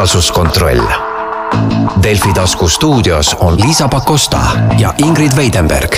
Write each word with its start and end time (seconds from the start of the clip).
reaalsuskontroll. 0.00 0.80
Delfi 2.02 2.32
tasku 2.32 2.68
stuudios 2.68 3.34
on 3.34 3.60
Liisa 3.60 3.88
Pakosta 3.88 4.40
ja 4.78 4.94
Ingrid 4.98 5.36
Veidenberg. 5.36 5.96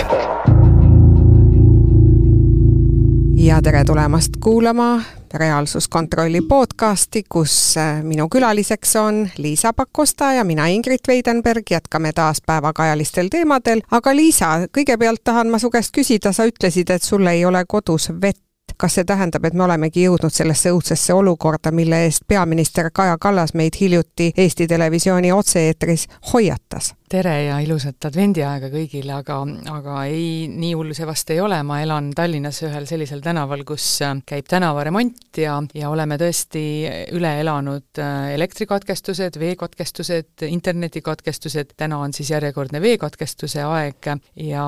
ja 3.37 3.62
tere 3.62 3.85
tulemast 3.85 4.33
kuulama 4.41 5.03
reaalsuskontrolli 5.35 6.41
podcasti, 6.41 7.25
kus 7.29 7.77
äh, 7.77 8.03
minu 8.03 8.29
külaliseks 8.29 8.96
on 8.96 9.28
Liisa 9.38 9.72
Pakosta 9.72 10.32
ja 10.32 10.44
mina, 10.44 10.66
Ingrid 10.66 11.00
Veidenberg, 11.08 11.62
jätkame 11.71 12.12
taas 12.12 12.42
päevakajalistel 12.46 13.28
teemadel, 13.30 13.80
aga 13.90 14.16
Liisa, 14.16 14.46
kõigepealt 14.78 15.22
tahan 15.24 15.50
ma 15.50 15.58
su 15.58 15.71
käest 15.71 15.94
küsida, 15.94 16.32
sa 16.32 16.46
ütlesid, 16.46 16.91
et 16.91 17.02
sul 17.02 17.27
ei 17.27 17.45
ole 17.45 17.64
kodus 17.69 18.10
vett 18.20 18.42
kas 18.77 18.98
see 18.98 19.05
tähendab, 19.09 19.45
et 19.45 19.55
me 19.55 19.65
olemegi 19.65 20.07
jõudnud 20.07 20.33
sellesse 20.33 20.73
õudsesse 20.73 21.15
olukorda, 21.15 21.73
mille 21.75 22.05
eest 22.07 22.27
peaminister 22.29 22.91
Kaja 22.95 23.19
Kallas 23.21 23.55
meid 23.55 23.79
hiljuti 23.80 24.33
Eesti 24.37 24.67
Televisiooni 24.69 25.33
otse-eetris 25.33 26.09
hoiatas? 26.33 26.95
tere 27.13 27.33
ja 27.45 27.59
ilusat 27.61 28.07
advendiaega 28.09 28.71
kõigile, 28.73 29.13
aga, 29.19 29.37
aga 29.73 29.97
ei, 30.09 30.47
nii 30.49 30.71
hull 30.79 30.95
see 30.97 31.05
vast 31.05 31.29
ei 31.35 31.43
ole, 31.45 31.59
ma 31.66 31.83
elan 31.85 32.09
Tallinnas 32.16 32.63
ühel 32.65 32.87
sellisel 32.89 33.21
tänaval, 33.25 33.66
kus 33.69 33.85
äh, 34.05 34.15
käib 34.29 34.49
tänavaremont 34.49 35.41
ja, 35.43 35.59
ja 35.77 35.91
oleme 35.93 36.16
tõesti 36.21 36.65
üle 37.13 37.35
elanud 37.43 38.01
äh, 38.01 38.33
elektrikatkestused, 38.39 39.37
veekatkestused, 39.43 40.47
internetikatkestused, 40.49 41.77
täna 41.77 42.01
on 42.01 42.16
siis 42.16 42.33
järjekordne 42.33 42.80
veekatkestuse 42.80 43.66
aeg 43.66 44.13
ja 44.49 44.66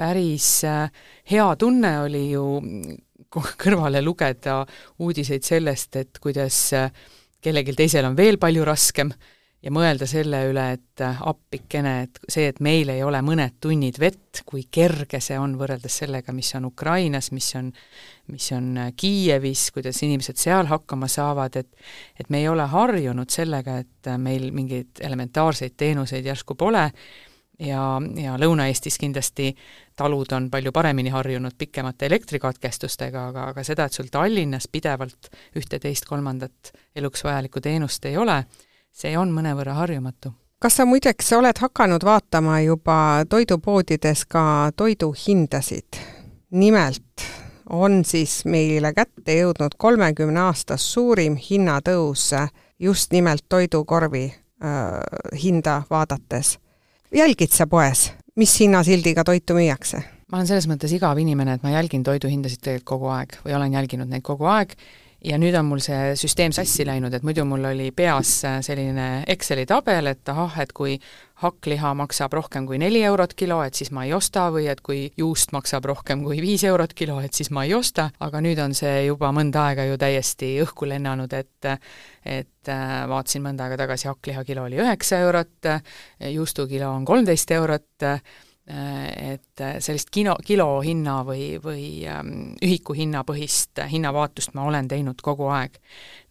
päris 0.00 0.48
äh, 0.64 0.88
hea 1.30 1.50
tunne 1.60 1.98
oli 2.06 2.30
ju 2.30 2.46
kõrvale 3.62 4.02
lugeda 4.04 4.62
uudiseid 4.98 5.46
sellest, 5.46 5.96
et 5.96 6.20
kuidas 6.22 6.60
äh, 6.76 6.90
kellelgi 7.42 7.76
teisel 7.76 8.08
on 8.08 8.16
veel 8.18 8.38
palju 8.42 8.64
raskem 8.66 9.12
ja 9.66 9.72
mõelda 9.74 10.06
selle 10.08 10.42
üle, 10.50 10.64
et 10.76 11.02
äh, 11.02 11.20
appikene, 11.26 11.94
et 12.06 12.20
see, 12.30 12.46
et 12.50 12.60
meil 12.64 12.90
ei 12.92 13.02
ole 13.04 13.20
mõned 13.24 13.56
tunnid 13.62 13.98
vett, 14.00 14.42
kui 14.46 14.66
kerge 14.72 15.20
see 15.22 15.38
on 15.40 15.56
võrreldes 15.58 16.00
sellega, 16.02 16.34
mis 16.36 16.52
on 16.58 16.68
Ukrainas, 16.68 17.32
mis 17.34 17.48
on, 17.58 17.72
mis 18.32 18.48
on 18.54 18.72
äh, 18.84 18.90
Kiievis, 18.96 19.68
kuidas 19.74 20.02
inimesed 20.06 20.38
seal 20.40 20.70
hakkama 20.70 21.08
saavad, 21.10 21.58
et 21.62 21.72
et 22.20 22.30
me 22.30 22.42
ei 22.44 22.50
ole 22.52 22.66
harjunud 22.70 23.32
sellega, 23.32 23.80
et 23.82 24.12
meil 24.22 24.50
mingeid 24.54 25.02
elementaarseid 25.04 25.76
teenuseid 25.76 26.26
järsku 26.26 26.54
pole. 26.54 26.90
Ja, 27.56 27.96
ja 28.20 28.34
Lõuna-Eestis 28.36 28.98
kindlasti 29.00 29.54
talud 29.96 30.32
on 30.32 30.50
palju 30.50 30.72
paremini 30.72 31.10
harjunud 31.10 31.52
pikemate 31.58 32.06
elektrikatkestustega, 32.06 33.26
aga, 33.28 33.44
aga 33.52 33.64
seda, 33.64 33.86
et 33.86 33.92
sul 33.92 34.10
Tallinnas 34.12 34.68
pidevalt 34.72 35.30
ühte-teist-kolmandat 35.56 36.72
eluks 36.96 37.24
vajalikku 37.24 37.60
teenust 37.60 38.04
ei 38.04 38.16
ole, 38.16 38.42
see 38.92 39.16
on 39.18 39.32
mõnevõrra 39.32 39.76
harjumatu. 39.80 40.32
kas 40.58 40.76
sa 40.76 40.86
muideks 40.86 41.32
oled 41.32 41.58
hakanud 41.60 42.04
vaatama 42.04 42.60
juba 42.60 43.24
toidupoodides 43.28 44.24
ka 44.24 44.72
toiduhindasid? 44.76 46.00
nimelt 46.50 47.26
on 47.70 48.04
siis 48.04 48.44
meile 48.44 48.92
kätte 48.92 49.40
jõudnud 49.40 49.74
kolmekümne 49.78 50.40
aastas 50.40 50.92
suurim 50.92 51.36
hinnatõus 51.36 52.30
just 52.78 53.12
nimelt 53.12 53.44
toidukorvi 53.48 54.24
äh, 54.28 55.00
hinda 55.42 55.82
vaadates 55.90 56.58
jälgid 57.14 57.50
sa 57.50 57.66
poes, 57.66 58.12
mis 58.36 58.60
hinnasildiga 58.60 59.24
toitu 59.24 59.56
müüakse? 59.56 60.02
ma 60.26 60.40
olen 60.40 60.48
selles 60.48 60.66
mõttes 60.66 60.92
igav 60.92 61.18
inimene, 61.22 61.56
et 61.56 61.62
ma 61.62 61.70
jälgin 61.76 62.02
toiduhindasid 62.06 62.62
tegelikult 62.62 62.88
kogu 62.90 63.10
aeg 63.14 63.36
või 63.44 63.54
olen 63.56 63.76
jälginud 63.78 64.10
neid 64.10 64.24
kogu 64.26 64.48
aeg 64.50 64.74
ja 65.24 65.38
nüüd 65.38 65.54
on 65.58 65.68
mul 65.68 65.80
see 65.82 66.14
süsteem 66.18 66.54
sassi 66.54 66.86
läinud, 66.86 67.14
et 67.14 67.24
muidu 67.26 67.44
mul 67.48 67.64
oli 67.70 67.90
peas 67.96 68.40
selline 68.66 69.24
Exceli 69.30 69.66
tabel, 69.66 70.10
et 70.12 70.28
ahah, 70.34 70.58
et 70.62 70.74
kui 70.76 70.98
hakkliha 71.42 71.92
maksab 71.98 72.32
rohkem 72.32 72.66
kui 72.68 72.78
neli 72.80 73.02
eurot 73.04 73.34
kilo, 73.36 73.60
et 73.64 73.76
siis 73.76 73.90
ma 73.92 74.06
ei 74.06 74.14
osta, 74.16 74.46
või 74.54 74.70
et 74.72 74.80
kui 74.84 75.10
juust 75.20 75.52
maksab 75.52 75.84
rohkem 75.84 76.24
kui 76.24 76.40
viis 76.40 76.64
eurot 76.64 76.94
kilo, 76.96 77.18
et 77.20 77.36
siis 77.36 77.50
ma 77.52 77.66
ei 77.66 77.74
osta, 77.76 78.08
aga 78.24 78.40
nüüd 78.44 78.60
on 78.62 78.74
see 78.76 79.06
juba 79.06 79.32
mõnda 79.36 79.68
aega 79.70 79.84
ju 79.90 80.00
täiesti 80.00 80.54
õhku 80.64 80.88
lennanud, 80.88 81.32
et 81.36 81.70
et 82.26 82.72
äh, 82.72 82.96
vaatasin 83.06 83.44
mõnda 83.44 83.66
aega 83.66 83.76
tagasi, 83.84 84.08
hakkliha 84.10 84.42
kilo 84.48 84.66
oli 84.66 84.80
üheksa 84.82 85.20
eurot, 85.22 85.70
juustukilo 86.32 86.90
on 86.90 87.04
kolmteist 87.06 87.52
eurot, 87.54 88.08
Äh, 88.66 89.32
et 89.32 89.60
sellist 89.78 90.08
kino, 90.10 90.32
kilohinna 90.42 91.20
või, 91.22 91.52
või 91.62 92.00
ähm, 92.10 92.56
ühiku 92.58 92.96
hinnapõhist 92.98 93.78
hinnavaatust 93.92 94.56
ma 94.58 94.64
olen 94.66 94.88
teinud 94.90 95.22
kogu 95.22 95.46
aeg. 95.54 95.78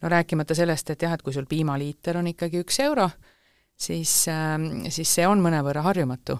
no 0.02 0.10
rääkimata 0.12 0.54
sellest, 0.54 0.90
et 0.92 1.00
jah, 1.00 1.14
et 1.16 1.24
kui 1.24 1.32
sul 1.32 1.46
piimaliiter 1.48 2.18
on 2.20 2.28
ikkagi 2.28 2.60
üks 2.60 2.76
euro, 2.84 3.08
siis, 3.76 4.12
ähm, 4.32 4.86
siis 4.88 5.14
see 5.18 5.26
on 5.28 5.42
mõnevõrra 5.44 5.82
harjumatu. 5.86 6.38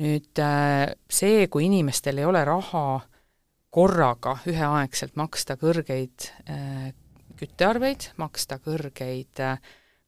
nüüd 0.00 0.38
äh, 0.38 0.92
see, 1.10 1.48
kui 1.48 1.66
inimestel 1.66 2.18
ei 2.18 2.24
ole 2.24 2.44
raha 2.44 3.00
korraga 3.70 4.36
üheaegselt 4.50 5.16
maksta 5.16 5.54
kõrgeid 5.58 6.26
küttearveid, 7.38 8.08
maksta 8.18 8.58
kõrgeid 8.58 9.42
äh, 9.42 9.58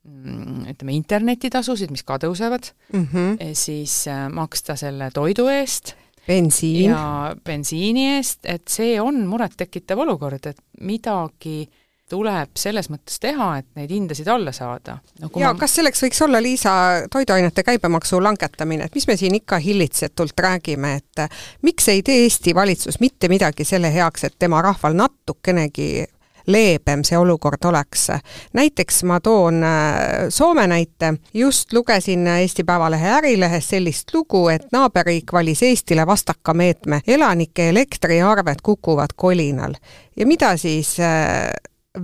Mm, 0.03 0.65
ütleme, 0.67 0.97
internetitasusid, 0.99 1.93
mis 1.95 2.03
ka 2.03 2.17
tõusevad 2.19 2.73
mm, 2.91 3.03
-hmm. 3.07 3.53
siis 3.55 4.09
äh, 4.11 4.25
maksta 4.35 4.75
selle 4.75 5.13
toidu 5.15 5.45
eest 5.47 5.93
bensiin 6.27 6.91
ja 6.91 7.37
bensiini 7.47 8.09
eest, 8.17 8.41
et 8.43 8.67
see 8.67 8.97
on 8.99 9.21
murettekitav 9.31 10.03
olukord, 10.03 10.43
et 10.51 10.59
midagi 10.81 11.69
tuleb 12.13 12.57
selles 12.59 12.91
mõttes 12.93 13.21
teha, 13.23 13.49
et 13.63 13.69
neid 13.79 13.93
hindasid 13.93 14.29
alla 14.29 14.53
saada 14.53 14.99
no,. 15.21 15.31
ja 15.41 15.53
ma... 15.53 15.59
kas 15.61 15.79
selleks 15.79 16.05
võiks 16.05 16.23
olla, 16.27 16.43
Liisa, 16.45 16.73
toiduainete 17.13 17.65
käibemaksu 17.67 18.21
langetamine, 18.23 18.89
et 18.89 18.99
mis 18.99 19.09
me 19.09 19.17
siin 19.17 19.37
ikka 19.41 19.61
hillitsetult 19.63 20.39
räägime, 20.47 20.97
et 21.01 21.27
miks 21.67 21.89
ei 21.93 22.03
tee 22.07 22.25
Eesti 22.27 22.55
valitsus 22.55 23.01
mitte 23.01 23.31
midagi 23.33 23.65
selle 23.69 23.93
heaks, 23.95 24.29
et 24.29 24.37
tema 24.39 24.63
rahval 24.63 24.99
natukenegi 24.99 26.05
leebem 26.47 27.05
see 27.05 27.19
olukord 27.19 27.65
oleks. 27.65 28.09
näiteks 28.53 29.03
ma 29.05 29.21
toon 29.21 29.65
äh, 29.65 30.29
Soome 30.29 30.67
näite, 30.67 31.15
just 31.35 31.73
lugesin 31.73 32.27
Eesti 32.27 32.65
Päevalehe 32.65 33.09
Ärilehes 33.09 33.69
sellist 33.69 34.15
lugu, 34.15 34.49
et 34.49 34.67
naaberriik 34.73 35.33
valis 35.33 35.63
Eestile 35.63 36.07
vastaka 36.07 36.55
meetme, 36.55 37.01
elanike 37.07 37.69
elektriarved 37.69 38.63
kukuvad 38.63 39.15
kolinal. 39.17 39.75
ja 40.17 40.27
mida 40.27 40.57
siis 40.57 41.01
äh, 41.01 41.51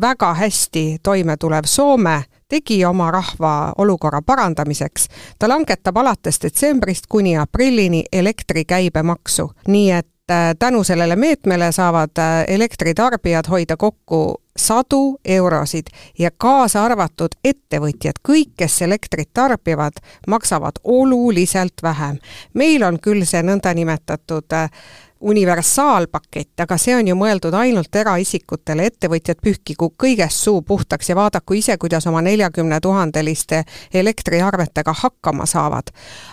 väga 0.01 0.35
hästi 0.35 0.99
toime 1.03 1.37
tulev 1.37 1.65
Soome 1.65 2.25
tegi 2.49 2.85
oma 2.85 3.11
rahva 3.11 3.73
olukorra 3.79 4.23
parandamiseks. 4.23 5.09
ta 5.39 5.49
langetab 5.49 5.97
alates 5.97 6.43
detsembrist 6.43 7.07
kuni 7.09 7.37
aprillini 7.37 8.05
elektri 8.13 8.65
käibemaksu, 8.65 9.51
nii 9.67 9.91
et 9.91 10.09
Äh, 10.31 10.55
tänu 10.59 10.85
sellele 10.85 11.17
meetmele 11.17 11.73
saavad 11.73 12.11
äh, 12.19 12.45
elektritarbijad 12.49 13.45
hoida 13.51 13.77
kokku 13.77 14.43
sadu 14.57 15.19
eurosid 15.25 15.87
ja 16.19 16.31
kaasa 16.37 16.85
arvatud 16.85 17.33
ettevõtjad, 17.45 18.21
kõik, 18.29 18.51
kes 18.57 18.83
elektrit 18.83 19.31
tarbivad, 19.33 20.03
maksavad 20.27 20.83
oluliselt 20.85 21.83
vähem. 21.83 22.19
meil 22.55 22.83
on 22.83 23.01
küll 23.01 23.25
see 23.25 23.41
nõndanimetatud 23.43 24.53
äh, 24.53 24.71
universaalpakett, 25.21 26.61
aga 26.61 26.77
see 26.79 26.95
on 26.97 27.09
ju 27.09 27.15
mõeldud 27.19 27.55
ainult 27.59 27.95
eraisikutele, 27.97 28.87
ettevõtjad 28.91 29.41
pühkigu 29.43 29.91
kõigest 29.99 30.45
suu 30.45 30.63
puhtaks 30.63 31.11
ja 31.11 31.17
vaadaku 31.19 31.59
ise, 31.59 31.77
kuidas 31.79 32.07
oma 32.07 32.23
neljakümne 32.23 32.81
tuhandeliste 32.81 33.65
elektriarvetega 33.95 34.95
hakkama 35.03 35.47
saavad. 35.47 35.91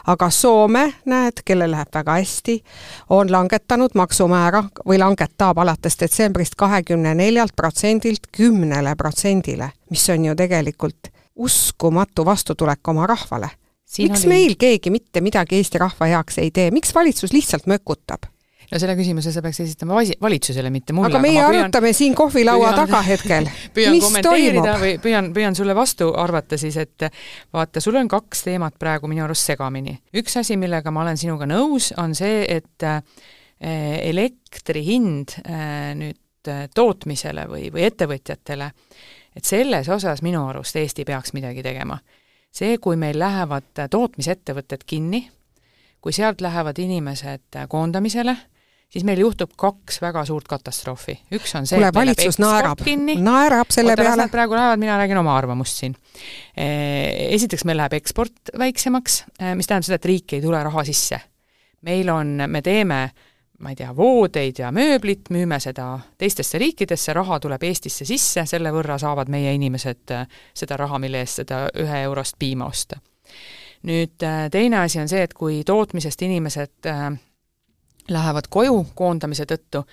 aga 0.08 0.30
Soome, 0.30 0.94
näed, 1.06 1.42
kellel 1.46 1.72
läheb 1.72 1.90
väga 1.94 2.20
hästi, 2.20 2.64
on 3.10 3.32
langetanud 3.32 3.96
maksumäära 3.96 4.64
või 4.86 5.00
langetab 5.00 5.58
alates 5.58 6.00
detsembrist 6.00 6.56
kahekümne 6.56 7.16
neljalt 7.16 7.56
protsendilt 7.56 8.28
kümnele 8.32 8.96
protsendile, 8.96 9.72
mis 9.90 10.10
on 10.10 10.26
ju 10.26 10.36
tegelikult 10.36 11.10
uskumatu 11.36 12.26
vastutulek 12.26 12.88
oma 12.88 13.08
rahvale. 13.08 13.50
Miks 13.98 14.26
oli... 14.26 14.30
meil 14.30 14.56
keegi 14.60 14.90
mitte 14.90 15.22
midagi 15.22 15.56
Eesti 15.56 15.78
rahva 15.78 16.06
heaks 16.06 16.38
ei 16.38 16.52
tee, 16.52 16.72
miks 16.72 16.96
valitsus 16.96 17.34
lihtsalt 17.34 17.68
mökutab? 17.68 18.35
No 18.76 18.82
selle 18.82 18.96
küsimuse 19.00 19.32
sa 19.32 19.42
peaks 19.44 19.62
esitama 19.64 19.96
valitsusele, 20.22 20.70
mitte 20.74 20.94
mulle. 20.96 21.14
aga 21.14 21.22
meie 21.24 21.40
aga 21.40 21.52
püüan, 21.54 21.68
arutame 21.70 21.92
siin 21.96 22.16
kohvilaua 22.18 22.72
püüan, 22.74 22.80
taga 22.82 23.02
hetkel. 23.08 23.48
püüan 23.76 24.00
kommenteerida 24.04 24.76
või 24.82 24.96
püüan, 25.04 25.32
püüan 25.36 25.56
sulle 25.58 25.76
vastu 25.78 26.10
arvata 26.20 26.60
siis, 26.60 26.76
et 26.82 27.08
vaata, 27.56 27.84
sul 27.84 27.96
on 28.00 28.10
kaks 28.12 28.44
teemat 28.50 28.76
praegu 28.82 29.10
minu 29.12 29.24
arust 29.26 29.48
segamini. 29.48 29.96
üks 30.20 30.36
asi, 30.42 30.60
millega 30.60 30.92
ma 30.92 31.06
olen 31.06 31.20
sinuga 31.22 31.48
nõus, 31.50 31.92
on 32.02 32.16
see, 32.18 32.44
et 32.52 32.86
äh, 32.86 33.00
elektri 34.12 34.84
hind 34.86 35.38
äh, 35.46 35.94
nüüd 35.96 36.52
äh, 36.52 36.66
tootmisele 36.76 37.48
või, 37.52 37.70
või 37.74 37.86
ettevõtjatele, 37.88 38.72
et 39.36 39.48
selles 39.48 39.88
osas 39.92 40.24
minu 40.26 40.44
arust 40.50 40.76
Eesti 40.82 41.08
peaks 41.08 41.32
midagi 41.38 41.64
tegema. 41.64 42.00
see, 42.56 42.78
kui 42.80 42.96
meil 42.96 43.20
lähevad 43.20 43.88
tootmisettevõtted 43.92 44.84
kinni, 44.88 45.26
kui 46.02 46.14
sealt 46.16 46.44
lähevad 46.44 46.78
inimesed 46.80 47.58
koondamisele, 47.68 48.36
siis 48.96 49.04
meil 49.04 49.20
juhtub 49.20 49.52
kaks 49.60 50.00
väga 50.00 50.24
suurt 50.26 50.48
katastroofi. 50.48 51.18
üks 51.36 51.52
on 51.60 51.68
see, 51.68 51.76
kuule, 51.76 51.92
valitsus 51.96 52.40
naerab, 52.40 52.80
naerab 53.20 53.74
selle 53.76 53.92
Oota, 53.92 54.08
peale. 54.08 54.28
praegu 54.32 54.56
lähevad, 54.56 54.80
mina 54.80 54.96
räägin 55.02 55.20
oma 55.20 55.36
arvamust 55.36 55.84
siin. 55.84 55.96
Esiteks 56.56 57.66
meil 57.68 57.82
läheb 57.82 57.98
eksport 58.00 58.54
väiksemaks, 58.58 59.22
mis 59.60 59.68
tähendab 59.68 59.90
seda, 59.90 60.00
et 60.00 60.08
riiki 60.12 60.40
ei 60.40 60.46
tule 60.46 60.64
raha 60.64 60.86
sisse. 60.88 61.20
meil 61.86 62.10
on, 62.10 62.38
me 62.48 62.62
teeme 62.66 63.10
ma 63.60 63.72
ei 63.72 63.76
tea, 63.76 63.92
voodeid 63.96 64.60
ja 64.60 64.72
mööblit, 64.76 65.30
müüme 65.32 65.60
seda 65.64 66.00
teistesse 66.20 66.60
riikidesse, 66.60 67.14
raha 67.16 67.40
tuleb 67.40 67.64
Eestisse 67.64 68.08
sisse, 68.08 68.44
selle 68.48 68.72
võrra 68.76 68.98
saavad 69.00 69.30
meie 69.32 69.54
inimesed 69.56 70.12
seda 70.54 70.80
raha, 70.80 71.00
mille 71.00 71.22
eest 71.24 71.44
seda 71.44 71.66
ühe 71.84 72.02
eurost 72.08 72.40
piima 72.40 72.68
osta. 72.68 73.00
nüüd 73.86 74.24
teine 74.52 74.80
asi 74.82 75.00
on 75.00 75.08
see, 75.08 75.22
et 75.24 75.34
kui 75.34 75.64
tootmisest 75.64 76.22
inimesed 76.26 76.90
lähevad 78.10 78.50
koju 78.50 78.86
koondamise 78.96 79.46
tõttu, 79.50 79.84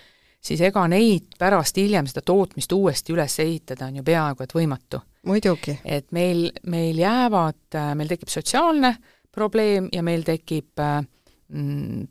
siis 0.40 0.60
ega 0.60 0.84
neid 0.88 1.36
pärast 1.38 1.76
hiljem 1.76 2.06
seda 2.10 2.24
tootmist 2.26 2.72
uuesti 2.72 3.14
üles 3.14 3.38
ehitada 3.40 3.88
on 3.88 3.96
ju 4.00 4.04
peaaegu 4.04 4.42
et 4.42 4.54
võimatu. 4.54 5.00
muidugi. 5.26 5.78
et 5.84 6.12
meil, 6.12 6.50
meil 6.66 6.98
jäävad, 6.98 7.78
meil 7.94 8.08
tekib 8.08 8.28
sotsiaalne 8.28 8.96
probleem 9.32 9.88
ja 9.92 10.02
meil 10.02 10.22
tekib 10.22 10.80
äh, 10.80 11.04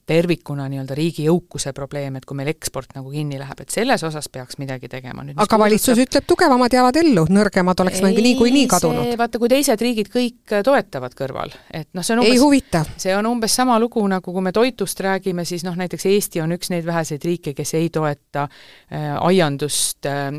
tervikuna 0.05 0.67
nii-öelda 0.69 0.95
riigi 0.97 1.23
jõukuse 1.25 1.71
probleem, 1.73 2.19
et 2.19 2.25
kui 2.29 2.37
meil 2.37 2.51
eksport 2.51 2.91
nagu 2.93 3.09
kinni 3.09 3.39
läheb, 3.41 3.63
et 3.63 3.73
selles 3.73 4.03
osas 4.05 4.27
peaks 4.29 4.59
midagi 4.61 4.89
tegema. 4.91 5.23
aga 5.35 5.59
valitsus 5.59 5.95
puudutab... 5.95 6.07
ütleb, 6.07 6.27
tugevamad 6.29 6.75
jäävad 6.77 6.99
ellu, 7.01 7.25
nõrgemad 7.33 7.81
oleks 7.81 8.03
nagu 8.05 8.25
niikuinii 8.27 8.67
kadunud. 8.69 9.13
vaata, 9.17 9.41
kui 9.41 9.49
teised 9.49 9.81
riigid 9.81 10.11
kõik 10.13 10.57
toetavad 10.67 11.15
kõrval, 11.17 11.55
et 11.73 11.89
noh, 11.97 12.05
see 12.05 12.13
on 12.15 12.21
umbes, 12.21 12.35
ei 12.35 12.43
huvita. 12.43 12.83
see 13.01 13.15
on 13.17 13.31
umbes 13.31 13.55
sama 13.57 13.79
lugu, 13.81 14.03
nagu 14.11 14.35
kui 14.35 14.45
me 14.45 14.53
toitust 14.53 15.01
räägime, 15.01 15.45
siis 15.49 15.65
noh, 15.65 15.77
näiteks 15.79 16.05
Eesti 16.11 16.43
on 16.45 16.53
üks 16.57 16.69
neid 16.69 16.85
väheseid 16.85 17.25
riike, 17.25 17.55
kes 17.57 17.73
ei 17.79 17.89
toeta 17.89 18.45
äh, 18.45 19.15
aiandust 19.17 20.05
äh,, 20.05 20.29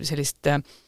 sellist 0.00 0.48
äh, 0.48 0.62
Mm, 0.64 0.83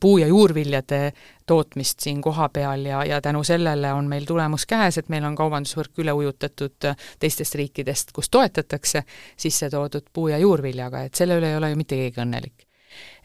puu- 0.00 0.18
ja 0.18 0.26
juurviljade 0.26 1.12
tootmist 1.46 2.00
siin 2.00 2.22
kohapeal 2.22 2.84
ja, 2.84 3.04
ja 3.04 3.20
tänu 3.20 3.44
sellele 3.44 3.92
on 3.92 4.08
meil 4.08 4.24
tulemus 4.24 4.66
käes, 4.66 4.98
et 4.98 5.08
meil 5.08 5.24
on 5.24 5.36
kaubandusvõrk 5.36 6.00
üle 6.00 6.12
ujutatud 6.12 6.88
teistest 7.20 7.54
riikidest, 7.54 8.12
kus 8.16 8.30
toetatakse 8.30 9.02
sisse 9.36 9.70
toodud 9.70 10.08
puu- 10.12 10.28
ja 10.32 10.38
juurviljaga, 10.38 11.02
et 11.02 11.14
selle 11.14 11.36
üle 11.36 11.52
ei 11.52 11.56
ole 11.56 11.70
ju 11.70 11.76
mitte 11.76 11.96
keegi 11.96 12.22
õnnelik. 12.24 12.62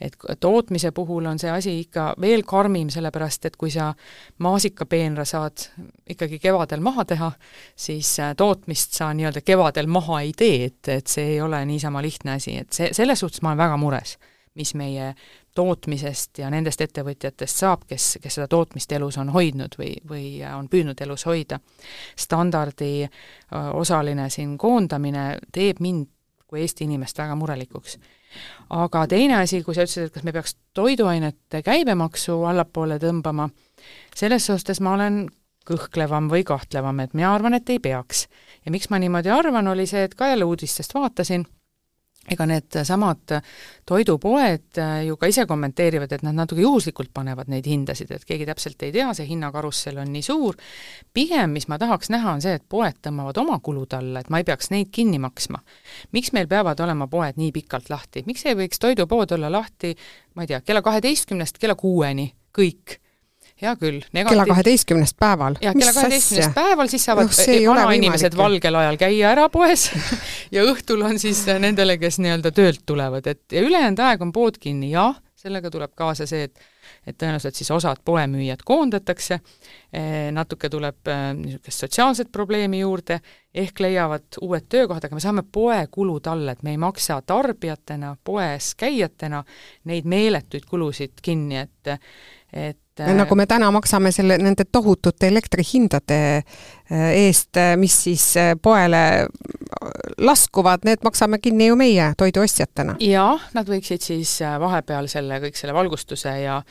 et 0.02 0.16
tootmise 0.40 0.92
puhul 0.92 1.25
on 1.25 1.40
see 1.40 1.50
asi 1.50 1.80
ikka 1.80 2.16
veel 2.22 2.44
karmim, 2.44 2.90
sellepärast 2.90 3.46
et 3.46 3.56
kui 3.56 3.72
sa 3.72 3.94
maasikapeenra 4.38 5.25
saad 5.25 5.63
ikkagi 6.10 6.40
kevadel 6.40 6.80
maha 6.80 7.06
teha, 7.06 7.31
siis 7.75 8.19
äh, 8.19 8.34
tootmist 8.36 8.94
sa 8.94 9.13
nii-öelda 9.13 9.42
kevadel 9.42 9.88
maha 9.88 10.22
ei 10.22 10.34
tee, 10.38 10.66
et, 10.66 10.88
et 10.88 11.08
see 11.08 11.38
ei 11.38 11.42
ole 11.42 11.66
niisama 11.66 12.02
lihtne 12.02 12.31
asi, 12.31 12.58
et 12.58 12.74
see, 12.74 12.90
selles 12.92 13.19
suhtes 13.19 13.42
ma 13.42 13.54
olen 13.54 13.63
väga 13.63 13.78
mures 13.78 14.18
mis 14.56 14.74
meie 14.75 15.13
tootmisest 15.56 16.42
ja 16.44 16.50
nendest 16.51 16.81
ettevõtjatest 16.81 17.63
saab, 17.63 17.86
kes, 17.88 18.18
kes 18.21 18.36
seda 18.39 18.48
tootmist 18.51 18.92
elus 18.92 19.18
on 19.21 19.30
hoidnud 19.31 19.77
või, 19.80 19.94
või 20.07 20.25
on 20.48 20.68
püüdnud 20.71 21.01
elus 21.01 21.25
hoida. 21.25 21.59
standardi 22.19 23.07
osaline 23.74 24.30
siin 24.30 24.57
koondamine 24.57 25.38
teeb 25.51 25.80
mind 25.80 26.07
kui 26.51 26.62
Eesti 26.62 26.83
inimest 26.83 27.18
väga 27.18 27.36
murelikuks. 27.39 27.98
aga 28.69 29.06
teine 29.07 29.38
asi, 29.39 29.62
kui 29.63 29.75
sa 29.75 29.86
ütlesid, 29.88 30.09
et 30.09 30.13
kas 30.13 30.24
me 30.27 30.33
peaks 30.36 30.56
toiduainete 30.75 31.62
käibemaksu 31.63 32.44
allapoole 32.48 33.00
tõmbama, 33.00 33.50
selles 34.15 34.45
suhtes 34.45 34.80
ma 34.83 34.94
olen 34.98 35.25
kõhklevam 35.68 36.27
või 36.31 36.44
kahtlevam, 36.48 37.00
et 37.00 37.13
mina 37.13 37.33
arvan, 37.36 37.53
et 37.53 37.69
ei 37.69 37.80
peaks. 37.80 38.27
ja 38.65 38.71
miks 38.71 38.89
ma 38.89 39.00
niimoodi 39.00 39.31
arvan, 39.31 39.68
oli 39.68 39.88
see, 39.88 40.03
et 40.03 40.15
ka 40.15 40.27
jälle 40.27 40.44
uudistest 40.44 40.94
vaatasin 40.94 41.45
ega 42.29 42.45
needsamad 42.45 43.33
toidupoed 43.88 44.77
ju 45.07 45.15
ka 45.18 45.29
ise 45.29 45.45
kommenteerivad, 45.50 46.12
et 46.13 46.23
nad 46.25 46.38
natuke 46.38 46.62
juhuslikult 46.62 47.09
panevad 47.13 47.50
neid 47.50 47.65
hindasid, 47.65 48.12
et 48.13 48.25
keegi 48.27 48.45
täpselt 48.45 48.85
ei 48.85 48.94
tea, 48.94 49.07
see 49.18 49.25
hinnakarussell 49.31 49.97
on 50.03 50.12
nii 50.13 50.21
suur, 50.25 50.59
pigem 51.13 51.56
mis 51.57 51.65
ma 51.71 51.79
tahaks 51.81 52.12
näha, 52.13 52.35
on 52.38 52.44
see, 52.45 52.53
et 52.59 52.68
poed 52.69 53.00
tõmbavad 53.01 53.41
oma 53.41 53.57
kulud 53.63 53.97
alla, 53.97 54.21
et 54.21 54.29
ma 54.29 54.41
ei 54.41 54.47
peaks 54.47 54.69
neid 54.73 54.91
kinni 54.94 55.19
maksma. 55.21 55.63
miks 56.12 56.31
meil 56.38 56.47
peavad 56.47 56.79
olema 56.79 57.07
poed 57.07 57.41
nii 57.41 57.51
pikalt 57.57 57.89
lahti, 57.89 58.24
miks 58.27 58.45
ei 58.45 58.57
võiks 58.59 58.79
toidupood 58.79 59.33
olla 59.38 59.51
lahti, 59.51 59.95
ma 60.35 60.45
ei 60.45 60.53
tea, 60.53 60.62
kella 60.62 60.85
kaheteistkümnest 60.85 61.57
kella 61.57 61.75
kuueni, 61.75 62.29
kõik 62.53 63.00
hea 63.62 63.75
küll. 63.80 64.02
kella 64.13 64.46
kaheteistkümnest 64.50 65.18
päeval? 65.22 65.58
jah, 65.62 65.75
kella 65.78 65.94
kaheteistkümnest 65.96 66.56
päeval, 66.58 66.92
siis 66.92 67.06
saavad 67.08 67.31
no, 67.31 67.74
vanainimesed 67.75 68.38
valgel 68.38 68.80
ajal 68.81 69.00
käia 69.02 69.31
ära 69.36 69.48
poes. 69.54 69.90
Ja 70.52 70.66
õhtul 70.68 71.00
on 71.08 71.16
siis 71.22 71.46
nendele, 71.63 71.96
kes 72.02 72.18
nii-öelda 72.19 72.52
töölt 72.52 72.81
tulevad, 72.86 73.28
et 73.31 73.54
ja 73.56 73.62
ülejäänud 73.63 74.02
aeg 74.04 74.24
on 74.25 74.34
pood 74.36 74.58
kinni, 74.60 74.90
jah, 74.92 75.16
sellega 75.40 75.72
tuleb 75.72 75.94
kaasa 75.96 76.28
see, 76.30 76.50
et 76.50 76.69
et 77.08 77.18
tõenäoliselt 77.18 77.58
siis 77.58 77.72
osad 77.74 78.02
poemüüjad 78.06 78.62
koondatakse, 78.66 79.40
eh, 79.94 80.30
natuke 80.34 80.69
tuleb 80.69 81.08
eh, 81.10 81.22
niisugust 81.38 81.86
sotsiaalset 81.86 82.31
probleemi 82.31 82.81
juurde, 82.84 83.19
ehk 83.54 83.80
leiavad 83.81 84.38
uued 84.42 84.68
töökohad, 84.69 85.08
aga 85.08 85.18
me 85.18 85.24
saame 85.24 85.44
poekulud 85.52 86.28
alla, 86.30 86.54
et 86.54 86.63
me 86.63 86.75
ei 86.75 86.81
maksa 86.81 87.22
tarbijatena, 87.25 88.16
poes 88.24 88.74
käijatena 88.78 89.44
neid 89.90 90.10
meeletuid 90.10 90.68
kulusid 90.69 91.24
kinni, 91.24 91.63
et 91.66 91.96
et 92.52 92.90
nagu 93.15 93.36
me 93.36 93.45
täna 93.50 93.71
maksame 93.71 94.12
selle, 94.12 94.38
nende 94.42 94.65
tohutute 94.71 95.27
elektrihindade 95.27 96.19
äh, 96.38 97.09
eest, 97.25 97.57
äh, 97.57 97.75
mis 97.77 97.95
siis 98.03 98.25
äh, 98.38 98.53
poele 98.62 99.27
laskuvad, 100.18 100.86
need 100.86 101.03
maksame 101.03 101.39
kinni 101.42 101.68
ju 101.69 101.75
meie 101.80 102.12
toiduostjatena. 102.18 102.98
jah, 103.06 103.50
nad 103.53 103.69
võiksid 103.69 104.06
siis 104.06 104.38
vahepeal 104.59 105.09
selle, 105.12 105.39
kõik 105.44 105.59
selle 105.59 105.75
valgustuse 105.77 106.36
ja 106.44 106.62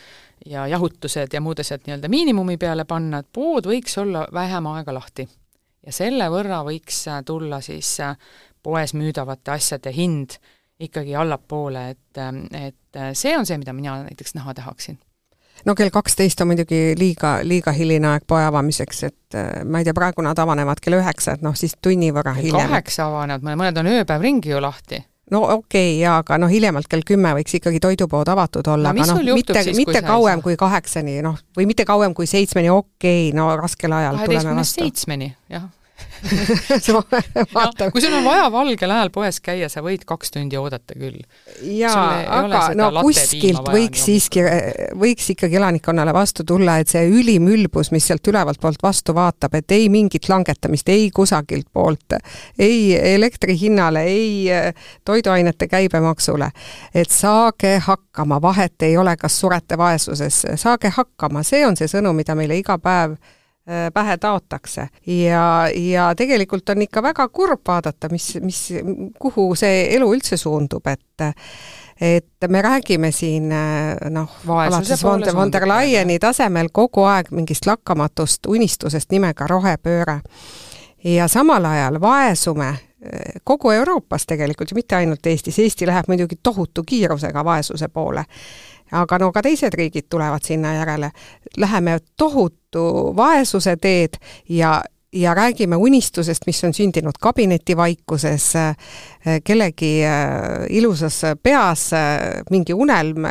ja 0.47 0.62
jahutused 0.67 1.35
ja 1.37 1.41
muud 1.44 1.61
asjad 1.61 1.82
nii-öelda 1.85 2.09
miinimumi 2.09 2.56
peale 2.56 2.87
panna, 2.88 3.19
et 3.21 3.29
pood 3.32 3.67
võiks 3.69 3.99
olla 4.00 4.25
vähem 4.32 4.67
aega 4.73 4.94
lahti. 4.97 5.29
ja 5.87 5.93
selle 5.93 6.31
võrra 6.32 6.62
võiks 6.65 7.05
tulla 7.29 7.61
siis 7.61 7.99
poes 8.62 8.94
müüdavate 8.97 9.53
asjade 9.53 9.93
hind 9.93 10.38
ikkagi 10.81 11.12
allapoole, 11.17 11.91
et, 11.91 12.23
et 12.56 13.00
see 13.12 13.37
on 13.37 13.44
see, 13.44 13.61
mida 13.61 13.77
mina 13.77 13.99
näiteks 14.06 14.35
näha 14.38 14.55
tahaksin 14.56 14.97
no 15.67 15.75
kell 15.79 15.93
kaksteist 15.95 16.41
on 16.41 16.51
muidugi 16.53 16.95
liiga, 16.99 17.39
liiga 17.47 17.75
hiline 17.77 18.15
aeg 18.15 18.27
poe 18.29 18.43
avamiseks, 18.47 19.03
et 19.09 19.39
äh, 19.39 19.62
ma 19.65 19.81
ei 19.81 19.89
tea, 19.89 19.97
praegu 19.97 20.25
nad 20.25 20.39
avanevad 20.39 20.83
kell 20.83 20.99
üheksa, 21.01 21.37
et 21.39 21.47
noh, 21.47 21.57
siis 21.59 21.77
tunni 21.83 22.12
võrra 22.15 22.35
hiljem. 22.39 22.69
kaheksa 22.71 23.09
avanevad, 23.11 23.47
mõned 23.62 23.81
on 23.83 23.95
ööpäev 23.95 24.27
ringi 24.27 24.55
ju 24.55 24.61
lahti. 24.62 25.03
No 25.31 25.45
okei 25.45 25.93
okay,, 25.93 25.99
jaa, 26.03 26.17
aga 26.25 26.41
noh, 26.43 26.51
hiljemalt 26.51 26.89
kell 26.91 27.05
kümme 27.07 27.31
võiks 27.39 27.55
ikkagi 27.61 27.79
toidupood 27.83 28.29
avatud 28.33 28.67
olla 28.73 28.91
no,, 28.91 29.05
aga 29.05 29.21
noh, 29.21 29.35
mitte, 29.39 29.62
mitte 29.79 30.03
kauem 30.03 30.43
kui 30.43 30.57
kaheksani, 30.59 31.21
noh, 31.23 31.39
või 31.57 31.69
mitte 31.71 31.87
kauem 31.87 32.17
kui 32.19 32.27
seitsmeni, 32.27 32.73
okei 32.75 33.29
okay,, 33.29 33.37
no 33.37 33.53
raskel 33.61 33.94
ajal 33.94 34.19
kaheteistkümnest 34.19 34.81
seitsmeni, 34.82 35.31
jah 35.53 35.69
no, 36.93 37.03
kui 37.93 38.03
sul 38.03 38.15
on 38.15 38.24
vaja 38.24 38.48
valgel 38.53 38.93
ajal 38.93 39.10
poes 39.15 39.41
käia, 39.44 39.69
sa 39.72 39.82
võid 39.84 40.05
kaks 40.08 40.34
tundi 40.34 40.58
oodata 40.60 40.96
küll. 40.98 41.20
jaa, 41.65 42.05
aga 42.41 42.62
no 42.77 42.91
kuskilt 43.00 43.70
võiks 43.72 44.05
siiski, 44.08 44.44
võiks 45.00 45.31
ikkagi 45.34 45.58
elanikkonnale 45.60 46.15
vastu 46.15 46.44
tulla, 46.46 46.79
et 46.81 46.93
see 46.93 47.06
ülim 47.08 47.48
ülbus, 47.53 47.93
mis 47.94 48.06
sealt 48.10 48.27
ülevalt 48.31 48.60
poolt 48.60 48.82
vastu 48.82 49.15
vaatab, 49.17 49.56
et 49.60 49.77
ei 49.77 49.89
mingit 49.93 50.29
langetamist, 50.29 50.89
ei 50.93 51.10
kusagilt 51.15 51.69
poolt, 51.72 52.19
ei 52.58 52.94
elektri 53.15 53.56
hinnale, 53.60 54.05
ei 54.10 54.48
eh, 54.53 54.70
toiduainete 55.05 55.69
käibemaksule. 55.69 56.50
et 56.94 57.10
saage 57.10 57.79
hakkama, 57.86 58.43
vahet 58.43 58.82
ei 58.82 58.96
ole, 58.96 59.17
kas 59.17 59.41
surete 59.41 59.79
vaesuses, 59.79 60.46
saage 60.56 60.93
hakkama, 60.96 61.43
see 61.43 61.67
on 61.67 61.77
see 61.77 61.89
sõnum, 61.89 62.17
mida 62.17 62.34
meile 62.34 62.58
iga 62.60 62.79
päev 62.79 63.17
pähe 63.94 64.17
taotakse. 64.19 64.89
Ja, 65.06 65.69
ja 65.74 66.10
tegelikult 66.17 66.69
on 66.69 66.82
ikka 66.82 67.03
väga 67.03 67.29
kurb 67.29 67.60
vaadata, 67.69 68.08
mis, 68.12 68.32
mis, 68.43 68.62
kuhu 69.19 69.55
see 69.55 69.86
elu 69.96 70.12
üldse 70.15 70.36
suundub, 70.41 70.86
et 70.86 71.31
et 72.00 72.48
me 72.48 72.62
räägime 72.65 73.10
siin 73.12 73.50
noh, 74.10 74.36
alates 74.48 75.03
von 75.05 75.20
von 75.34 75.53
der 75.53 75.67
Leyeni 75.69 76.19
tasemel 76.19 76.70
kogu 76.72 77.05
aeg 77.05 77.29
mingist 77.31 77.67
lakkamatust 77.69 78.46
unistusest 78.48 79.10
nimega 79.12 79.46
rohepööre. 79.46 80.20
ja 81.05 81.29
samal 81.29 81.65
ajal 81.65 82.00
vaesume 82.00 82.74
kogu 83.44 83.70
Euroopas 83.70 84.27
tegelikult 84.27 84.70
ju 84.70 84.74
mitte 84.74 84.96
ainult 84.96 85.27
Eestis, 85.27 85.58
Eesti 85.58 85.86
läheb 85.86 86.08
muidugi 86.08 86.39
tohutu 86.43 86.82
kiirusega 86.86 87.44
vaesuse 87.44 87.89
poole 87.89 88.24
aga 88.93 89.19
no 89.19 89.32
ka 89.32 89.43
teised 89.43 89.75
riigid 89.75 90.09
tulevad 90.11 90.44
sinna 90.44 90.75
järele. 90.75 91.11
Läheme 91.56 91.99
tohutu 92.17 93.13
vaesuse 93.17 93.77
teed 93.77 94.20
ja 94.49 94.81
ja 95.13 95.35
räägime 95.35 95.77
unistusest, 95.77 96.47
mis 96.47 96.65
on 96.65 96.75
sündinud 96.75 97.19
kabinetivaikuses, 97.20 98.56
äh, 98.56 98.77
kellegi 99.44 100.05
äh, 100.06 100.67
ilusas 100.69 101.23
peas, 101.43 101.93
äh, 101.93 102.43
mingi 102.51 102.75
unelm 102.75 103.27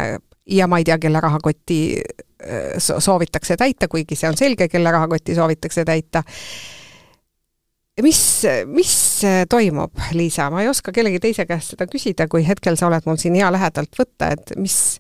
ja 0.46 0.68
ma 0.68 0.78
ei 0.78 0.84
tea, 0.84 0.98
kelle 1.00 1.22
rahakotti 1.22 2.01
soovitakse 2.80 3.58
täita, 3.58 3.88
kuigi 3.88 4.16
see 4.16 4.30
on 4.30 4.38
selge, 4.38 4.68
kelle 4.68 4.92
rahakotti 4.92 5.36
soovitakse 5.36 5.84
täita 5.86 6.24
mis, 8.01 8.22
mis 8.66 9.22
toimub, 9.50 9.92
Liisa, 10.16 10.50
ma 10.51 10.63
ei 10.63 10.70
oska 10.72 10.94
kellegi 10.96 11.20
teise 11.20 11.46
käest 11.46 11.75
seda 11.75 11.88
küsida, 11.92 12.28
kui 12.32 12.46
hetkel 12.48 12.80
sa 12.80 12.88
oled 12.88 13.08
mul 13.08 13.20
siin 13.20 13.36
hea 13.39 13.51
lähedalt 13.51 14.00
võtta, 14.00 14.32
et 14.36 14.54
mis, 14.60 15.00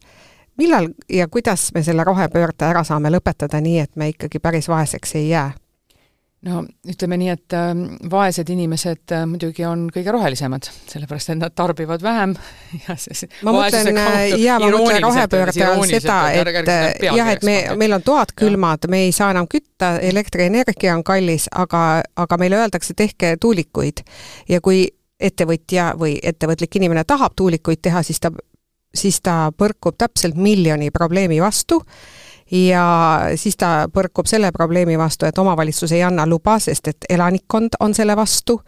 millal 0.59 0.91
ja 1.09 1.27
kuidas 1.31 1.69
me 1.73 1.83
selle 1.83 2.03
rohepöörde 2.03 2.67
ära 2.69 2.83
saame 2.87 3.11
lõpetada 3.13 3.61
nii, 3.63 3.79
et 3.87 3.95
me 3.95 4.11
ikkagi 4.13 4.41
päris 4.43 4.69
vaeseks 4.69 5.15
ei 5.19 5.29
jää? 5.31 5.49
no 6.47 6.61
ütleme 6.87 7.17
nii, 7.19 7.31
et 7.33 7.55
äh, 7.55 7.71
vaesed 8.11 8.47
inimesed 8.53 9.11
äh, 9.11 9.25
muidugi 9.27 9.65
on 9.67 9.87
kõige 9.91 10.13
rohelisemad, 10.15 10.69
sellepärast 10.87 11.33
et 11.33 11.39
nad 11.41 11.55
tarbivad 11.55 12.03
vähem 12.03 12.35
ja 12.85 12.95
siis 12.99 13.25
ma 13.43 13.53
mõtlen, 13.55 13.99
äh, 13.99 14.19
jaa, 14.39 14.59
ma 14.61 14.69
mõtlen 14.71 15.03
rohepöörde 15.03 15.65
all 15.67 15.83
seda, 15.89 16.19
et 16.31 16.71
äh, 16.71 16.85
jah, 17.09 17.33
et 17.33 17.43
me, 17.47 17.57
meil 17.79 17.97
on 17.97 18.05
toad 18.07 18.31
külmad, 18.39 18.87
me 18.91 19.03
ei 19.07 19.15
saa 19.15 19.33
enam 19.35 19.49
kütta, 19.51 19.97
elektrienergia 20.11 20.95
on 20.95 21.03
kallis, 21.07 21.49
aga, 21.51 22.05
aga 22.15 22.39
meile 22.39 22.61
öeldakse, 22.61 22.95
tehke 22.95 23.35
tuulikuid. 23.41 24.05
ja 24.49 24.63
kui 24.63 24.85
ettevõtja 25.19 25.93
või 25.99 26.15
ettevõtlik 26.23 26.79
inimene 26.79 27.03
tahab 27.03 27.35
tuulikuid 27.35 27.81
teha, 27.83 28.03
siis 28.07 28.23
ta, 28.23 28.31
siis 28.95 29.21
ta 29.21 29.51
põrkub 29.57 29.97
täpselt 29.97 30.35
miljoni 30.35 30.91
probleemi 30.91 31.41
vastu 31.41 31.81
ja 32.51 32.85
siis 33.35 33.57
ta 33.57 33.87
põrkub 33.93 34.27
selle 34.29 34.51
probleemi 34.51 34.97
vastu, 34.97 35.25
et 35.25 35.37
omavalitsus 35.37 35.91
ei 35.91 36.03
anna 36.03 36.25
luba, 36.27 36.57
sest 36.59 36.87
et 36.87 37.05
elanikkond 37.09 37.77
on 37.79 37.93
selle 37.93 38.15
vastu. 38.17 38.59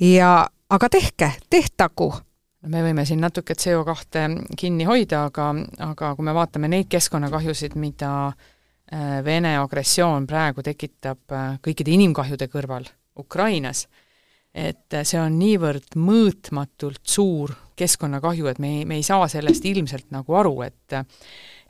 Ja 0.00 0.46
aga 0.70 0.88
tehke, 0.88 1.32
tehtagu. 1.50 2.12
Me 2.68 2.82
võime 2.82 3.04
siin 3.06 3.20
natuke 3.22 3.54
CO2 3.54 4.54
kinni 4.58 4.86
hoida, 4.86 5.24
aga, 5.30 5.52
aga 5.86 6.12
kui 6.16 6.26
me 6.26 6.34
vaatame 6.34 6.68
neid 6.68 6.88
keskkonnakahjusid, 6.90 7.76
mida 7.78 8.12
äh, 8.28 9.20
Vene 9.24 9.56
agressioon 9.58 10.26
praegu 10.26 10.62
tekitab 10.66 11.34
äh, 11.34 11.52
kõikide 11.62 11.94
inimkahjude 11.94 12.50
kõrval 12.50 12.88
Ukrainas, 13.18 13.86
et 14.54 14.98
see 15.02 15.20
on 15.20 15.38
niivõrd 15.38 15.96
mõõtmatult 15.96 17.02
suur 17.06 17.52
keskkonnakahju, 17.78 18.46
et 18.50 18.58
me 18.58 18.78
ei, 18.78 18.84
me 18.84 18.98
ei 18.98 19.06
saa 19.06 19.28
sellest 19.30 19.64
ilmselt 19.68 20.10
nagu 20.14 20.34
aru, 20.34 20.62
et 20.66 20.98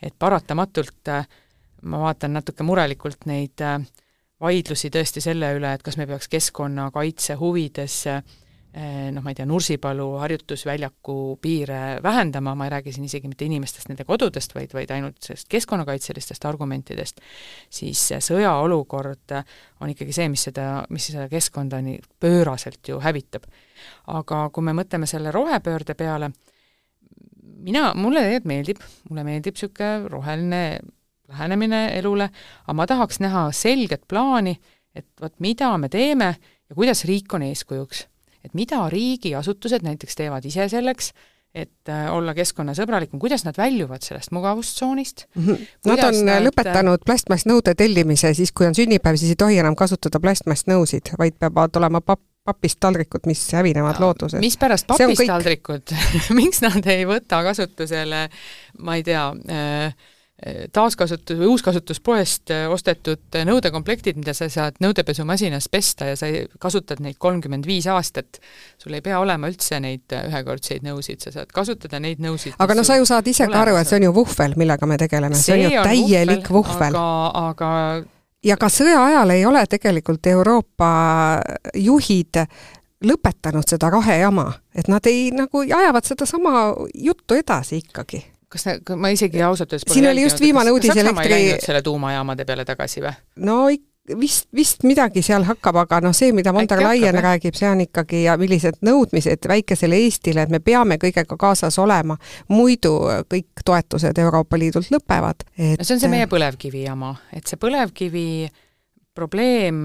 et 0.03 0.15
paratamatult 0.19 1.11
ma 1.83 2.01
vaatan 2.05 2.37
natuke 2.39 2.63
murelikult 2.63 3.27
neid 3.27 3.61
vaidlusi 4.41 4.91
tõesti 4.95 5.23
selle 5.23 5.51
üle, 5.57 5.73
et 5.75 5.83
kas 5.83 5.99
me 5.99 6.07
peaks 6.07 6.31
keskkonnakaitse 6.31 7.35
huvides 7.41 7.97
äh, 8.11 8.23
noh, 8.75 9.23
ma 9.25 9.33
ei 9.33 9.37
tea, 9.39 9.47
Nursipalu 9.49 10.07
harjutusväljaku 10.21 11.39
piire 11.43 11.99
vähendama, 12.03 12.55
ma 12.55 12.67
ei 12.67 12.73
räägi 12.77 12.93
siin 12.93 13.07
isegi 13.09 13.31
mitte 13.31 13.47
inimestest, 13.49 13.89
nende 13.89 14.05
kodudest, 14.09 14.55
vaid, 14.55 14.75
vaid 14.77 14.93
ainult 14.95 15.23
sellest 15.25 15.49
keskkonnakaitselistest 15.53 16.45
argumentidest, 16.49 17.23
siis 17.71 18.03
sõjaolukord 18.27 19.35
on 19.81 19.95
ikkagi 19.95 20.15
see, 20.17 20.29
mis 20.33 20.45
seda, 20.51 20.69
mis 20.95 21.09
seda 21.11 21.29
keskkonda 21.33 21.81
nii 21.85 22.03
pööraselt 22.21 22.93
ju 22.93 23.01
hävitab. 23.03 23.49
aga 24.07 24.49
kui 24.51 24.65
me 24.67 24.73
mõtleme 24.75 25.07
selle 25.07 25.31
rohepöörde 25.33 25.95
peale, 25.95 26.31
mina, 27.65 27.93
mulle 27.95 28.23
tegelikult 28.25 28.53
meeldib, 28.53 28.87
mulle 29.11 29.25
meeldib 29.25 29.57
niisugune 29.57 30.09
roheline 30.13 30.63
lähenemine 31.29 31.83
elule, 31.99 32.31
aga 32.65 32.77
ma 32.77 32.87
tahaks 32.89 33.21
näha 33.21 33.49
selget 33.53 34.07
plaani, 34.09 34.57
et 34.97 35.07
vot 35.21 35.35
mida 35.45 35.71
me 35.79 35.89
teeme 35.93 36.35
ja 36.69 36.75
kuidas 36.75 37.05
riik 37.09 37.33
on 37.35 37.45
eeskujuks. 37.49 38.08
Et 38.45 38.55
mida 38.55 38.85
riigiasutused 38.93 39.85
näiteks 39.87 40.17
teevad 40.19 40.47
ise 40.49 40.69
selleks, 40.69 41.13
et 41.57 41.89
äh, 41.89 42.09
olla 42.13 42.35
keskkonnasõbralikum, 42.37 43.21
kuidas 43.23 43.45
nad 43.47 43.57
väljuvad 43.57 44.05
sellest 44.05 44.33
mugavustsoonist 44.37 45.25
mm? 45.35 45.45
-hmm. 45.47 45.69
Nad 45.89 46.03
on 46.05 46.19
nad... 46.27 46.43
lõpetanud 46.45 47.05
plastmassnõude 47.07 47.75
tellimise, 47.75 48.35
siis 48.35 48.53
kui 48.53 48.69
on 48.69 48.77
sünnipäev, 48.77 49.17
siis 49.17 49.33
ei 49.33 49.41
tohi 49.41 49.59
enam 49.59 49.77
kasutada 49.77 50.21
plastmassnõusid, 50.21 51.15
vaid 51.19 51.39
peavad 51.41 51.81
olema 51.81 52.01
papp, 52.05 52.23
papist 52.45 52.81
taldrikud, 52.81 53.27
mis 53.27 53.41
hävinevad 53.53 54.01
looduses. 54.01 54.41
mispärast 54.41 54.87
papist 54.87 55.25
taldrikud 55.27 55.97
miks 56.41 56.63
nad 56.65 56.87
ei 56.87 57.09
võta 57.09 57.43
kasutusele, 57.45 58.29
ma 58.79 59.01
ei 59.01 59.03
tea 59.09 59.25
äh,, 59.49 59.97
taaskasutus- 60.73 61.39
või 61.39 61.49
uuskasutuspoest 61.51 62.51
äh, 62.55 62.71
ostetud 62.71 63.35
äh, 63.35 63.43
nõudekomplektid, 63.49 64.21
mida 64.21 64.35
sa 64.37 64.47
saad 64.53 64.77
nõudepesumasinas 64.83 65.67
pesta 65.73 66.13
ja 66.13 66.17
sa 66.17 66.29
kasutad 66.63 67.03
neid 67.03 67.19
kolmkümmend 67.19 67.67
viis 67.67 67.89
aastat, 67.91 68.39
sul 68.79 68.95
ei 68.95 69.03
pea 69.03 69.19
olema 69.19 69.51
üldse 69.51 69.81
neid 69.83 70.15
ühekordseid 70.15 70.87
nõusid, 70.87 71.25
sa 71.27 71.35
saad 71.35 71.51
kasutada 71.55 71.99
neid 71.99 72.23
nõusid. 72.23 72.55
aga 72.59 72.79
no 72.79 72.87
sa 72.87 73.01
ju 73.01 73.09
saad 73.09 73.27
ise 73.27 73.51
ka 73.51 73.65
aru, 73.65 73.75
et 73.81 73.91
see 73.91 73.99
on 73.99 74.07
ju 74.07 74.15
vuhvel, 74.15 74.55
millega 74.63 74.87
me 74.87 75.01
tegeleme, 75.03 75.43
see 75.43 75.59
on 75.59 75.65
ju 75.67 75.83
täielik 75.91 76.51
vuhvel. 76.55 76.95
aga, 76.95 77.51
aga 77.51 77.73
ja 78.47 78.57
ka 78.57 78.71
sõja 78.71 79.03
ajal 79.11 79.35
ei 79.35 79.47
ole 79.47 79.67
tegelikult 79.67 80.27
Euroopa 80.31 80.95
juhid 81.75 82.45
lõpetanud 83.03 83.67
seda 83.67 83.91
rahejama, 83.91 84.53
et 84.71 84.87
nad 84.87 85.07
ei 85.11 85.33
nagu 85.35 85.67
ajavad 85.67 86.07
sedasama 86.07 86.69
juttu 86.95 87.35
edasi 87.43 87.83
ikkagi 87.83 88.23
kas 88.49 88.67
ne, 88.67 88.79
ma 88.97 89.13
isegi 89.13 89.43
ausalt 89.45 89.73
öeldes 89.77 89.93
siin 89.93 90.09
oli 90.09 90.25
just 90.25 90.41
viimane 90.41 90.73
uudis 90.73 90.97
elektri 90.97 91.43
selle 91.65 91.83
tuumajaamade 91.85 92.49
peale 92.49 92.65
tagasi 92.69 93.05
või? 93.05 93.15
no 93.45 93.61
vist, 94.17 94.49
vist 94.55 94.85
midagi 94.89 95.23
seal 95.23 95.45
hakkab, 95.49 95.77
aga 95.83 96.01
noh, 96.05 96.15
see, 96.17 96.33
mida 96.37 96.53
von 96.55 96.69
der 96.69 96.83
Leyen 96.83 97.19
räägib, 97.23 97.57
see 97.59 97.69
on 97.69 97.83
ikkagi 97.85 98.23
ja 98.25 98.37
millised 98.41 98.81
nõudmised 98.87 99.49
väikesele 99.51 99.99
Eestile, 100.05 100.47
et 100.47 100.53
me 100.53 100.61
peame 100.65 100.99
kõigega 101.01 101.37
kaasas 101.41 101.79
olema, 101.83 102.17
muidu 102.49 102.95
kõik 103.31 103.65
toetused 103.65 104.19
Euroopa 104.25 104.61
Liidult 104.61 104.91
lõpevad 104.95 105.45
et.... 105.57 105.77
no 105.79 105.85
see 105.85 105.99
on 105.99 106.05
see 106.05 106.13
meie 106.13 106.31
põlevkivi 106.31 106.87
jama, 106.87 107.15
et 107.33 107.47
see 107.47 107.61
põlevkivi 107.61 108.27
probleem 109.19 109.85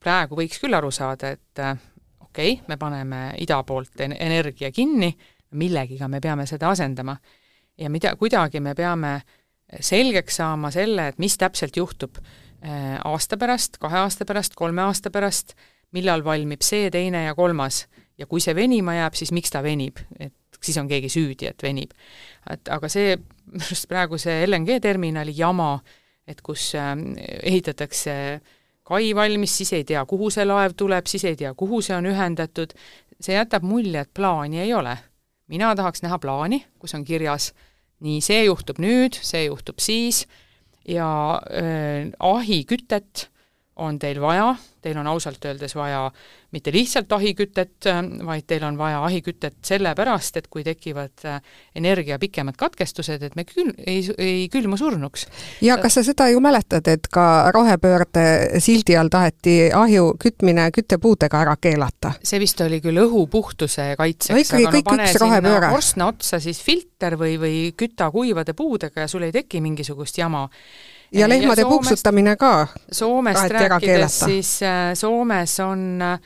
praegu 0.00 0.38
võiks 0.38 0.60
küll 0.62 0.76
aru 0.76 0.92
saada, 0.94 1.34
et 1.34 1.64
okei 2.24 2.56
okay,, 2.56 2.58
me 2.68 2.80
paneme 2.80 3.24
ida 3.44 3.60
poolt 3.66 4.04
energia 4.08 4.72
kinni, 4.72 5.12
millegiga 5.54 6.08
me 6.08 6.20
peame 6.22 6.46
seda 6.50 6.72
asendama 6.72 7.16
ja 7.78 7.90
mida, 7.90 8.14
kuidagi 8.16 8.60
me 8.60 8.74
peame 8.74 9.18
selgeks 9.80 10.40
saama 10.40 10.70
selle, 10.74 11.08
et 11.10 11.20
mis 11.22 11.36
täpselt 11.40 11.76
juhtub 11.76 12.18
äh, 12.20 12.96
aasta 13.04 13.38
pärast, 13.40 13.78
kahe 13.82 14.02
aasta 14.04 14.26
pärast, 14.28 14.54
kolme 14.58 14.84
aasta 14.84 15.10
pärast, 15.10 15.54
millal 15.94 16.24
valmib 16.26 16.62
see, 16.62 16.90
teine 16.90 17.24
ja 17.26 17.34
kolmas. 17.34 17.86
ja 18.18 18.28
kui 18.30 18.38
see 18.40 18.54
venima 18.54 18.94
jääb, 18.94 19.14
siis 19.18 19.32
miks 19.34 19.50
ta 19.50 19.62
venib, 19.62 19.98
et 20.22 20.58
siis 20.62 20.76
on 20.78 20.86
keegi 20.88 21.08
süüdi, 21.10 21.48
et 21.50 21.62
venib. 21.62 21.94
et 22.50 22.68
aga 22.70 22.88
see, 22.88 23.16
just 23.70 23.88
praegu 23.90 24.18
see 24.18 24.44
LNG 24.46 24.80
terminali 24.82 25.34
jama, 25.36 25.78
et 26.26 26.40
kus 26.42 26.74
äh, 26.78 26.94
ehitatakse 27.42 28.40
kai 28.84 29.14
valmis, 29.16 29.56
siis 29.56 29.72
ei 29.72 29.84
tea, 29.84 30.04
kuhu 30.04 30.30
see 30.30 30.44
laev 30.44 30.76
tuleb, 30.76 31.06
siis 31.08 31.24
ei 31.24 31.36
tea, 31.36 31.54
kuhu 31.54 31.80
see 31.82 31.96
on 31.96 32.06
ühendatud, 32.06 32.76
see 33.20 33.34
jätab 33.34 33.64
mulje, 33.64 34.04
et 34.04 34.14
plaani 34.14 34.60
ei 34.60 34.74
ole 34.76 34.98
mina 35.48 35.74
tahaks 35.76 36.02
näha 36.04 36.18
plaani, 36.22 36.64
kus 36.78 36.94
on 36.96 37.04
kirjas 37.04 37.52
nii, 38.04 38.20
see 38.24 38.44
juhtub 38.46 38.80
nüüd, 38.82 39.18
see 39.22 39.46
juhtub 39.46 39.82
siis 39.82 40.24
ja 40.88 41.40
äh, 41.48 42.10
ahikütet 42.20 43.28
on 43.76 43.98
teil 43.98 44.20
vaja, 44.22 44.54
teil 44.82 44.98
on 45.00 45.06
ausalt 45.10 45.44
öeldes 45.44 45.74
vaja 45.74 46.06
mitte 46.54 46.70
lihtsalt 46.72 47.10
ahikütet, 47.12 47.88
vaid 48.26 48.44
teil 48.46 48.62
on 48.66 48.76
vaja 48.78 49.00
ahikütet 49.04 49.56
sellepärast, 49.66 50.36
et 50.38 50.46
kui 50.52 50.62
tekivad 50.66 51.24
äh, 51.26 51.40
energia 51.74 52.18
pikemad 52.22 52.54
katkestused, 52.58 53.22
et 53.26 53.34
me 53.34 53.46
küll 53.48 53.72
ei, 53.86 54.04
ei 54.18 54.46
külmu 54.52 54.78
surnuks. 54.78 55.26
ja 55.64 55.78
kas 55.82 55.98
sa 55.98 56.04
seda 56.06 56.28
ju 56.30 56.42
mäletad, 56.44 56.86
et 56.92 57.10
ka 57.10 57.50
rohepöörde 57.54 58.60
sildi 58.62 58.94
all 59.00 59.10
taheti 59.10 59.56
ahju 59.74 60.14
kütmine 60.22 60.68
küttepuudega 60.74 61.42
ära 61.42 61.58
keelata? 61.58 62.14
see 62.22 62.42
vist 62.42 62.62
oli 62.62 62.78
küll 62.84 63.02
õhu 63.02 63.26
puhtuse 63.30 63.90
kaitseks 63.98 64.54
no 64.54 64.70
kõik 64.70 64.90
no, 64.94 64.98
üks 65.02 65.20
rohepööre. 65.24 65.74
korstna 65.74 66.12
otsa 66.14 66.38
siis 66.44 66.62
filter 66.62 67.18
või, 67.18 67.34
või 67.42 67.56
küta 67.76 68.12
kuivade 68.14 68.54
puudega 68.54 69.08
ja 69.08 69.10
sul 69.10 69.26
ei 69.26 69.34
teki 69.34 69.64
mingisugust 69.64 70.22
jama 70.22 70.46
ja 71.14 71.28
lehmade 71.28 71.60
ja 71.60 71.64
Soomest, 71.64 71.90
puksutamine 71.90 72.36
ka. 72.36 72.66
Soomest 72.92 73.50
rääkides, 73.50 74.20
siis 74.20 74.62
äh, 74.62 74.92
Soomes 74.94 75.60
on 75.60 76.02
äh, 76.02 76.20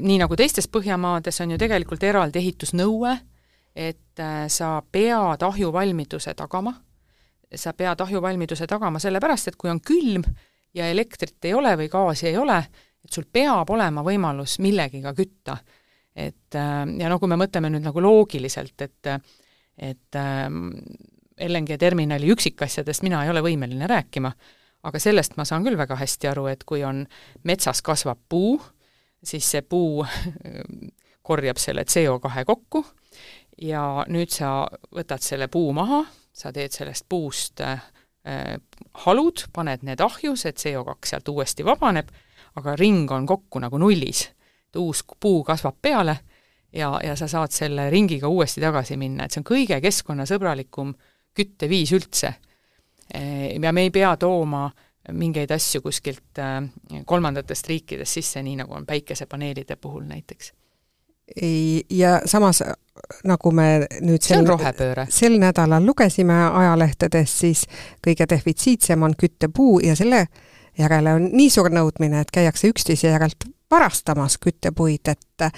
nii 0.00 0.18
nagu 0.18 0.36
teistes 0.36 0.68
Põhjamaades 0.68 1.42
on 1.42 1.54
ju 1.54 1.58
tegelikult 1.60 2.02
eraldi 2.02 2.40
ehitusnõue, 2.42 3.14
et 3.76 4.22
äh, 4.22 4.44
sa 4.52 4.78
pead 4.92 5.42
ahjuvalmiduse 5.46 6.34
tagama, 6.38 6.74
sa 7.54 7.72
pead 7.72 8.00
ahjuvalmiduse 8.04 8.66
tagama 8.66 9.00
sellepärast, 9.02 9.52
et 9.52 9.58
kui 9.60 9.70
on 9.70 9.80
külm 9.80 10.26
ja 10.74 10.88
elektrit 10.90 11.44
ei 11.48 11.54
ole 11.54 11.76
või 11.78 11.90
gaasi 11.92 12.28
ei 12.32 12.38
ole, 12.38 12.58
et 13.04 13.12
sul 13.14 13.28
peab 13.32 13.70
olema 13.70 14.02
võimalus 14.04 14.58
millegiga 14.58 15.14
kütta. 15.14 15.56
et 16.18 16.54
ja 16.98 17.08
no 17.08 17.18
kui 17.18 17.28
me 17.30 17.36
mõtleme 17.38 17.70
nüüd 17.70 17.84
nagu 17.86 18.02
loogiliselt, 18.02 18.82
et 18.82 19.06
et 19.78 20.16
LNG 21.40 21.78
terminali 21.78 22.30
üksikasjadest 22.32 23.04
mina 23.06 23.22
ei 23.24 23.30
ole 23.30 23.42
võimeline 23.44 23.86
rääkima, 23.90 24.32
aga 24.88 25.00
sellest 25.02 25.36
ma 25.36 25.46
saan 25.48 25.66
küll 25.66 25.78
väga 25.78 25.96
hästi 25.98 26.30
aru, 26.30 26.46
et 26.50 26.64
kui 26.64 26.84
on 26.86 27.04
metsas 27.44 27.82
kasvab 27.82 28.20
puu, 28.28 28.56
siis 29.24 29.50
see 29.50 29.62
puu 29.62 30.04
korjab 31.28 31.60
selle 31.60 31.84
CO2 31.84 32.44
kokku 32.46 32.84
ja 33.62 34.04
nüüd 34.08 34.32
sa 34.32 34.68
võtad 34.94 35.22
selle 35.24 35.48
puu 35.52 35.72
maha, 35.76 36.04
sa 36.32 36.52
teed 36.54 36.72
sellest 36.74 37.06
puust 37.08 37.60
äh, 37.64 37.82
halud, 39.04 39.44
paned 39.52 39.84
need 39.86 40.00
ahju, 40.04 40.36
see 40.36 40.54
CO2 40.54 41.10
sealt 41.10 41.28
uuesti 41.28 41.66
vabaneb, 41.66 42.10
aga 42.58 42.74
ring 42.78 43.10
on 43.14 43.26
kokku 43.26 43.60
nagu 43.62 43.78
nullis. 43.78 44.28
uus 44.76 45.00
puu 45.20 45.44
kasvab 45.44 45.78
peale 45.82 46.18
ja, 46.72 47.00
ja 47.02 47.16
sa 47.16 47.28
saad 47.28 47.50
selle 47.50 47.90
ringiga 47.90 48.28
uuesti 48.28 48.60
tagasi 48.60 48.96
minna, 48.96 49.24
et 49.24 49.32
see 49.32 49.40
on 49.40 49.46
kõige 49.48 49.80
keskkonnasõbralikum 49.80 50.92
kütteviis 51.38 51.94
üldse. 51.96 52.34
ja 53.62 53.72
me 53.72 53.86
ei 53.86 53.90
pea 53.90 54.16
tooma 54.20 54.66
mingeid 55.16 55.50
asju 55.54 55.80
kuskilt 55.80 56.40
kolmandatest 57.08 57.68
riikidest 57.68 58.18
sisse, 58.18 58.42
nii 58.42 58.58
nagu 58.60 58.74
on 58.74 58.86
päikesepaneelide 58.86 59.76
puhul 59.76 60.04
näiteks. 60.04 60.52
ja 61.90 62.20
samas 62.24 62.62
nagu 63.24 63.50
me 63.50 63.86
nüüd 64.00 64.24
sel, 64.24 64.46
sel 65.08 65.38
nädalal 65.40 65.86
lugesime 65.86 66.36
ajalehtedest, 66.46 67.42
siis 67.44 67.64
kõige 68.04 68.26
defitsiitsem 68.30 69.02
on 69.02 69.16
küttepuu 69.16 69.80
ja 69.84 69.96
selle 69.96 70.26
järele 70.78 71.14
on 71.18 71.30
nii 71.32 71.50
suur 71.50 71.70
nõudmine, 71.74 72.20
et 72.20 72.30
käiakse 72.34 72.70
üksteise 72.72 73.12
järelt 73.12 73.48
varastamas 73.70 74.38
küttepuid, 74.38 75.08
et 75.08 75.42
äh, 75.42 75.52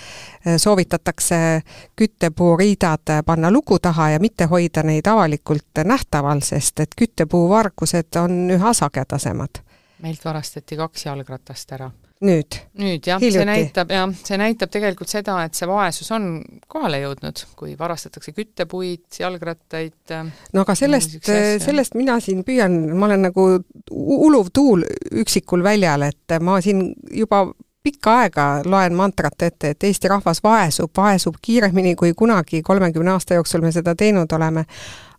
soovitatakse 0.57 1.62
küttepuuriidad 1.97 3.23
panna 3.26 3.50
luku 3.52 3.79
taha 3.79 4.11
ja 4.11 4.21
mitte 4.21 4.45
hoida 4.45 4.83
neid 4.83 5.07
avalikult 5.07 5.85
nähtaval, 5.85 6.40
sest 6.45 6.81
et 6.81 6.95
küttepuuvargused 6.99 8.21
on 8.23 8.50
üha 8.50 8.73
sagedasemad. 8.73 9.64
meilt 10.02 10.25
varastati 10.25 10.76
kaks 10.76 11.07
jalgratast 11.07 11.73
ära 11.73 11.90
nüüd? 12.25 12.57
nüüd 12.81 13.07
jah, 13.07 13.21
see 13.21 13.45
näitab 13.49 13.93
jah, 13.95 14.11
see 14.12 14.38
näitab 14.40 14.73
tegelikult 14.73 15.11
seda, 15.12 15.38
et 15.47 15.57
see 15.57 15.69
vaesus 15.69 16.11
on 16.12 16.29
kohale 16.71 17.00
jõudnud, 17.02 17.45
kui 17.57 17.75
varastatakse 17.79 18.35
küttepuid, 18.37 19.07
jalgrattaid. 19.21 19.97
Äh, 20.17 20.29
no 20.55 20.64
aga 20.67 20.76
sellest, 20.79 21.17
sellest 21.25 21.97
mina 21.99 22.19
siin 22.21 22.45
püüan, 22.47 22.76
ma 22.97 23.09
olen 23.09 23.29
nagu 23.31 23.49
uluv 23.90 24.52
tuul 24.55 24.85
üksikul 25.23 25.64
väljal, 25.64 26.09
et 26.11 26.38
ma 26.45 26.61
siin 26.64 26.90
juba 27.14 27.47
pikka 27.82 28.16
aega 28.20 28.46
loen 28.64 28.94
mantrat 28.94 29.42
ette, 29.42 29.70
et 29.70 29.84
Eesti 29.88 30.08
rahvas 30.08 30.42
vaesub, 30.42 30.90
vaesub 30.96 31.38
kiiremini 31.42 31.94
kui 31.96 32.12
kunagi 32.14 32.62
kolmekümne 32.62 33.10
aasta 33.10 33.34
jooksul 33.34 33.60
me 33.60 33.72
seda 33.72 33.94
teinud 33.94 34.32
oleme 34.32 34.64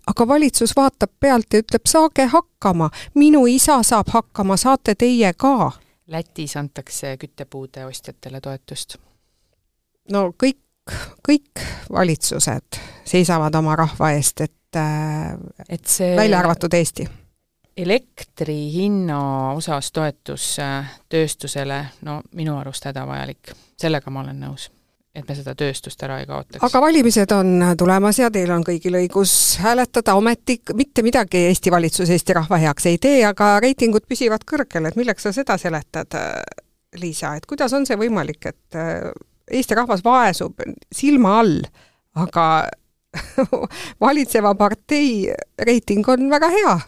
aga 0.08 0.27
valitsus 0.27 0.74
vaatab 0.75 1.12
pealt 1.20 1.53
ja 1.53 1.62
ütleb, 1.62 1.86
saage 1.86 2.25
hakkama, 2.25 2.89
minu 3.15 3.46
isa 3.50 3.82
saab 3.84 4.10
hakkama, 4.13 4.58
saate 4.58 4.96
teie 4.96 5.34
ka 5.34 5.72
Lätis 6.12 6.58
antakse 6.58 7.15
küttepuude 7.18 7.86
ostjatele 7.86 8.41
toetust? 8.41 8.98
no 10.12 10.32
kõik, 10.44 10.60
kõik 11.27 11.63
valitsused 11.91 12.82
seisavad 13.08 13.56
oma 13.56 13.75
rahva 13.80 14.12
eest, 14.18 14.41
et 14.41 14.80
äh, 14.80 15.38
et 15.70 15.86
see 15.88 16.15
välja 16.18 16.39
arvatud 16.39 16.74
Eesti. 16.74 17.08
Elektri 17.82 18.58
hinna 18.74 19.22
osas 19.56 19.92
toetus 19.92 20.54
äh, 20.62 20.92
tööstusele, 21.10 21.84
no 22.08 22.22
minu 22.38 22.58
arust 22.60 22.86
hädavajalik, 22.90 23.56
sellega 23.80 24.14
ma 24.14 24.24
olen 24.26 24.40
nõus 24.46 24.70
et 25.16 25.28
me 25.28 25.36
seda 25.36 25.54
tööstust 25.60 26.00
ära 26.06 26.22
ei 26.22 26.28
kaotaks. 26.28 26.64
aga 26.64 26.82
valimised 26.84 27.34
on 27.36 27.66
tulemas 27.78 28.20
ja 28.22 28.30
teil 28.32 28.52
on 28.56 28.64
kõigil 28.64 28.96
õigus 29.02 29.34
hääletada, 29.60 30.16
ometi. 30.16 30.62
Mitte 30.78 31.04
midagi 31.04 31.48
Eesti 31.50 31.72
valitsus 31.74 32.10
Eesti 32.16 32.36
rahva 32.38 32.60
heaks 32.62 32.88
ei 32.88 33.00
tee, 33.02 33.20
aga 33.28 33.58
reitingud 33.64 34.08
püsivad 34.08 34.46
kõrgel, 34.48 34.88
et 34.88 35.00
milleks 35.00 35.28
sa 35.28 35.34
seda 35.36 35.58
seletad, 35.62 36.16
Liisa, 37.00 37.36
et 37.40 37.46
kuidas 37.48 37.72
on 37.76 37.86
see 37.88 37.96
võimalik, 38.00 38.46
et 38.52 38.80
äh, 38.80 39.12
Eesti 39.52 39.76
rahvas 39.76 40.04
vaesub 40.04 40.64
silma 40.96 41.38
all, 41.42 41.60
aga 42.20 42.48
valitseva 44.06 44.56
partei 44.56 45.28
reiting 45.60 46.08
on 46.08 46.30
väga 46.32 46.52
hea 46.56 46.80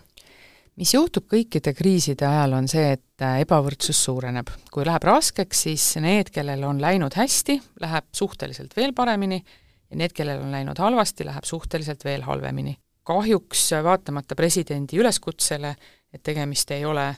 mis 0.79 0.93
juhtub 0.93 1.27
kõikide 1.29 1.73
kriiside 1.77 2.25
ajal, 2.27 2.55
on 2.57 2.69
see, 2.71 2.93
et 2.97 3.25
äh, 3.25 3.41
ebavõrdsus 3.43 3.99
suureneb. 4.05 4.49
kui 4.71 4.85
läheb 4.87 5.03
raskeks, 5.05 5.65
siis 5.67 5.85
need, 6.01 6.31
kellel 6.33 6.63
on 6.67 6.81
läinud 6.81 7.13
hästi, 7.17 7.59
läheb 7.83 8.09
suhteliselt 8.15 8.75
veel 8.77 8.93
paremini 8.93 9.43
ja 9.43 9.99
need, 9.99 10.15
kellel 10.15 10.41
on 10.41 10.51
läinud 10.53 10.79
halvasti, 10.79 11.27
läheb 11.29 11.45
suhteliselt 11.45 12.05
veel 12.05 12.25
halvemini. 12.25 12.77
kahjuks 13.03 13.71
vaatamata 13.83 14.35
presidendi 14.35 14.97
üleskutsele, 14.97 15.75
et 16.13 16.23
tegemist 16.23 16.71
ei 16.71 16.85
ole 16.85 17.15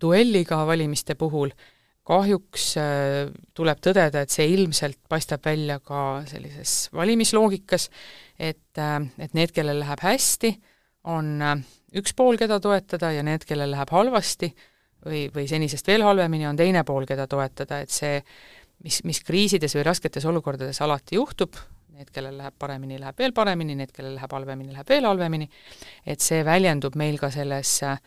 duelliga 0.00 0.62
valimiste 0.66 1.14
puhul, 1.14 1.50
kahjuks 2.06 2.76
äh, 2.80 3.32
tuleb 3.54 3.82
tõdeda, 3.82 4.22
et 4.22 4.30
see 4.30 4.46
ilmselt 4.54 4.98
paistab 5.08 5.44
välja 5.44 5.78
ka 5.80 6.22
sellises 6.26 6.88
valimisloogikas, 6.94 7.90
et, 8.38 8.78
äh, 8.78 9.02
et 9.18 9.34
need, 9.34 9.52
kellel 9.54 9.82
läheb 9.82 10.02
hästi, 10.02 10.56
on 11.06 11.36
üks 11.96 12.14
pool, 12.16 12.38
keda 12.40 12.58
toetada, 12.62 13.12
ja 13.14 13.22
need, 13.26 13.46
kellel 13.48 13.72
läheb 13.72 13.92
halvasti 13.94 14.50
või, 15.06 15.26
või 15.34 15.46
senisest 15.50 15.86
veel 15.88 16.04
halvemini, 16.06 16.48
on 16.48 16.58
teine 16.58 16.82
pool, 16.86 17.06
keda 17.08 17.28
toetada, 17.30 17.80
et 17.84 17.94
see, 17.94 18.18
mis, 18.84 19.00
mis 19.06 19.22
kriisides 19.24 19.76
või 19.78 19.86
rasketes 19.86 20.26
olukordades 20.28 20.80
alati 20.84 21.18
juhtub, 21.18 21.56
need, 21.96 22.10
kellel 22.12 22.36
läheb 22.40 22.56
paremini, 22.58 23.00
läheb 23.00 23.18
veel 23.18 23.34
paremini, 23.36 23.76
need, 23.78 23.92
kellel 23.94 24.16
läheb 24.18 24.36
halvemini, 24.36 24.74
läheb 24.74 24.92
veel 24.92 25.08
halvemini, 25.08 25.48
et 26.04 26.24
see 26.24 26.42
väljendub 26.44 26.98
meil 26.98 27.20
ka 27.22 27.30
selles 27.32 27.78
äh, 27.86 28.00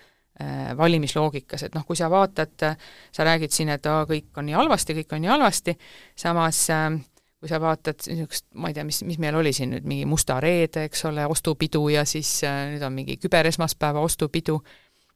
valimisloogikas, 0.78 1.66
et 1.66 1.78
noh, 1.78 1.86
kui 1.88 1.98
sa 2.00 2.12
vaatad, 2.12 2.68
sa 3.12 3.26
räägid 3.28 3.56
siin, 3.56 3.74
et 3.74 3.88
aa, 3.90 4.06
kõik 4.10 4.38
on 4.38 4.50
nii 4.50 4.60
halvasti, 4.60 4.98
kõik 5.02 5.16
on 5.18 5.26
nii 5.26 5.34
halvasti, 5.34 5.76
samas 6.20 6.62
äh, 6.76 6.92
kui 7.40 7.50
sa 7.50 7.60
vaatad 7.62 8.04
niisugust, 8.10 8.50
ma 8.60 8.70
ei 8.70 8.76
tea, 8.76 8.84
mis, 8.88 9.00
mis 9.08 9.20
meil 9.22 9.38
oli 9.40 9.54
siin 9.56 9.72
nüüd, 9.74 9.88
mingi 9.88 10.08
Musta 10.10 10.40
reede, 10.44 10.86
eks 10.90 11.06
ole, 11.08 11.24
ostupidu 11.32 11.86
ja 11.94 12.04
siis 12.08 12.42
äh, 12.48 12.66
nüüd 12.74 12.84
on 12.84 12.94
mingi 12.96 13.16
küberesmaspäeva 13.22 14.04
ostupidu, 14.04 14.60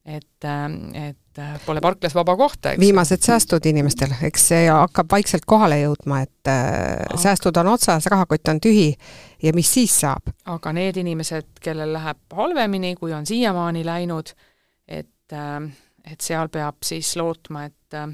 et 0.05 0.47
äh,, 0.47 1.09
et 1.09 1.39
äh, 1.39 1.59
pole 1.65 1.81
parklas 1.83 2.15
vaba 2.15 2.37
kohta, 2.39 2.71
eks. 2.71 2.79
viimased 2.79 3.27
säästud 3.27 3.67
inimestel, 3.67 4.15
eks 4.23 4.47
see 4.53 4.63
hakkab 4.71 5.11
vaikselt 5.11 5.47
kohale 5.47 5.81
jõudma, 5.81 6.21
et 6.23 6.51
äh, 6.51 7.19
säästud 7.19 7.59
on 7.59 7.73
otsas, 7.75 8.07
rahakott 8.11 8.53
on 8.53 8.63
tühi 8.63 8.93
ja 9.43 9.53
mis 9.55 9.73
siis 9.73 9.99
saab? 10.05 10.31
aga 10.55 10.75
need 10.79 10.99
inimesed, 11.03 11.51
kellel 11.63 11.91
läheb 11.97 12.39
halvemini, 12.39 12.95
kui 12.99 13.11
on 13.13 13.27
siiamaani 13.27 13.83
läinud, 13.87 14.35
et 14.87 15.35
äh,, 15.35 15.59
et 16.03 16.23
seal 16.23 16.49
peab 16.51 16.83
siis 16.83 17.15
lootma, 17.19 17.67
et 17.67 17.99
äh, 17.99 18.07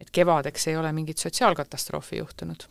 et 0.00 0.10
kevadeks 0.12 0.68
ei 0.68 0.76
ole 0.76 0.92
mingit 0.92 1.18
sotsiaalkatastroofi 1.18 2.18
juhtunud 2.20 2.68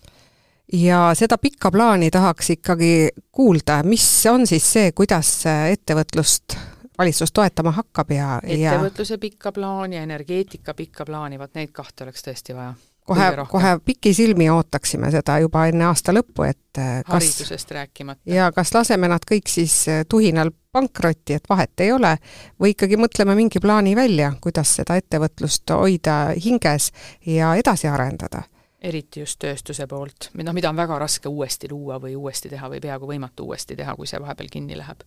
ja 0.73 1.11
seda 1.13 1.37
pikka 1.37 1.71
plaani 1.71 2.11
tahaks 2.11 2.49
ikkagi 2.49 3.09
kuulda, 3.31 3.83
mis 3.83 4.07
on 4.31 4.47
siis 4.47 4.73
see, 4.73 4.91
kuidas 4.91 5.43
ettevõtlust 5.71 6.57
valitsus 6.97 7.31
toetama 7.31 7.71
hakkab 7.71 8.11
ja 8.11 8.39
ettevõtluse 8.43 9.13
ja... 9.13 9.19
pikka 9.19 9.51
plaani 9.51 9.95
ja 9.95 10.03
energeetika 10.03 10.73
pikka 10.73 11.05
plaani, 11.05 11.39
vot 11.39 11.53
neid 11.55 11.71
kahte 11.75 12.03
oleks 12.03 12.23
tõesti 12.23 12.55
vaja. 12.55 12.73
kohe, 13.05 13.31
kohe 13.49 13.77
pikisilmi 13.85 14.49
ootaksime 14.49 15.11
seda 15.11 15.37
juba 15.43 15.67
enne 15.67 15.85
aasta 15.89 16.15
lõppu, 16.15 16.47
et 16.47 16.81
eh, 16.81 17.03
kas 17.03 17.13
haridusest 17.13 17.71
rääkimata. 17.71 18.21
ja 18.25 18.51
kas 18.55 18.73
laseme 18.73 19.11
nad 19.11 19.27
kõik 19.31 19.51
siis 19.51 19.77
eh, 19.87 20.05
tuhinal 20.09 20.51
pankrotti, 20.71 21.37
et 21.37 21.49
vahet 21.49 21.79
ei 21.79 21.91
ole, 21.91 22.17
või 22.59 22.73
ikkagi 22.75 22.97
mõtleme 22.99 23.35
mingi 23.35 23.61
plaani 23.63 23.95
välja, 23.95 24.33
kuidas 24.41 24.75
seda 24.81 24.97
ettevõtlust 24.99 25.71
hoida 25.75 26.19
hinges 26.35 26.91
ja 27.25 27.55
edasi 27.59 27.87
arendada 27.91 28.43
eriti 28.85 29.23
just 29.23 29.39
tööstuse 29.41 29.87
poolt, 29.89 30.29
noh, 30.37 30.55
mida 30.55 30.71
on 30.71 30.79
väga 30.79 30.97
raske 31.01 31.29
uuesti 31.31 31.69
luua 31.71 31.99
või 32.01 32.15
uuesti 32.15 32.51
teha 32.51 32.69
või 32.71 32.81
peaaegu 32.83 33.09
võimatu 33.09 33.49
uuesti 33.49 33.77
teha, 33.77 33.95
kui 33.97 34.09
see 34.09 34.21
vahepeal 34.21 34.51
kinni 34.51 34.77
läheb. 34.77 35.03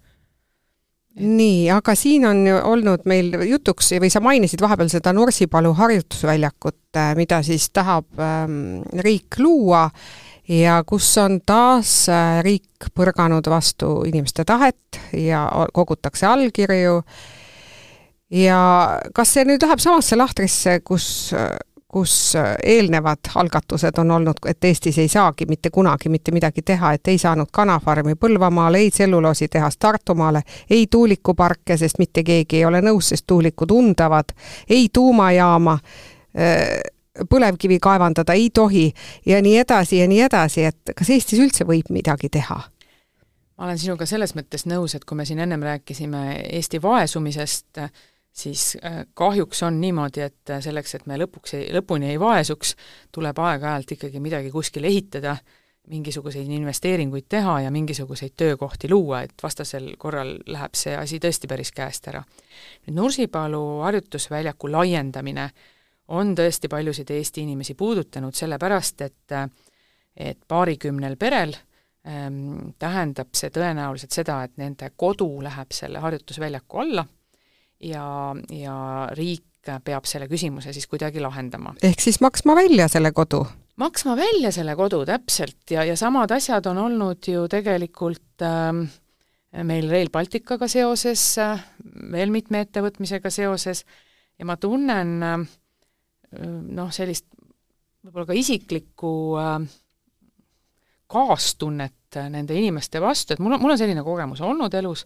nii, 1.18 1.70
aga 1.74 1.94
siin 1.98 2.26
on 2.28 2.44
olnud 2.46 3.06
meil 3.10 3.32
jutuks 3.48 3.94
või 3.98 4.10
sa 4.12 4.20
mainisid 4.22 4.60
vahepeal 4.62 4.90
seda 4.92 5.12
Nursipalu 5.16 5.72
harjutusväljakut, 5.74 6.80
äh, 6.96 7.14
mida 7.18 7.42
siis 7.42 7.70
tahab 7.74 8.20
ähm, 8.22 8.82
riik 9.02 9.38
luua 9.38 9.88
ja 10.48 10.82
kus 10.86 11.08
on 11.18 11.40
taas 11.46 12.08
äh, 12.12 12.38
riik 12.44 12.90
põrganud 12.94 13.50
vastu 13.50 14.04
inimeste 14.08 14.44
tahet 14.48 15.00
ja 15.12 15.48
kogutakse 15.74 16.26
allkirju 16.26 17.02
ja 18.30 18.60
kas 19.16 19.32
see 19.34 19.46
nüüd 19.48 19.62
läheb 19.64 19.80
samasse 19.82 20.16
lahtrisse, 20.18 20.78
kus 20.84 21.08
äh, 21.36 21.50
kus 21.88 22.36
äh, 22.36 22.56
eelnevad 22.62 23.18
algatused 23.34 23.98
on 23.98 24.10
olnud, 24.10 24.34
et 24.46 24.64
Eestis 24.64 24.98
ei 24.98 25.08
saagi 25.08 25.46
mitte 25.46 25.70
kunagi 25.70 26.08
mitte 26.08 26.32
midagi 26.32 26.62
teha, 26.62 26.92
et 26.92 27.08
ei 27.08 27.18
saanud 27.18 27.48
kanafarmi 27.52 28.14
Põlvamaale, 28.14 28.78
ei 28.78 28.90
tselluloositehast 28.90 29.78
Tartumaale, 29.78 30.42
ei 30.70 30.86
tuulikuparke, 30.90 31.76
sest 31.76 31.98
mitte 31.98 32.22
keegi 32.22 32.60
ei 32.60 32.64
ole 32.64 32.82
nõus, 32.84 33.08
sest 33.08 33.24
tuulikud 33.26 33.70
undavad, 33.70 34.36
ei 34.68 34.88
tuumajaama, 34.92 35.78
äh, 36.38 36.64
põlevkivi 37.30 37.78
kaevandada 37.82 38.36
ei 38.36 38.50
tohi 38.54 38.92
ja 39.26 39.40
nii 39.42 39.58
edasi 39.58 39.98
ja 39.98 40.08
nii 40.08 40.20
edasi, 40.28 40.64
et 40.68 40.92
kas 40.96 41.10
Eestis 41.10 41.40
üldse 41.40 41.64
võib 41.64 41.88
midagi 41.90 42.28
teha? 42.28 42.60
ma 43.58 43.64
olen 43.64 43.78
sinuga 43.78 44.06
selles 44.06 44.36
mõttes 44.38 44.68
nõus, 44.70 44.94
et 44.94 45.04
kui 45.04 45.16
me 45.18 45.24
siin 45.26 45.40
ennem 45.42 45.62
rääkisime 45.66 46.44
Eesti 46.52 46.78
vaesumisest, 46.82 47.80
siis 48.38 48.76
äh, 48.84 49.04
kahjuks 49.14 49.62
on 49.62 49.80
niimoodi, 49.80 50.20
et 50.20 50.50
äh, 50.50 50.60
selleks, 50.62 50.94
et 50.94 51.06
me 51.06 51.18
lõpuks 51.18 51.56
ei, 51.58 51.70
lõpuni 51.74 52.12
ei 52.12 52.20
vaesuks, 52.20 52.74
tuleb 53.14 53.38
aeg-ajalt 53.38 53.96
ikkagi 53.96 54.22
midagi 54.22 54.52
kuskil 54.54 54.86
ehitada, 54.88 55.36
mingisuguseid 55.88 56.50
investeeringuid 56.52 57.24
teha 57.32 57.60
ja 57.64 57.70
mingisuguseid 57.72 58.34
töökohti 58.36 58.90
luua, 58.92 59.22
et 59.24 59.42
vastasel 59.42 59.94
korral 59.98 60.34
läheb 60.46 60.76
see 60.76 60.92
asi 60.96 61.16
tõesti 61.22 61.48
päris 61.48 61.72
käest 61.72 62.10
ära. 62.12 62.20
nüüd 62.86 62.98
Nursipalu 62.98 63.62
harjutusväljaku 63.86 64.68
laiendamine 64.72 65.48
on 66.08 66.34
tõesti 66.36 66.68
paljusid 66.68 67.10
Eesti 67.10 67.46
inimesi 67.46 67.74
puudutanud, 67.74 68.34
sellepärast 68.34 69.00
et 69.00 69.38
et 70.18 70.38
paarikümnel 70.48 71.14
perel 71.16 71.52
ähm, 71.54 72.74
tähendab 72.78 73.28
see 73.38 73.52
tõenäoliselt 73.54 74.12
seda, 74.12 74.42
et 74.44 74.56
nende 74.58 74.90
kodu 74.96 75.28
läheb 75.42 75.72
selle 75.72 76.02
harjutusväljaku 76.02 76.78
alla 76.82 77.04
ja, 77.80 78.34
ja 78.50 78.76
riik 79.16 79.44
peab 79.84 80.06
selle 80.08 80.28
küsimuse 80.30 80.72
siis 80.72 80.86
kuidagi 80.88 81.20
lahendama. 81.20 81.74
ehk 81.84 82.00
siis 82.00 82.20
maksma 82.24 82.56
välja 82.56 82.88
selle 82.88 83.12
kodu? 83.12 83.44
maksma 83.78 84.16
välja 84.18 84.52
selle 84.54 84.74
kodu, 84.78 85.04
täpselt, 85.06 85.60
ja, 85.70 85.84
ja 85.84 85.96
samad 85.96 86.32
asjad 86.34 86.66
on 86.70 86.78
olnud 86.86 87.28
ju 87.30 87.46
tegelikult 87.50 88.42
ähm, 88.46 88.86
meil 89.68 89.90
Rail 89.90 90.10
Balticaga 90.12 90.68
seoses, 90.68 91.22
veel 92.12 92.32
mitme 92.34 92.64
ettevõtmisega 92.66 93.30
seoses 93.32 93.84
ja 94.38 94.48
ma 94.48 94.58
tunnen 94.60 95.14
äh, 95.22 95.36
noh, 96.38 96.90
sellist 96.94 97.28
võib-olla 98.04 98.28
ka 98.30 98.38
isiklikku 98.38 99.12
äh, 99.40 99.68
kaastunnet 101.08 102.18
nende 102.32 102.56
inimeste 102.56 103.00
vastu, 103.04 103.34
et 103.34 103.40
mul 103.42 103.56
on, 103.56 103.62
mul 103.62 103.74
on 103.74 103.80
selline 103.80 104.02
kogemus 104.04 104.40
olnud 104.44 104.74
elus, 104.80 105.04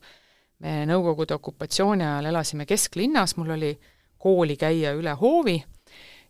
me 0.62 0.82
Nõukogude 0.86 1.34
okupatsiooni 1.36 2.04
ajal 2.06 2.30
elasime 2.30 2.66
kesklinnas, 2.68 3.36
mul 3.38 3.54
oli 3.56 3.72
kooli 4.22 4.56
käia 4.56 4.92
üle 4.94 5.14
hoovi, 5.18 5.56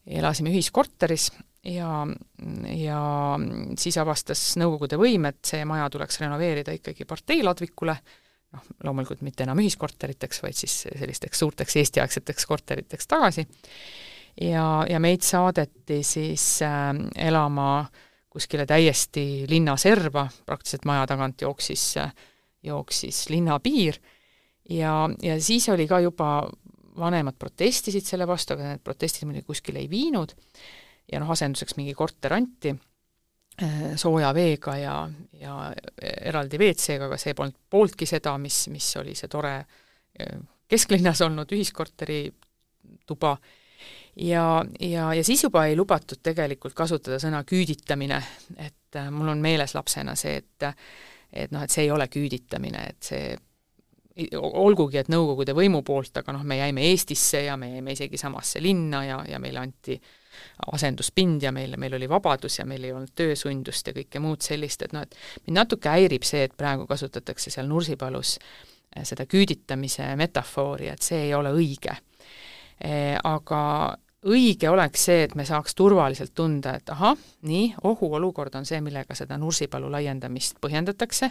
elasime 0.06 0.52
ühiskorteris 0.52 1.28
ja, 1.68 2.06
ja 2.76 3.00
siis 3.78 3.98
avastas 4.00 4.54
Nõukogude 4.60 4.98
võim, 5.00 5.28
et 5.28 5.42
see 5.46 5.66
maja 5.68 5.90
tuleks 5.92 6.20
renoveerida 6.22 6.74
ikkagi 6.78 7.06
parteiladvikule, 7.08 7.96
noh, 8.56 8.70
loomulikult 8.84 9.22
mitte 9.26 9.44
enam 9.46 9.60
ühiskorteriteks, 9.62 10.42
vaid 10.44 10.56
siis 10.58 10.78
sellisteks 10.88 11.44
suurteks 11.44 11.76
eestiaegseteks 11.82 12.48
korteriteks 12.48 13.10
tagasi, 13.10 13.46
ja, 14.40 14.64
ja 14.88 15.02
meid 15.02 15.26
saadeti 15.26 16.00
siis 16.06 16.46
äh, 16.66 16.90
elama 17.28 17.84
kuskile 18.32 18.64
täiesti 18.64 19.44
linna 19.48 19.76
serva, 19.76 20.24
praktiliselt 20.48 20.88
maja 20.88 21.04
tagant 21.10 21.44
jooksis 21.44 21.84
äh,, 22.00 22.14
jooksis 22.62 23.26
linnapiir 23.28 23.98
ja, 24.70 24.94
ja 25.22 25.40
siis 25.42 25.68
oli 25.68 25.86
ka 25.88 26.00
juba, 26.00 26.30
vanemad 26.98 27.38
protestisid 27.38 28.04
selle 28.06 28.26
vastu, 28.28 28.54
aga 28.54 28.72
need 28.74 28.84
protestid 28.84 29.26
muidugi 29.28 29.48
kuskile 29.48 29.80
ei 29.82 29.90
viinud. 29.90 30.34
Ja 31.12 31.20
noh, 31.20 31.30
asenduseks 31.34 31.76
mingi 31.76 31.94
korter 31.98 32.36
anti 32.36 32.70
äh, 32.70 33.80
sooja 34.00 34.30
veega 34.36 34.76
ja, 34.78 34.96
ja 35.40 35.56
eraldi 36.30 36.60
WC-ga, 36.60 37.08
aga 37.08 37.18
see 37.20 37.34
polnud 37.36 37.58
pooltki 37.70 38.06
seda, 38.08 38.36
mis, 38.40 38.66
mis 38.72 38.92
oli 39.00 39.16
see 39.18 39.30
tore 39.32 39.56
äh, 39.58 40.38
kesklinnas 40.70 41.20
olnud 41.26 41.50
ühiskorteri 41.52 42.22
tuba, 43.06 43.34
ja, 44.16 44.64
ja, 44.80 45.14
ja 45.14 45.24
siis 45.24 45.42
juba 45.44 45.66
ei 45.66 45.76
lubatud 45.76 46.22
tegelikult 46.22 46.74
kasutada 46.76 47.18
sõna 47.22 47.42
küüditamine, 47.48 48.20
et 48.56 49.00
äh, 49.00 49.10
mul 49.12 49.32
on 49.34 49.42
meeles 49.42 49.74
lapsena 49.76 50.16
see, 50.18 50.38
et 50.42 50.70
et 51.32 51.52
noh, 51.52 51.62
et 51.64 51.72
see 51.72 51.86
ei 51.86 51.90
ole 51.90 52.04
küüditamine, 52.12 52.82
et 52.92 53.08
see 53.08 53.32
olgugi, 54.36 54.98
et 55.00 55.08
Nõukogude 55.12 55.54
võimu 55.56 55.82
poolt, 55.86 56.16
aga 56.20 56.34
noh, 56.36 56.42
me 56.44 56.58
jäime 56.58 56.84
Eestisse 56.90 57.44
ja 57.46 57.56
me 57.56 57.70
jäime 57.74 57.94
isegi 57.96 58.20
samasse 58.20 58.60
linna 58.62 59.04
ja, 59.06 59.22
ja 59.28 59.40
meile 59.42 59.62
anti 59.62 59.96
asenduspind 60.72 61.42
ja 61.42 61.52
meil, 61.52 61.76
meil 61.78 61.96
oli 61.96 62.08
vabadus 62.08 62.58
ja 62.58 62.66
meil 62.68 62.84
ei 62.84 62.92
olnud 62.92 63.12
töösundust 63.16 63.88
ja 63.88 63.96
kõike 63.96 64.20
muud 64.22 64.44
sellist, 64.44 64.84
et 64.84 64.94
noh, 64.96 65.04
et 65.06 65.16
mind 65.46 65.58
natuke 65.62 65.90
häirib 65.92 66.26
see, 66.26 66.46
et 66.48 66.56
praegu 66.56 66.86
kasutatakse 66.90 67.52
seal 67.52 67.68
Nursipalus 67.70 68.36
eh, 68.38 69.04
seda 69.08 69.26
küüditamise 69.28 70.12
metafoori, 70.20 70.90
et 70.92 71.02
see 71.04 71.26
ei 71.28 71.34
ole 71.36 71.52
õige. 71.56 71.96
Eh, 72.82 73.16
aga 73.16 73.62
õige 74.28 74.70
oleks 74.70 75.08
see, 75.08 75.26
et 75.26 75.34
me 75.38 75.46
saaks 75.46 75.74
turvaliselt 75.78 76.34
tunda, 76.34 76.76
et 76.78 76.90
ahah, 76.94 77.18
nii, 77.48 77.72
ohuolukord 77.88 78.54
on 78.58 78.66
see, 78.68 78.80
millega 78.84 79.16
seda 79.18 79.38
Nursipalu 79.40 79.90
laiendamist 79.92 80.60
põhjendatakse, 80.62 81.30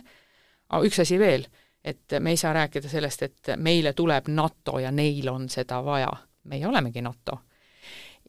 aga 0.72 0.88
üks 0.88 1.02
asi 1.04 1.20
veel, 1.20 1.48
et 1.84 2.20
me 2.20 2.30
ei 2.30 2.38
saa 2.38 2.54
rääkida 2.54 2.90
sellest, 2.90 3.24
et 3.24 3.54
meile 3.58 3.94
tuleb 3.94 4.28
NATO 4.28 4.80
ja 4.80 4.92
neil 4.92 5.30
on 5.30 5.50
seda 5.50 5.84
vaja. 5.86 6.12
meie 6.44 6.68
olemegi 6.68 7.02
NATO 7.02 7.38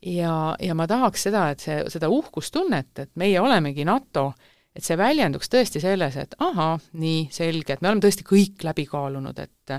ja, 0.07 0.57
ja 0.61 0.75
ma 0.75 0.87
tahaks 0.89 1.29
seda, 1.29 1.47
et 1.53 1.63
see, 1.63 1.79
seda 1.93 2.11
uhkustunnet, 2.13 2.91
et 2.99 3.13
meie 3.21 3.41
olemegi 3.41 3.85
NATO, 3.87 4.33
et 4.73 4.85
see 4.85 4.97
väljenduks 4.99 5.51
tõesti 5.53 5.83
selles, 5.83 6.17
et 6.21 6.35
ahaa, 6.43 6.75
nii, 6.99 7.27
selge, 7.35 7.75
et 7.75 7.85
me 7.85 7.91
oleme 7.91 8.05
tõesti 8.05 8.27
kõik 8.27 8.65
läbi 8.67 8.87
kaalunud, 8.89 9.39
et 9.39 9.75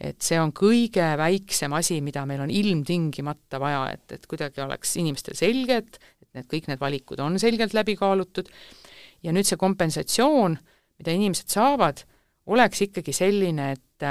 et 0.00 0.24
see 0.24 0.38
on 0.40 0.54
kõige 0.56 1.04
väiksem 1.20 1.74
asi, 1.76 1.98
mida 2.00 2.22
meil 2.24 2.40
on 2.44 2.52
ilmtingimata 2.52 3.58
vaja, 3.60 3.82
et, 3.92 4.04
et 4.14 4.26
kuidagi 4.30 4.62
oleks 4.64 4.94
inimestel 5.00 5.36
selge, 5.36 5.82
et, 5.82 5.98
et 6.22 6.38
need 6.38 6.48
kõik 6.52 6.70
need 6.70 6.80
valikud 6.80 7.20
on 7.20 7.36
selgelt 7.42 7.74
läbi 7.76 7.96
kaalutud 7.98 8.48
ja 9.26 9.34
nüüd 9.34 9.48
see 9.48 9.60
kompensatsioon, 9.60 10.56
mida 11.00 11.12
inimesed 11.12 11.52
saavad, 11.52 12.04
oleks 12.46 12.82
ikkagi 12.88 13.12
selline, 13.12 13.72
et 13.72 14.08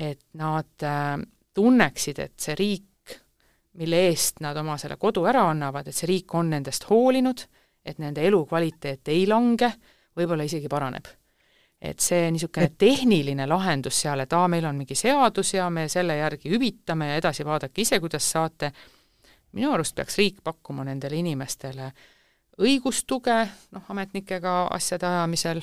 et 0.00 0.20
nad 0.38 0.82
äh, 0.86 1.18
tunneksid, 1.54 2.18
et 2.18 2.38
see 2.40 2.54
riik 2.56 2.86
mille 3.80 3.98
eest 4.08 4.40
nad 4.40 4.56
oma 4.56 4.76
selle 4.78 4.96
kodu 4.96 5.24
ära 5.28 5.44
annavad, 5.50 5.88
et 5.88 5.96
see 5.96 6.08
riik 6.10 6.34
on 6.34 6.50
nendest 6.50 6.86
hoolinud, 6.90 7.42
et 7.84 7.98
nende 8.02 8.22
elukvaliteet 8.26 9.10
ei 9.12 9.26
lange, 9.28 9.70
võib-olla 10.16 10.46
isegi 10.46 10.68
paraneb. 10.68 11.08
et 11.80 12.00
see 12.04 12.26
niisugune 12.28 12.74
tehniline 12.76 13.46
lahendus 13.48 14.02
seal, 14.02 14.20
et 14.20 14.32
aa, 14.36 14.48
meil 14.52 14.66
on 14.68 14.76
mingi 14.76 14.94
seadus 14.94 15.54
ja 15.54 15.70
me 15.72 15.86
selle 15.88 16.16
järgi 16.18 16.50
hüvitame 16.52 17.06
ja 17.08 17.14
edasi 17.16 17.44
vaadake 17.44 17.80
ise, 17.80 17.96
kuidas 18.00 18.26
saate, 18.30 18.68
minu 19.56 19.72
arust 19.72 19.94
peaks 19.96 20.18
riik 20.20 20.42
pakkuma 20.44 20.84
nendele 20.84 21.16
inimestele 21.16 21.88
õigustuge, 22.60 23.38
noh, 23.72 23.86
ametnikega 23.88 24.66
asjade 24.76 25.08
ajamisel 25.08 25.62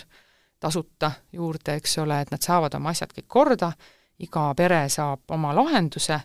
tasuta 0.60 1.12
juurde, 1.34 1.78
eks 1.78 1.98
ole, 2.04 2.22
et 2.22 2.32
nad 2.32 2.41
saavad 2.41 2.74
oma 2.80 2.89
asjad 2.89 3.13
kõik 3.13 3.28
korda, 3.28 3.72
iga 4.20 4.50
pere 4.58 4.88
saab 4.89 5.30
oma 5.32 5.54
lahenduse 5.56 6.20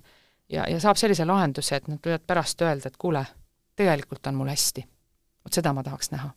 ja, 0.49 0.65
ja 0.69 0.81
saab 0.81 0.97
sellise 1.01 1.27
lahenduse, 1.29 1.77
et 1.77 1.89
nad 1.89 2.01
võivad 2.01 2.25
pärast 2.27 2.63
öelda, 2.63 2.89
et 2.89 2.97
kuule, 2.97 3.25
tegelikult 3.77 4.27
on 4.27 4.41
mul 4.41 4.53
hästi. 4.53 4.85
vot 5.45 5.53
seda 5.53 5.73
ma 5.73 5.83
tahaks 5.83 6.11
näha. 6.11 6.31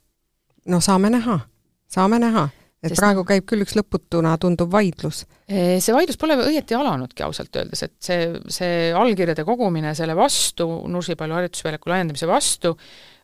no 0.65 0.81
saame 0.81 1.09
näha, 1.09 1.39
saame 1.87 2.19
näha 2.19 2.49
et 2.85 2.93
Sest 2.93 3.01
praegu 3.01 3.23
käib 3.25 3.45
küll 3.49 3.65
üks 3.65 3.73
lõputuna 3.77 4.35
tunduv 4.41 4.69
vaidlus. 4.73 5.23
See 5.47 5.93
vaidlus 5.95 6.19
pole 6.21 6.37
õieti 6.37 6.77
alanudki 6.77 7.23
ausalt 7.25 7.57
öeldes, 7.57 7.81
et 7.87 7.95
see, 8.03 8.27
see 8.51 8.91
allkirjade 8.93 9.45
kogumine 9.47 9.95
selle 9.97 10.15
vastu, 10.17 10.67
Nursipalu 10.91 11.37
harjutusväljaku 11.39 11.93
laiendamise 11.93 12.29
vastu, 12.29 12.75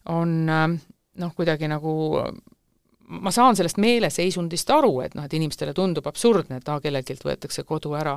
on 0.09 0.33
noh, 0.49 1.35
kuidagi 1.37 1.69
nagu 1.69 1.93
ma 3.11 3.31
saan 3.31 3.55
sellest 3.55 3.77
meeleseisundist 3.77 4.69
aru, 4.71 5.01
et 5.01 5.15
noh, 5.15 5.25
et 5.27 5.33
inimestele 5.33 5.73
tundub 5.73 6.07
absurdne, 6.07 6.61
et 6.61 6.69
aa, 6.69 6.79
kelleltki 6.79 7.17
võetakse 7.25 7.63
kodu 7.67 7.93
ära 7.99 8.15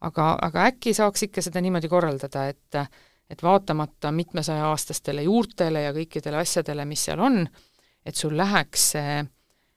aga, 0.00 0.26
aga 0.42 0.66
äkki 0.70 0.94
saaks 0.96 1.26
ikka 1.28 1.42
seda 1.44 1.62
niimoodi 1.64 1.88
korraldada, 1.88 2.48
et 2.48 2.82
et 3.30 3.42
vaatamata 3.46 4.10
mitmesaja-aastastele 4.10 5.22
juurtele 5.22 5.84
ja 5.84 5.92
kõikidele 5.94 6.40
asjadele, 6.40 6.82
mis 6.84 7.04
seal 7.06 7.20
on, 7.22 7.44
et 8.02 8.16
sul 8.18 8.32
läheks 8.34 8.86
see, 8.96 9.20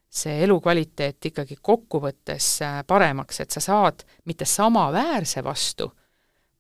see 0.10 0.40
elukvaliteet 0.48 1.28
ikkagi 1.30 1.60
kokkuvõttes 1.62 2.48
äh, 2.66 2.80
paremaks, 2.90 3.44
et 3.44 3.54
sa 3.54 3.62
saad 3.62 4.02
mitte 4.26 4.48
samaväärse 4.50 5.44
vastu, 5.46 5.92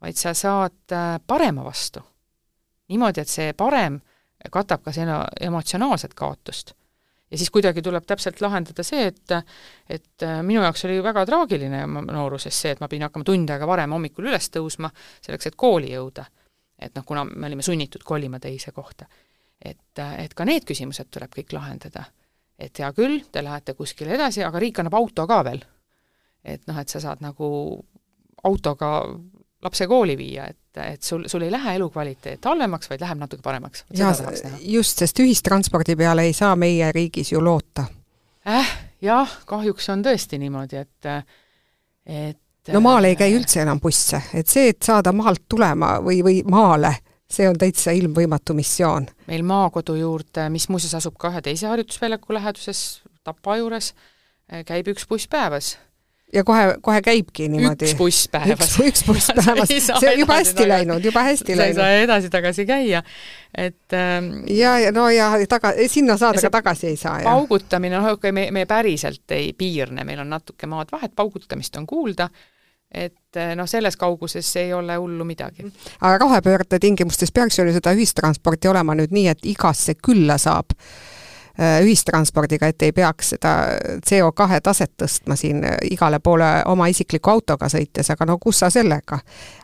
vaid 0.06 0.22
sa 0.22 0.36
saad 0.38 0.94
äh, 0.94 1.18
parema 1.28 1.66
vastu. 1.66 2.04
niimoodi, 2.94 3.26
et 3.26 3.34
see 3.40 3.54
parem 3.58 3.98
katab 4.52 4.86
ka 4.86 4.94
selle 4.94 5.18
emotsionaalset 5.42 6.14
kaotust 6.14 6.76
ja 7.34 7.38
siis 7.38 7.50
kuidagi 7.50 7.82
tuleb 7.82 8.06
täpselt 8.06 8.42
lahendada 8.42 8.86
see, 8.86 9.08
et 9.10 9.34
et 9.90 10.26
äh, 10.26 10.40
minu 10.46 10.62
jaoks 10.62 10.86
oli 10.86 11.00
väga 11.04 11.26
traagiline 11.26 11.82
nooruses 11.88 12.62
see, 12.62 12.74
et 12.76 12.82
ma 12.84 12.90
pidin 12.92 13.08
hakkama 13.08 13.26
tund 13.28 13.50
aega 13.50 13.68
varem 13.68 13.96
hommikul 13.96 14.30
üles 14.30 14.50
tõusma, 14.54 14.92
selleks 15.26 15.50
et 15.50 15.58
kooli 15.58 15.94
jõuda. 15.96 16.26
et 16.80 16.96
noh, 16.96 17.06
kuna 17.06 17.24
me 17.26 17.48
olime 17.48 17.64
sunnitud 17.64 18.04
kolima 18.04 18.40
teise 18.40 18.72
kohta. 18.72 19.06
et, 19.66 20.00
äh, 20.00 20.26
et 20.26 20.34
ka 20.34 20.46
need 20.46 20.66
küsimused 20.70 21.10
tuleb 21.10 21.34
kõik 21.34 21.54
lahendada. 21.54 22.06
et 22.60 22.80
hea 22.80 22.94
küll, 22.94 23.24
te 23.32 23.44
lähete 23.44 23.74
kuskile 23.74 24.14
edasi, 24.14 24.44
aga 24.44 24.60
riik 24.60 24.80
annab 24.80 24.94
auto 24.94 25.28
ka 25.28 25.44
veel. 25.44 25.66
et 26.44 26.68
noh, 26.68 26.78
et 26.78 26.90
sa 26.90 27.00
saad 27.00 27.22
nagu 27.22 27.84
autoga 28.44 28.92
lapse 29.64 29.88
kooli 29.88 30.18
viia, 30.18 30.46
et, 30.46 30.60
et 30.78 31.04
sul, 31.04 31.28
sul 31.28 31.42
ei 31.46 31.52
lähe 31.52 31.76
elukvaliteet 31.76 32.46
halvemaks, 32.46 32.90
vaid 32.90 33.02
läheb 33.04 33.20
natuke 33.22 33.42
paremaks. 33.46 33.86
just, 34.60 34.98
sest 34.98 35.20
ühistranspordi 35.20 35.96
peale 35.96 36.26
ei 36.30 36.34
saa 36.34 36.56
meie 36.56 36.92
riigis 36.92 37.32
ju 37.32 37.44
loota 37.44 37.86
äh,. 38.48 38.72
jah, 39.02 39.38
kahjuks 39.46 39.90
on 39.94 40.04
tõesti 40.06 40.40
niimoodi, 40.42 40.82
et, 40.82 41.10
et 42.06 42.74
no 42.74 42.84
maal 42.84 43.10
ei 43.10 43.16
käi 43.20 43.36
üldse 43.36 43.62
enam 43.62 43.82
busse, 43.84 44.22
et 44.34 44.50
see, 44.50 44.70
et 44.74 44.82
saada 44.82 45.14
maalt 45.16 45.46
tulema 45.50 45.98
või, 46.04 46.22
või 46.26 46.42
maale, 46.50 46.96
see 47.30 47.48
on 47.50 47.58
täitsa 47.60 47.94
ilmvõimatu 47.96 48.58
missioon. 48.58 49.08
meil 49.28 49.46
maakodu 49.48 49.96
juurde, 50.00 50.50
mis 50.50 50.70
muuseas 50.70 50.98
asub 51.02 51.18
ka 51.20 51.34
ühe 51.34 51.42
teise 51.46 51.70
harjutusväljaku 51.72 52.40
läheduses, 52.40 53.02
Tapa 53.24 53.56
juures, 53.56 53.94
käib 54.68 54.90
üks 54.92 55.06
buss 55.08 55.30
päevas 55.32 55.78
ja 56.34 56.44
kohe, 56.44 56.76
kohe 56.82 57.02
käibki 57.02 57.48
niimoodi. 57.52 57.88
üks 57.88 57.98
buss 57.98 58.28
päevas. 58.32 58.76
üks 58.82 59.06
buss 59.08 59.32
päevas, 59.38 59.70
see 59.70 60.12
on 60.12 60.20
juba 60.20 60.38
hästi 60.40 60.68
läinud, 60.70 61.06
juba 61.06 61.26
hästi 61.28 61.58
läinud. 61.58 61.78
sa 61.78 61.90
ei 61.90 61.98
saa 61.98 62.06
edasi-tagasi 62.08 62.66
käia, 62.70 63.04
et 63.58 63.98
ähm, 63.98 64.32
ja, 64.50 64.78
ja 64.80 64.92
no 64.96 65.08
ja 65.14 65.32
taga, 65.50 65.74
sinna 65.88 66.18
saada 66.18 66.42
ka 66.42 66.54
tagasi 66.58 66.90
ei 66.94 66.98
saa. 66.98 67.20
paugutamine, 67.26 67.98
noh, 67.98 68.14
okei 68.14 68.30
okay,, 68.30 68.36
me, 68.36 68.48
me 68.52 68.66
päriselt 68.70 69.36
ei 69.36 69.54
piirne, 69.58 70.06
meil 70.08 70.24
on 70.26 70.34
natuke 70.34 70.70
maad 70.70 70.92
vahet, 70.92 71.14
paugutamist 71.16 71.78
on 71.82 71.88
kuulda, 71.88 72.30
et 72.94 73.40
eh, 73.40 73.56
noh, 73.58 73.70
selles 73.70 73.98
kauguses 73.98 74.56
ei 74.62 74.74
ole 74.74 74.98
hullu 74.98 75.26
midagi. 75.26 75.70
aga 76.02 76.18
rohepöörde 76.26 76.80
tingimustes 76.80 77.32
peaks 77.32 77.60
ju 77.60 77.72
seda 77.74 77.94
ühistransporti 77.94 78.72
olema 78.72 78.98
nüüd 78.98 79.14
nii, 79.14 79.28
et 79.34 79.52
igasse 79.56 79.98
külla 80.02 80.38
saab 80.42 80.78
ühistranspordiga, 81.60 82.68
et 82.68 82.82
ei 82.82 82.92
peaks 82.92 83.36
seda 83.36 83.52
CO2 84.02 84.60
taset 84.66 84.94
tõstma 84.98 85.36
siin 85.38 85.62
eh, 85.68 85.76
igale 85.94 86.18
poole 86.20 86.48
oma 86.66 86.88
isikliku 86.90 87.30
autoga 87.30 87.70
sõites, 87.70 88.10
aga 88.10 88.26
no 88.26 88.40
kus 88.42 88.64
sa 88.64 88.72
sellega? 88.74 89.20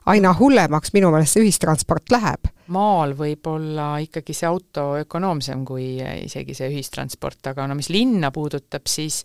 aina 0.09 0.31
hullemaks 0.33 0.93
minu 0.93 1.09
meelest 1.13 1.35
see 1.35 1.45
ühistransport 1.45 2.13
läheb. 2.13 2.49
maal 2.67 3.15
võib 3.17 3.47
olla 3.49 3.95
ikkagi 4.05 4.33
see 4.37 4.47
auto 4.49 4.85
ökonoomsem 5.01 5.65
kui 5.65 5.97
isegi 6.25 6.53
see 6.53 6.69
ühistransport, 6.69 7.41
aga 7.51 7.67
no 7.67 7.77
mis 7.77 7.89
linna 7.89 8.31
puudutab, 8.31 8.85
siis 8.85 9.23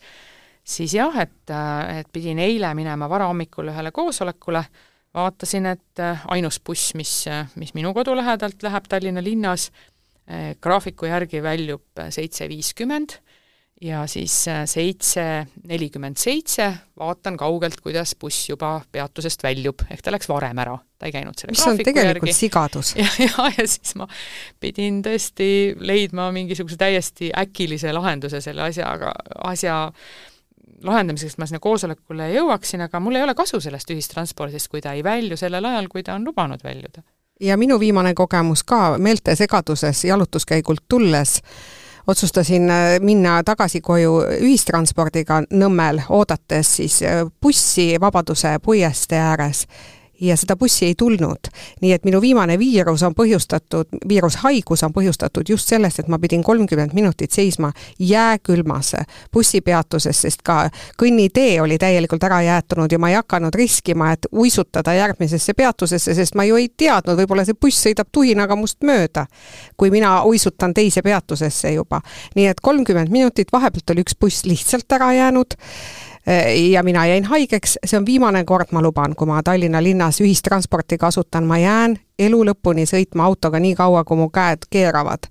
siis 0.65 0.97
jah, 0.97 1.13
et, 1.21 1.53
et 1.99 2.09
pidin 2.13 2.41
eile 2.41 2.73
minema 2.75 3.09
varahommikul 3.13 3.69
ühele 3.69 3.93
koosolekule, 3.93 4.65
vaatasin, 5.15 5.67
et 5.69 6.05
ainus 6.33 6.61
buss, 6.65 6.95
mis, 6.97 7.13
mis 7.61 7.75
minu 7.77 7.93
kodu 7.95 8.17
lähedalt 8.17 8.65
läheb 8.65 8.89
Tallinna 8.89 9.23
linnas, 9.23 9.69
graafiku 10.61 11.09
järgi 11.11 11.43
väljub 11.45 12.05
seitse 12.15 12.49
viiskümmend 12.49 13.19
ja 13.85 14.07
siis 14.09 14.33
seitse 14.71 15.25
nelikümmend 15.69 16.17
seitse 16.17 16.71
vaatan 16.99 17.37
kaugelt, 17.37 17.81
kuidas 17.85 18.15
buss 18.21 18.49
juba 18.49 18.79
peatusest 18.93 19.43
väljub, 19.45 19.85
ehk 19.91 20.01
ta 20.01 20.15
läks 20.15 20.31
varem 20.31 20.63
ära, 20.65 20.79
ta 20.97 21.11
ei 21.11 21.13
käinud 21.13 21.37
selle 21.37 21.53
mis 21.53 21.65
on 21.69 21.81
tegelikult 21.81 22.31
järgi. 22.31 22.37
sigadus. 22.39 22.95
ja, 23.03 23.09
ja, 23.21 23.51
ja 23.59 23.67
siis 23.69 23.97
ma 24.01 24.09
pidin 24.63 25.03
tõesti 25.05 25.49
leidma 25.77 26.31
mingisuguse 26.33 26.81
täiesti 26.81 27.33
äkilise 27.37 27.93
lahenduse 27.93 28.41
selle 28.45 28.65
asjaga, 28.71 29.13
asja, 29.53 29.83
asja 29.85 30.25
lahendamiseks 30.85 31.37
ma 31.39 31.49
sinna 31.49 31.61
koosolekule 31.63 32.29
jõuaksin, 32.35 32.85
aga 32.87 33.01
mul 33.03 33.19
ei 33.19 33.25
ole 33.27 33.35
kasu 33.37 33.61
sellest 33.63 33.91
ühistranspordist, 33.95 34.71
kui 34.73 34.83
ta 34.85 34.95
ei 34.97 35.05
välju 35.07 35.39
sellel 35.41 35.65
ajal, 35.71 35.89
kui 35.93 36.05
ta 36.07 36.17
on 36.19 36.27
lubanud 36.27 36.65
väljuda. 36.65 37.05
Ja 37.41 37.57
minu 37.57 37.81
viimane 37.81 38.15
kogemus 38.15 38.65
ka 38.65 38.99
meeltesegaduses 38.99 40.05
jalutuskäigult 40.05 40.81
tulles, 40.89 41.41
otsustasin 42.07 42.71
äh, 42.71 43.01
minna 43.01 43.43
tagasi 43.45 43.81
koju 43.81 44.21
ühistranspordiga 44.41 45.43
Nõmmel, 45.51 46.03
oodates 46.09 46.77
siis 46.77 47.03
äh, 47.03 47.25
bussi 47.43 47.95
Vabaduse 48.01 48.59
puiestee 48.63 49.19
ääres 49.19 49.67
ja 50.21 50.37
seda 50.37 50.57
bussi 50.57 50.87
ei 50.87 50.95
tulnud. 50.99 51.51
nii 51.81 51.93
et 51.93 52.05
minu 52.05 52.21
viimane 52.21 52.59
viirus 52.59 53.03
on 53.03 53.15
põhjustatud, 53.15 53.89
viirushaigus 54.09 54.83
on 54.83 54.93
põhjustatud 54.93 55.49
just 55.49 55.69
sellest, 55.69 55.99
et 55.99 56.09
ma 56.09 56.19
pidin 56.19 56.43
kolmkümmend 56.43 56.95
minutit 56.95 57.33
seisma 57.33 57.73
jääkülmas 57.99 58.95
bussipeatuses, 59.33 60.23
sest 60.23 60.43
ka 60.43 60.71
kõnnitee 61.03 61.61
oli 61.63 61.79
täielikult 61.79 62.25
ära 62.25 62.43
jäetunud 62.43 62.93
ja 62.93 62.99
ma 62.99 63.11
ei 63.11 63.19
hakanud 63.19 63.55
riskima, 63.55 64.13
et 64.13 64.27
uisutada 64.33 64.95
järgmisesse 64.95 65.55
peatusesse, 65.55 66.15
sest 66.15 66.35
ma 66.35 66.45
ju 66.45 66.57
ei 66.57 66.69
teadnud, 66.77 67.19
võib-olla 67.19 67.45
see 67.45 67.59
buss 67.61 67.87
sõidab 67.87 68.11
tuhinaga 68.13 68.57
must 68.57 68.83
mööda, 68.83 69.27
kui 69.77 69.91
mina 69.91 70.23
uisutan 70.25 70.75
teise 70.75 71.03
peatusesse 71.03 71.73
juba. 71.75 72.01
nii 72.35 72.47
et 72.47 72.61
kolmkümmend 72.61 73.11
minutit, 73.11 73.53
vahepealt 73.53 73.91
oli 73.91 74.05
üks 74.07 74.19
buss 74.21 74.45
lihtsalt 74.45 74.93
ära 74.93 75.13
jäänud 75.13 75.55
ja 76.71 76.83
mina 76.83 77.07
jäin 77.07 77.25
haigeks, 77.25 77.79
see 77.87 77.99
on 77.99 78.07
viimane 78.07 78.45
kord, 78.45 78.73
ma 78.73 78.83
luban, 78.83 79.15
kui 79.17 79.27
ma 79.29 79.43
Tallinna 79.43 79.83
linnas 79.83 80.21
ühistransporti 80.25 80.99
kasutan, 80.99 81.45
ma 81.45 81.59
jään 81.59 81.99
elu 82.19 82.41
lõpuni 82.49 82.87
sõitma 82.89 83.27
autoga 83.29 83.61
nii 83.61 83.75
kaua, 83.77 84.05
kui 84.05 84.17
mu 84.17 84.31
käed 84.33 84.65
keeravad. 84.71 85.29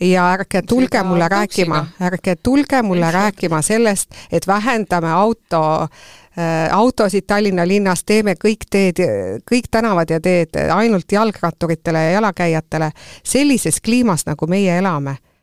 ja 0.00 0.30
ärge 0.32 0.62
tulge 0.62 1.02
mulle 1.02 1.28
rääkima, 1.28 1.86
ärge 2.00 2.36
tulge 2.36 2.82
mulle 2.82 3.10
rääkima 3.10 3.62
sellest, 3.62 4.14
et 4.32 4.46
vähendame 4.46 5.12
auto 5.12 5.62
äh, 5.82 6.68
autosid 6.70 7.26
Tallinna 7.26 7.66
linnas, 7.66 8.04
teeme 8.04 8.34
kõik 8.44 8.68
teed, 8.70 9.02
kõik 9.50 9.66
tänavad 9.70 10.10
ja 10.10 10.20
teed 10.20 10.54
ainult 10.74 11.12
jalgratturitele 11.12 11.98
ja 11.98 12.10
jalakäijatele. 12.10 12.90
sellises 13.24 13.80
kliimas, 13.80 14.26
nagu 14.26 14.46
meie 14.46 14.78
elame. 14.78 15.10
Äh, 15.10 15.37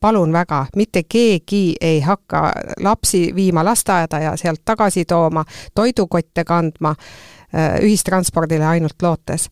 palun 0.00 0.32
väga, 0.32 0.66
mitte 0.76 1.02
keegi 1.02 1.74
ei 1.80 2.00
hakka 2.00 2.52
lapsi 2.80 3.32
viima 3.34 3.64
lasteaeda 3.64 4.20
ja 4.22 4.36
sealt 4.36 4.62
tagasi 4.64 5.04
tooma, 5.04 5.44
toidukotte 5.74 6.44
kandma 6.44 6.94
äh, 6.94 7.74
ühistranspordile 7.82 8.64
ainult 8.66 9.02
lootes. 9.02 9.50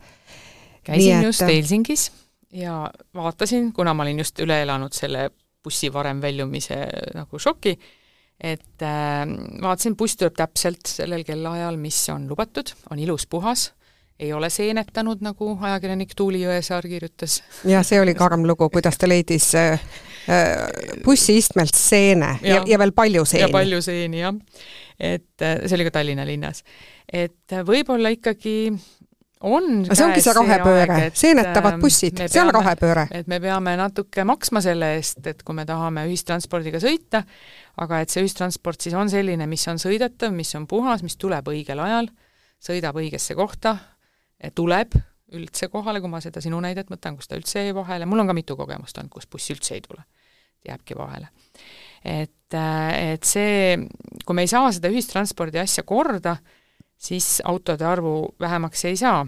käisin 0.84 1.18
et... 1.18 1.24
just 1.24 1.42
Helsingis 1.42 2.12
ja 2.52 2.90
vaatasin, 3.14 3.72
kuna 3.72 3.94
ma 3.94 4.02
olin 4.02 4.18
just 4.18 4.40
üle 4.40 4.62
elanud 4.62 4.92
selle 4.92 5.30
bussi 5.64 5.92
varem 5.92 6.22
väljumise 6.22 6.78
nagu 7.14 7.38
šoki, 7.38 7.74
et 8.40 8.82
äh, 8.82 9.26
vaatasin, 9.62 9.96
buss 9.96 10.16
tuleb 10.16 10.38
täpselt 10.38 10.86
sellel 10.86 11.24
kellaajal, 11.24 11.76
mis 11.76 12.00
on 12.14 12.28
lubatud, 12.30 12.72
on 12.90 12.98
ilus, 12.98 13.26
puhas 13.26 13.72
ei 14.18 14.32
ole 14.32 14.50
seenetanud, 14.50 15.22
nagu 15.22 15.52
ajakirjanik 15.60 16.12
Tuuli 16.16 16.42
Jõesaar 16.42 16.86
kirjutas. 16.90 17.38
jah, 17.68 17.84
see 17.86 18.00
oli 18.02 18.14
karm 18.18 18.46
lugu, 18.48 18.68
kuidas 18.70 18.98
ta 18.98 19.08
leidis 19.08 19.52
äh, 19.54 19.80
äh 20.28 21.00
bussiistmelt 21.04 21.74
seene 21.74 22.38
ja, 22.42 22.58
ja, 22.58 22.62
ja 22.66 22.78
veel 22.78 22.92
palju 22.92 23.24
seeni. 23.24 23.46
ja 23.46 23.52
palju 23.54 23.82
seeni, 23.82 24.22
jah. 24.24 24.34
et 24.98 25.42
äh, 25.42 25.60
see 25.66 25.78
oli 25.78 25.86
ka 25.88 25.98
Tallinna 26.00 26.26
linnas. 26.26 26.64
et 27.12 27.58
võib-olla 27.66 28.10
ikkagi 28.14 28.58
on 29.40 29.84
see 29.86 30.02
ongi 30.04 30.22
see 30.24 30.34
rohepööre, 30.34 30.96
seenetavad 31.14 31.76
ähm, 31.76 31.82
bussid, 31.82 32.22
see 32.26 32.42
on 32.42 32.50
rohepööre. 32.54 33.06
et 33.14 33.28
me 33.30 33.38
peame 33.42 33.76
natuke 33.78 34.24
maksma 34.26 34.62
selle 34.64 34.96
eest, 34.96 35.20
et 35.30 35.44
kui 35.46 35.54
me 35.54 35.66
tahame 35.68 36.08
ühistranspordiga 36.08 36.80
sõita, 36.82 37.22
aga 37.78 38.02
et 38.02 38.10
see 38.10 38.24
ühistransport 38.26 38.82
siis 38.82 38.98
on 38.98 39.10
selline, 39.12 39.46
mis 39.46 39.68
on 39.70 39.78
sõidetav, 39.78 40.34
mis 40.34 40.50
on 40.58 40.66
puhas, 40.66 41.06
mis 41.06 41.14
tuleb 41.20 41.46
õigel 41.54 41.78
ajal, 41.86 42.10
sõidab 42.58 42.98
õigesse 42.98 43.38
kohta 43.38 43.76
tuleb 44.54 44.94
üldse 45.36 45.68
kohale, 45.68 46.00
kui 46.00 46.10
ma 46.10 46.20
seda 46.24 46.40
sinu 46.44 46.60
näidet 46.64 46.88
võtan, 46.90 47.16
kus 47.18 47.28
ta 47.28 47.36
üldse 47.38 47.64
jäi 47.66 47.74
vahele, 47.76 48.06
mul 48.08 48.22
on 48.22 48.30
ka 48.30 48.36
mitu 48.36 48.56
kogemust 48.56 48.98
olnud, 48.98 49.12
kus 49.12 49.28
buss 49.30 49.52
üldse 49.52 49.76
ei 49.76 49.82
tule, 49.84 50.04
jääbki 50.68 50.96
vahele. 50.98 51.28
et, 52.04 52.54
äh, 52.54 53.12
et 53.12 53.24
see, 53.24 53.76
kui 54.24 54.34
me 54.34 54.46
ei 54.46 54.50
saa 54.50 54.70
seda 54.72 54.88
ühistranspordi 54.88 55.60
asja 55.60 55.82
korda, 55.84 56.36
siis 56.96 57.42
autode 57.44 57.84
arvu 57.84 58.34
vähemaks 58.40 58.84
ei 58.84 58.96
saa. 58.96 59.26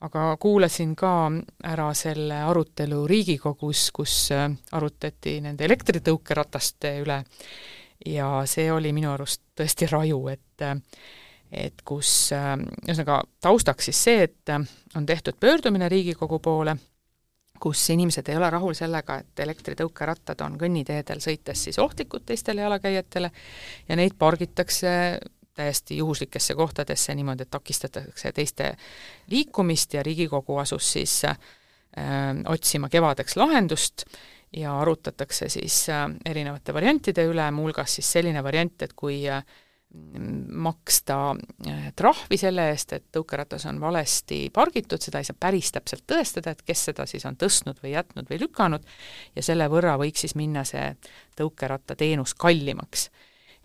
aga 0.00 0.36
kuulasin 0.36 0.92
ka 0.96 1.30
ära 1.64 1.86
selle 1.94 2.42
arutelu 2.44 3.06
Riigikogus, 3.08 3.90
kus 3.92 4.30
äh, 4.32 4.50
arutati 4.72 5.40
nende 5.40 5.64
elektritõukerataste 5.64 6.98
üle 7.00 7.22
ja 8.06 8.42
see 8.46 8.68
oli 8.72 8.92
minu 8.92 9.12
arust 9.12 9.42
tõesti 9.56 9.88
raju, 9.88 10.26
et 10.28 10.66
et 11.56 11.82
kus, 11.84 12.10
äh, 12.36 12.52
ühesõnaga 12.86 13.22
taustaks 13.40 13.88
siis 13.90 14.02
see, 14.08 14.26
et 14.28 14.52
äh, 14.52 14.66
on 14.96 15.06
tehtud 15.06 15.38
pöördumine 15.40 15.88
Riigikogu 15.88 16.38
poole, 16.44 16.76
kus 17.60 17.86
inimesed 17.90 18.28
ei 18.28 18.36
ole 18.36 18.50
rahul 18.52 18.76
sellega, 18.76 19.20
et 19.22 19.40
elektritõukerattad 19.46 20.42
on 20.44 20.58
kõnniteedel 20.60 21.22
sõites 21.24 21.64
siis 21.64 21.78
ohtlikud 21.80 22.26
teistele 22.28 22.66
jalakäijatele 22.66 23.30
ja 23.88 23.96
neid 23.96 24.16
pargitakse 24.18 24.92
täiesti 25.56 25.96
juhuslikesse 25.96 26.54
kohtadesse 26.54 27.14
niimoodi, 27.14 27.46
et 27.46 27.50
takistatakse 27.50 28.32
teiste 28.32 28.74
liikumist 29.32 29.94
ja 29.94 30.02
Riigikogu 30.02 30.58
asus 30.60 30.92
siis 30.92 31.22
äh, 31.24 31.38
otsima 32.48 32.88
kevadeks 32.92 33.36
lahendust 33.36 34.04
ja 34.56 34.78
arutatakse 34.80 35.48
siis 35.48 35.86
äh, 35.88 36.10
erinevate 36.24 36.74
variantide 36.74 37.24
üle, 37.24 37.48
muuhulgas 37.50 37.96
siis 37.96 38.12
selline 38.18 38.44
variant, 38.44 38.82
et 38.82 38.92
kui 38.92 39.22
äh, 39.30 39.42
maksta 40.48 41.36
äh, 41.66 41.92
trahvi 41.96 42.36
selle 42.36 42.68
eest, 42.70 42.92
et 42.92 43.04
tõukeratas 43.14 43.66
on 43.70 43.80
valesti 43.80 44.46
pargitud, 44.54 45.00
seda 45.02 45.20
ei 45.22 45.28
saa 45.28 45.36
päris 45.40 45.70
täpselt 45.72 46.04
tõestada, 46.10 46.52
et 46.52 46.62
kes 46.66 46.84
seda 46.90 47.06
siis 47.06 47.24
on 47.28 47.36
tõstnud 47.38 47.80
või 47.82 47.94
jätnud 47.94 48.28
või 48.30 48.40
lükanud, 48.42 48.86
ja 49.36 49.44
selle 49.46 49.68
võrra 49.72 49.96
võiks 50.00 50.26
siis 50.26 50.34
minna 50.36 50.64
see 50.64 50.90
tõukerattateenus 51.38 52.34
kallimaks. 52.34 53.10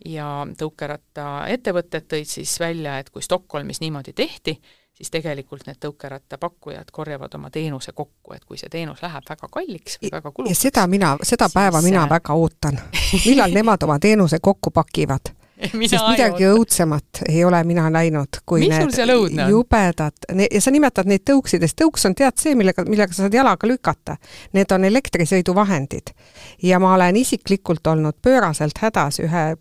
ja 0.05 0.47
tõukerattaettevõtted 0.57 2.07
tõid 2.09 2.29
siis 2.29 2.59
välja, 2.59 2.97
et 2.99 3.09
kui 3.09 3.21
Stockholmis 3.21 3.81
niimoodi 3.81 4.13
tehti, 4.13 4.59
siis 4.93 5.11
tegelikult 5.11 5.67
need 5.67 5.77
tõukerattapakkujad 5.81 6.91
korjavad 6.91 7.35
oma 7.35 7.49
teenuse 7.49 7.91
kokku, 7.91 8.33
et 8.33 8.45
kui 8.45 8.57
see 8.57 8.69
teenus 8.69 9.01
läheb 9.01 9.25
väga 9.29 9.47
kalliks 9.51 9.99
või 10.01 10.11
väga 10.11 10.31
kulukaks 10.31 10.57
ja 10.57 10.69
seda 10.69 10.87
mina, 10.87 11.17
seda 11.23 11.49
päeva 11.53 11.81
mina 11.81 12.07
väga 12.09 12.33
ootan. 12.33 12.81
millal 13.25 13.53
nemad 13.53 13.83
oma 13.83 13.99
teenuse 13.99 14.39
kokku 14.41 14.71
pakivad 14.71 15.33
sest 15.91 16.07
midagi 16.09 16.47
õudsemat 16.49 17.23
ei 17.29 17.43
ole 17.45 17.63
mina 17.67 17.87
näinud, 17.93 18.41
kui 18.45 18.65
mis 18.65 18.75
need 18.75 19.41
jubedad, 19.49 20.29
ja 20.45 20.61
sa 20.61 20.73
nimetad 20.73 21.09
neid 21.09 21.25
tõuksidest, 21.27 21.77
tõuks 21.81 22.05
on 22.09 22.15
tead 22.17 22.37
see, 22.41 22.55
millega, 22.59 22.85
millega 22.87 23.13
sa 23.13 23.25
saad 23.25 23.35
jalaga 23.37 23.69
lükata. 23.69 24.17
Need 24.57 24.71
on 24.71 24.85
elektrisõiduvahendid. 24.89 26.15
ja 26.63 26.79
ma 26.79 26.95
olen 26.95 27.15
isiklikult 27.15 27.87
olnud 27.87 28.17
pööraselt 28.21 28.77
hädas 28.81 29.19
ühe 29.23 29.51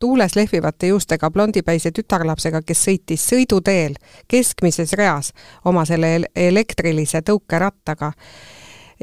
tuules 0.00 0.36
lehvivate 0.36 0.86
juustega 0.86 1.30
blondipäise 1.30 1.90
tütarlapsega, 1.92 2.62
kes 2.64 2.84
sõitis 2.86 3.24
sõiduteel 3.28 3.98
keskmises 4.28 4.92
reas 4.96 5.32
oma 5.64 5.84
selle 5.84 6.22
elektrilise 6.36 7.20
tõukerattaga 7.20 8.12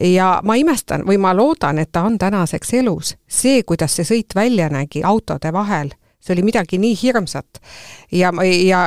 ja 0.01 0.41
ma 0.43 0.55
imestan 0.55 1.05
või 1.07 1.17
ma 1.17 1.33
loodan, 1.35 1.79
et 1.79 1.91
ta 1.91 2.03
on 2.03 2.17
tänaseks 2.17 2.73
elus. 2.73 3.15
see, 3.27 3.63
kuidas 3.63 3.95
see 3.95 4.05
sõit 4.05 4.35
välja 4.35 4.69
nägi 4.69 5.03
autode 5.03 5.53
vahel 5.53 5.89
see 6.19 6.33
oli 6.33 6.43
midagi 6.43 6.77
nii 6.77 6.97
hirmsat. 7.03 7.61
ja, 8.11 8.31
ja 8.65 8.79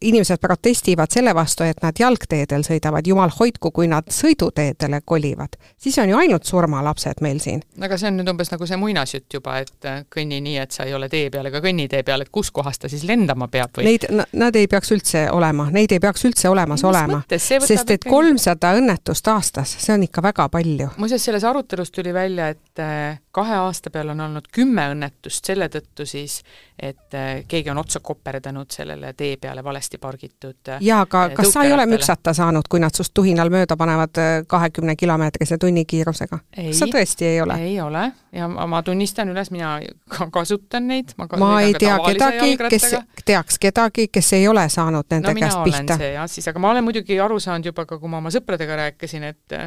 inimesed 0.00 0.38
protestivad 0.40 1.10
selle 1.10 1.34
vastu, 1.34 1.64
et 1.64 1.82
nad 1.82 1.96
jalgteedel 1.98 2.62
sõidavad, 2.64 3.06
jumal 3.06 3.30
hoidku, 3.40 3.70
kui 3.70 3.88
nad 3.88 4.08
sõiduteedele 4.12 5.00
kolivad. 5.04 5.58
siis 5.76 5.98
on 5.98 6.08
ju 6.08 6.16
ainult 6.16 6.44
surmalapsed 6.44 7.20
meil 7.20 7.40
siin. 7.44 7.62
aga 7.82 7.98
see 7.98 8.08
on 8.08 8.20
nüüd 8.20 8.30
umbes 8.32 8.52
nagu 8.52 8.66
see 8.66 8.80
muinasjutt 8.80 9.34
juba, 9.34 9.58
et 9.58 9.84
äh, 9.84 10.04
kõnni 10.14 10.40
nii, 10.44 10.56
et 10.62 10.72
sa 10.72 10.86
ei 10.88 10.94
ole 10.94 11.08
tee 11.08 11.30
peal 11.30 11.46
ega 11.46 11.60
kõnnitee 11.64 12.02
peal, 12.02 12.24
et 12.24 12.32
kuskohast 12.32 12.82
ta 12.82 12.88
siis 12.88 13.04
lendama 13.04 13.48
peab 13.48 13.76
või? 13.76 13.84
Neid, 13.90 14.08
nad 14.32 14.56
ei 14.56 14.66
peaks 14.66 14.92
üldse 14.96 15.26
olema, 15.32 15.68
neid 15.74 15.92
ei 15.92 16.00
peaks 16.00 16.24
üldse 16.24 16.48
olemas 16.48 16.82
Mis 16.82 16.88
olema. 16.88 17.22
sest 17.36 17.90
et 17.90 18.04
kolmsada 18.08 18.72
õnnetust 18.78 19.28
aastas, 19.28 19.76
see 19.82 19.94
on 19.94 20.08
ikka 20.08 20.22
väga 20.22 20.48
palju. 20.48 20.90
muuseas, 20.96 21.24
selles 21.24 21.44
arutelus 21.44 21.90
tuli 21.90 22.14
välja, 22.14 22.48
et 22.48 22.60
äh, 22.78 23.20
kahe 23.30 23.54
aasta 23.54 23.90
peale 23.90 24.12
on 24.12 24.20
olnud 24.20 24.48
kümme 24.52 24.88
õnnetust 24.92 25.50
selle 25.50 25.68
tõttu 25.72 26.06
siis, 26.06 26.40
et 26.78 27.14
äh, 27.14 27.42
keegi 27.48 27.70
on 27.70 27.78
otsa 27.78 28.00
koperdanud 28.04 28.70
sellele 28.72 29.12
tee 29.18 29.36
peale 29.40 29.64
valesti 29.64 29.98
pargitud 29.98 30.72
äh, 30.72 30.82
jaa, 30.84 31.00
aga 31.06 31.28
kas 31.36 31.52
sa 31.52 31.64
ei 31.66 31.72
ole 31.72 31.86
müksata 31.90 32.34
saanud, 32.36 32.68
kui 32.68 32.80
nad 32.82 32.94
sinust 32.94 33.14
tuhinal 33.14 33.50
mööda 33.52 33.76
panevad 33.76 34.22
kahekümne 34.46 34.96
kilomeetrise 34.96 35.58
tunnikiirusega? 35.58 36.38
sa 36.72 36.90
tõesti 36.92 37.28
ei 37.32 37.42
ole? 37.42 37.58
ei 37.68 37.80
ole 37.80 38.08
ja 38.32 38.48
ma, 38.48 38.66
ma 38.66 38.82
tunnistan 38.82 39.28
üles, 39.32 39.50
mina 39.54 39.76
ka 40.12 40.28
kasutan 40.32 40.88
neid, 40.88 41.14
ma, 41.18 41.28
ma 41.40 41.52
ei 41.64 41.74
tea 41.78 41.98
kedagi, 42.04 42.56
kes, 42.68 42.88
teaks 43.24 43.58
kedagi, 43.62 44.08
kes 44.12 44.32
ei 44.38 44.48
ole 44.48 44.68
saanud 44.72 45.08
nende 45.10 45.34
no, 45.34 45.40
käest 45.40 45.62
pihta. 45.64 46.00
jah, 46.02 46.28
siis 46.30 46.48
aga 46.48 46.62
ma 46.62 46.72
olen 46.72 46.86
muidugi 46.86 47.20
aru 47.20 47.40
saanud 47.42 47.70
juba 47.72 47.86
ka, 47.88 48.00
kui 48.00 48.10
ma 48.10 48.20
oma 48.22 48.32
sõpradega 48.34 48.82
rääkisin, 48.84 49.30
et 49.32 49.58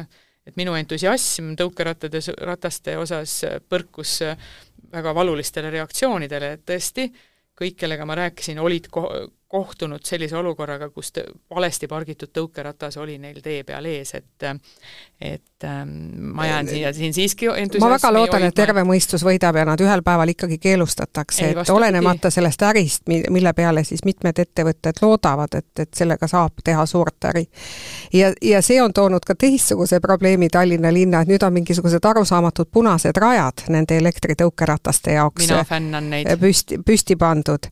et 0.46 0.56
minu 0.58 0.74
entusiasm 0.78 1.52
tõukerattade, 1.58 2.22
rataste 2.42 2.96
osas 2.98 3.36
põrkus 3.68 4.18
väga 4.92 5.14
valulistele 5.16 5.70
reaktsioonidele, 5.72 6.52
et 6.56 6.64
tõesti, 6.68 7.06
kõik, 7.58 7.76
kellega 7.80 8.06
ma 8.08 8.18
rääkisin, 8.18 8.60
olid 8.60 8.88
ko-, 8.92 9.10
kohtunud 9.52 10.00
sellise 10.04 10.36
olukorraga, 10.36 10.88
kus 10.90 11.12
valesti 11.50 11.88
pargitud 11.88 12.30
tõukeratas 12.32 12.96
oli 12.96 13.18
neil 13.20 13.42
tee 13.44 13.64
peal 13.68 13.84
ees, 13.84 14.14
et 14.14 14.46
et 15.20 15.64
ähm, 15.64 15.90
ma 16.34 16.46
jään 16.46 16.68
siia 16.68 16.92
siin 16.92 17.14
siiski 17.14 17.46
ma 17.80 17.90
väga 17.90 18.12
loodan, 18.12 18.42
et 18.48 18.54
terve 18.54 18.82
mõistus 18.88 19.22
võidab 19.22 19.56
ja 19.60 19.64
nad 19.68 19.80
ühel 19.80 20.02
päeval 20.02 20.32
ikkagi 20.32 20.56
keelustatakse, 20.58 21.50
et 21.50 21.56
vastupidi. 21.56 21.76
olenemata 21.76 22.30
sellest 22.30 22.62
ärist, 22.62 23.02
mille 23.06 23.52
peale 23.52 23.84
siis 23.84 24.04
mitmed 24.04 24.40
ettevõtted 24.40 25.02
loodavad, 25.02 25.54
et, 25.60 25.84
et 25.84 25.92
sellega 25.94 26.26
saab 26.26 26.64
teha 26.64 26.86
suurt 26.86 27.28
äri. 27.30 27.44
ja, 28.12 28.32
ja 28.42 28.62
see 28.62 28.80
on 28.82 28.92
toonud 28.92 29.28
ka 29.28 29.36
teistsuguse 29.38 30.00
probleemi 30.00 30.48
Tallinna 30.48 30.92
linna, 30.92 31.20
et 31.20 31.28
nüüd 31.28 31.44
on 31.44 31.52
mingisugused 31.52 32.04
arusaamatud 32.04 32.72
punased 32.72 33.20
rajad 33.20 33.68
nende 33.68 34.00
elektritõukerataste 34.00 35.18
jaoks 35.18 35.44
mina 35.46 35.64
fännan 35.64 36.10
neid. 36.10 36.32
püsti, 36.40 36.80
püsti 36.86 37.16
pandud, 37.20 37.68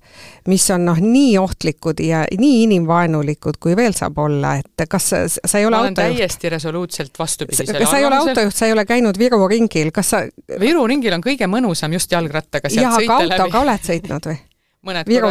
mis 0.47 0.71
on 0.71 0.85
noh, 0.85 1.01
nii 1.01 1.39
ohtlik 1.39 1.70
ohtlikud 1.71 2.01
ja 2.01 2.25
nii 2.39 2.63
inimvaenulikud, 2.63 3.59
kui 3.61 3.77
veel 3.77 3.93
saab 3.93 4.19
olla, 4.19 4.57
et 4.61 4.87
kas 4.89 5.09
sa, 5.11 5.17
sa 5.29 5.59
ei 5.59 5.67
ole 5.67 5.77
ma 5.77 5.81
olen 5.81 5.95
autojuht? 5.95 6.19
täiesti 6.19 6.49
resoluutselt 6.49 7.19
vastupidisel 7.19 7.79
kas 7.79 7.91
sa 7.91 7.99
ei 7.99 8.05
ole 8.05 8.17
autojuht, 8.17 8.55
sa 8.55 8.67
ei 8.67 8.73
ole 8.73 8.85
käinud 8.85 9.19
Viru 9.19 9.49
ringil, 9.49 9.91
kas 9.93 10.11
sa 10.11 10.23
Viru 10.61 10.87
ringil 10.87 11.15
on 11.15 11.23
kõige 11.23 11.47
mõnusam 11.47 11.93
just 11.93 12.13
jalgrattaga 12.13 12.69
sealt 12.69 13.01
sõita 13.01 13.23
läbi. 13.23 13.35
autoga 13.35 13.61
oled 13.61 13.87
sõitnud 13.87 14.31
või? 14.33 14.39
Mõned 14.87 15.09
Viru 15.09 15.31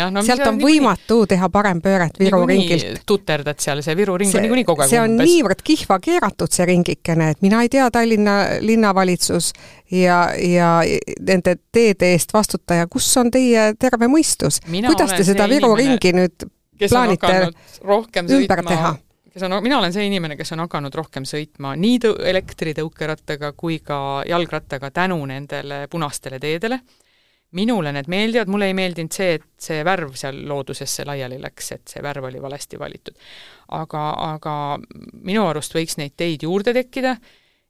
jah 0.00 0.10
no,. 0.12 0.22
sealt 0.24 0.44
on 0.48 0.58
võimatu 0.62 1.20
nii, 1.20 1.28
teha 1.32 1.48
parempööret 1.52 2.18
Viru 2.20 2.40
ringilt. 2.48 3.02
tuterdad 3.08 3.60
seal, 3.60 3.82
see 3.84 3.96
Viru 3.98 4.16
ring 4.20 4.32
on 4.32 4.44
niikuinii 4.46 4.66
kogu 4.68 4.84
aeg 4.84 4.92
see 4.92 5.00
on 5.00 5.12
umbes. 5.12 5.28
niivõrd 5.28 5.64
kihva 5.64 5.98
keeratud, 6.04 6.52
see 6.54 6.66
ringikene, 6.68 7.30
et 7.34 7.42
mina 7.44 7.60
ei 7.64 7.72
tea, 7.72 7.88
Tallinna 7.92 8.36
linnavalitsus 8.64 9.50
ja, 9.92 10.22
ja 10.40 10.70
nende 11.20 11.58
teede 11.72 12.14
eest 12.14 12.32
vastutaja, 12.32 12.86
kus 12.88 13.10
on 13.20 13.32
teie 13.34 13.72
terve 13.80 14.08
mõistus? 14.08 14.62
kuidas 14.64 15.12
te 15.12 15.26
seda 15.26 15.48
Viru 15.50 15.74
inimene, 15.74 15.82
ringi 15.82 16.14
nüüd 16.16 16.48
plaanite 16.86 17.34
ümber 18.38 18.64
teha? 18.70 18.94
kes 19.28 19.44
on, 19.44 19.58
mina 19.62 19.82
olen 19.82 19.92
see 19.92 20.06
inimene, 20.08 20.38
kes 20.38 20.54
on 20.56 20.64
hakanud 20.64 20.96
rohkem 20.96 21.28
sõitma 21.28 21.74
nii 21.76 22.00
tõ-, 22.06 22.16
elektritõukerattaga 22.32 23.52
kui 23.52 23.82
ka 23.84 24.24
jalgrattaga 24.26 24.90
tänu 24.96 25.20
nendele 25.28 25.84
punastele 25.92 26.40
teedele 26.40 26.80
minule 27.56 27.92
need 27.92 28.08
meeldivad, 28.12 28.50
mulle 28.52 28.68
ei 28.68 28.76
meeldinud 28.76 29.14
see, 29.14 29.38
et 29.38 29.46
see 29.68 29.80
värv 29.86 30.14
seal 30.20 30.42
loodusesse 30.48 31.06
laiali 31.08 31.38
läks, 31.40 31.72
et 31.72 31.94
see 31.94 32.02
värv 32.04 32.28
oli 32.28 32.42
valesti 32.42 32.78
valitud. 32.78 33.16
aga, 33.68 34.04
aga 34.34 34.54
minu 35.24 35.46
arust 35.48 35.74
võiks 35.74 35.98
neid 36.00 36.16
teid 36.16 36.44
juurde 36.44 36.74
tekkida 36.76 37.16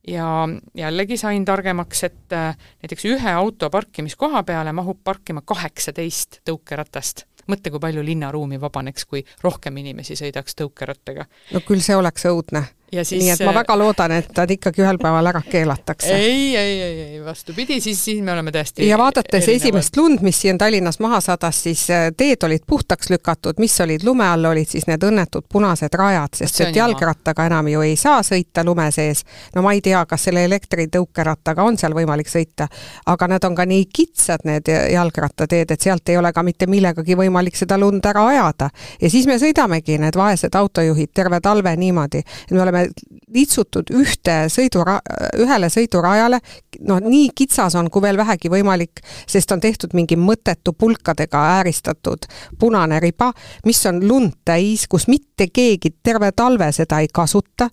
ja 0.08 0.48
jällegi 0.74 1.16
sain 1.16 1.44
targemaks, 1.44 2.04
et 2.04 2.32
äh, 2.34 2.56
näiteks 2.82 3.04
ühe 3.04 3.32
auto 3.32 3.70
parkimiskoha 3.70 4.42
peale 4.42 4.72
mahub 4.72 5.00
parkima 5.04 5.42
kaheksateist 5.46 6.40
tõukeratast 6.48 7.26
mõtle, 7.48 7.72
kui 7.72 7.80
palju 7.80 8.04
linnaruumi 8.04 8.60
vabaneks, 8.60 9.06
kui 9.08 9.24
rohkem 9.42 9.76
inimesi 9.80 10.16
sõidaks 10.18 10.58
tõukerattaga. 10.58 11.24
no 11.54 11.62
küll 11.66 11.84
see 11.84 11.96
oleks 11.96 12.26
õudne 12.28 12.66
Siis, 12.88 13.20
nii 13.20 13.30
et 13.34 13.42
ma 13.44 13.52
väga 13.52 13.74
loodan, 13.76 14.12
et 14.16 14.30
nad 14.32 14.50
ikkagi 14.50 14.80
ühel 14.80 14.96
päeval 15.00 15.26
ära 15.28 15.42
keelatakse. 15.44 16.08
ei, 16.08 16.56
ei, 16.56 16.80
ei, 16.80 17.00
ei 17.02 17.24
vastupidi, 17.24 17.80
siis, 17.84 18.00
siis 18.04 18.22
me 18.24 18.32
oleme 18.32 18.52
täiesti 18.52 18.88
ja 18.88 18.98
vaadates 18.98 19.42
erinevad. 19.42 19.56
esimest 19.56 19.96
lund, 19.96 20.22
mis 20.24 20.40
siin 20.40 20.58
Tallinnas 20.58 20.96
maha 21.04 21.20
sadas, 21.20 21.62
siis 21.62 21.82
äh, 21.90 22.06
teed 22.16 22.42
olid 22.48 22.64
puhtaks 22.66 23.10
lükatud, 23.10 23.60
mis 23.60 23.80
olid 23.84 24.06
lume 24.08 24.24
all, 24.24 24.44
olid 24.44 24.68
siis 24.68 24.86
need 24.88 25.04
õnnetud 25.04 25.44
punased 25.52 25.94
rajad, 26.00 26.38
sest 26.40 26.60
et 26.64 26.76
jalgrattaga 26.76 27.46
enam 27.50 27.68
ju 27.68 27.84
ei 27.84 27.96
saa 27.96 28.22
sõita 28.24 28.64
lume 28.64 28.88
sees. 28.92 29.20
no 29.54 29.62
ma 29.62 29.74
ei 29.76 29.84
tea, 29.84 30.00
kas 30.08 30.24
selle 30.30 30.46
elektritõukerattaga 30.48 31.68
on 31.68 31.76
seal 31.76 31.92
võimalik 31.92 32.32
sõita, 32.32 32.70
aga 33.06 33.28
nad 33.34 33.44
on 33.44 33.54
ka 33.58 33.68
nii 33.68 33.84
kitsad, 33.92 34.48
need 34.48 34.72
jalgrattateed, 34.94 35.76
et 35.76 35.88
sealt 35.88 36.08
ei 36.08 36.16
ole 36.16 36.32
ka 36.32 36.42
mitte 36.42 36.66
millegagi 36.66 37.20
võimalik 37.20 37.56
seda 37.56 37.76
lund 37.78 38.06
ära 38.06 38.26
ajada. 38.32 38.70
ja 39.00 39.10
siis 39.10 39.28
me 39.28 39.36
sõidamegi, 39.36 40.00
need 40.00 40.16
vaesed 40.16 40.56
autojuhid, 40.56 41.12
terve 41.14 41.40
talve 41.44 41.76
niimoodi, 41.76 42.24
et 42.24 42.50
me 42.56 42.62
oleme 42.62 42.77
oleme 42.78 43.18
litsutud 43.34 43.90
ühte 43.92 44.36
sõidura-, 44.52 45.00
ühele 45.38 45.68
sõidurajale, 45.72 46.40
noh, 46.88 47.00
nii 47.04 47.30
kitsas 47.36 47.76
on, 47.78 47.90
kui 47.90 48.02
veel 48.02 48.16
vähegi 48.16 48.50
võimalik, 48.52 49.02
sest 49.28 49.52
on 49.52 49.60
tehtud 49.60 49.94
mingi 49.94 50.16
mõttetu 50.16 50.72
pulkadega 50.72 51.42
ääristatud 51.58 52.28
punane 52.58 53.00
riba, 53.00 53.32
mis 53.64 53.84
on 53.86 54.00
lund 54.08 54.38
täis, 54.44 54.86
kus 54.88 55.08
mitte 55.08 55.50
keegi 55.52 55.98
terve 56.02 56.32
talve 56.32 56.72
seda 56.72 57.00
ei 57.00 57.08
kasuta. 57.12 57.68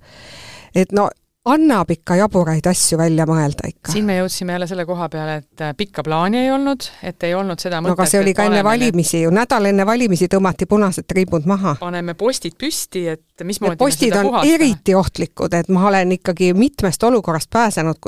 et 0.75 0.91
no 0.91 1.09
annab 1.45 1.91
ikka 1.93 2.17
jaburaid 2.19 2.65
asju 2.69 2.97
välja 2.97 3.25
mõelda 3.29 3.69
ikka. 3.69 3.93
siin 3.93 4.05
me 4.07 4.17
jõudsime 4.17 4.55
jälle 4.55 4.67
selle 4.67 4.85
koha 4.85 5.07
peale, 5.13 5.35
et 5.43 5.61
äh, 5.61 5.75
pikka 5.77 6.03
plaani 6.03 6.39
ei 6.41 6.51
olnud, 6.51 6.87
et 7.05 7.23
ei 7.23 7.35
olnud 7.37 7.61
seda 7.61 7.81
mõtet 7.81 7.93
no 7.93 7.97
aga 7.99 8.07
see 8.09 8.21
oli 8.21 8.33
ka 8.37 8.47
enne 8.49 8.63
valimisi 8.65 9.21
ju, 9.21 9.33
nädal 9.33 9.69
enne 9.69 9.85
valimisi 9.85 10.29
tõmmati 10.31 10.65
punased 10.69 11.15
ribud 11.17 11.45
maha. 11.49 11.75
paneme 11.79 12.17
postid 12.17 12.57
püsti, 12.57 13.05
et 13.13 13.34
mismoodi 13.43 13.77
postid 13.77 14.15
on 14.15 14.27
puhasta. 14.29 14.53
eriti 14.53 14.95
ohtlikud, 14.95 15.53
et 15.53 15.69
ma 15.69 15.87
olen 15.87 16.11
ikkagi 16.11 16.53
mitmest 16.53 17.03
olukorrast 17.03 17.49
pääsenud, 17.49 17.99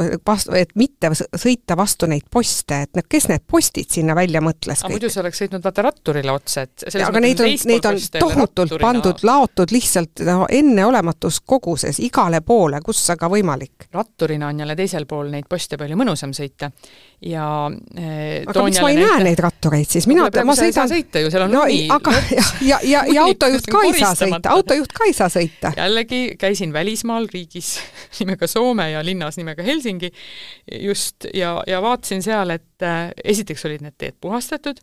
et 0.56 0.70
mitte 0.76 1.12
sõita 1.18 1.78
vastu 1.78 2.08
neid 2.08 2.28
poste, 2.32 2.82
et 2.88 3.10
kes 3.10 3.28
need 3.32 3.44
postid 3.52 3.92
sinna 3.92 4.16
välja 4.16 4.42
mõtles 4.42 4.84
aga 4.84 4.94
muidu 4.94 5.10
sa 5.12 5.22
oleks 5.24 5.44
sõitnud 5.44 5.64
vaata 5.64 5.86
ratturile 5.88 6.32
otsa, 6.32 6.64
et 6.68 6.88
aga 7.04 7.24
neid 7.24 7.44
on, 7.44 7.58
neid 7.72 7.90
on 7.90 8.00
tohutult 8.20 8.78
pandud, 8.82 9.24
laotud 9.28 9.74
lihtsalt 9.76 10.24
no, 10.28 10.46
enneolematus 10.50 11.42
koguses 11.46 12.00
igale 12.04 12.42
poole, 12.42 12.82
kus 12.86 13.04
väga 13.10 13.30
võimalik. 13.32 13.90
ratturina 13.92 14.48
on 14.48 14.64
jälle 14.64 14.76
teisel 14.76 15.06
pool 15.10 15.32
neid 15.34 15.50
poste 15.50 15.78
palju 15.78 16.00
mõnusam 16.00 16.34
sõita 16.36 16.72
ja 17.22 17.46
eh, 17.98 18.44
aga 18.46 18.64
miks 18.68 18.80
ma 18.84 18.92
ei 18.94 19.00
näe 19.00 19.24
neid 19.26 19.40
rattureid 19.42 19.90
siis, 19.90 20.06
mina, 20.10 20.28
ma 20.46 20.56
sõidan 20.58 20.90
sõita 20.92 21.24
ju, 21.24 21.32
seal 21.34 21.48
on 21.48 21.56
no, 21.56 21.64
lumi. 21.66 21.88
aga 21.94 22.14
ja, 22.38 22.46
ja, 22.62 22.80
ja, 22.86 23.04
ja 23.10 23.24
autojuht 23.26 23.70
ka 23.72 23.82
ei 23.88 23.94
saa 23.98 24.14
sõita, 24.20 24.54
autojuht 24.54 24.94
ka 24.94 25.08
ei 25.10 25.16
saa 25.18 25.30
sõita. 25.34 25.72
jällegi 25.78 26.22
käisin 26.40 26.74
välismaal 26.74 27.28
riigis 27.34 27.78
nimega 28.20 28.48
Soome 28.48 28.90
ja 28.92 29.04
linnas 29.06 29.38
nimega 29.38 29.64
Helsingi 29.64 30.12
just 30.82 31.28
ja, 31.34 31.58
ja 31.68 31.82
vaatasin 31.82 32.24
seal, 32.24 32.54
et 32.56 32.86
äh, 32.86 33.10
esiteks 33.24 33.66
olid 33.70 33.86
need 33.86 33.98
teed 33.98 34.18
puhastatud 34.22 34.82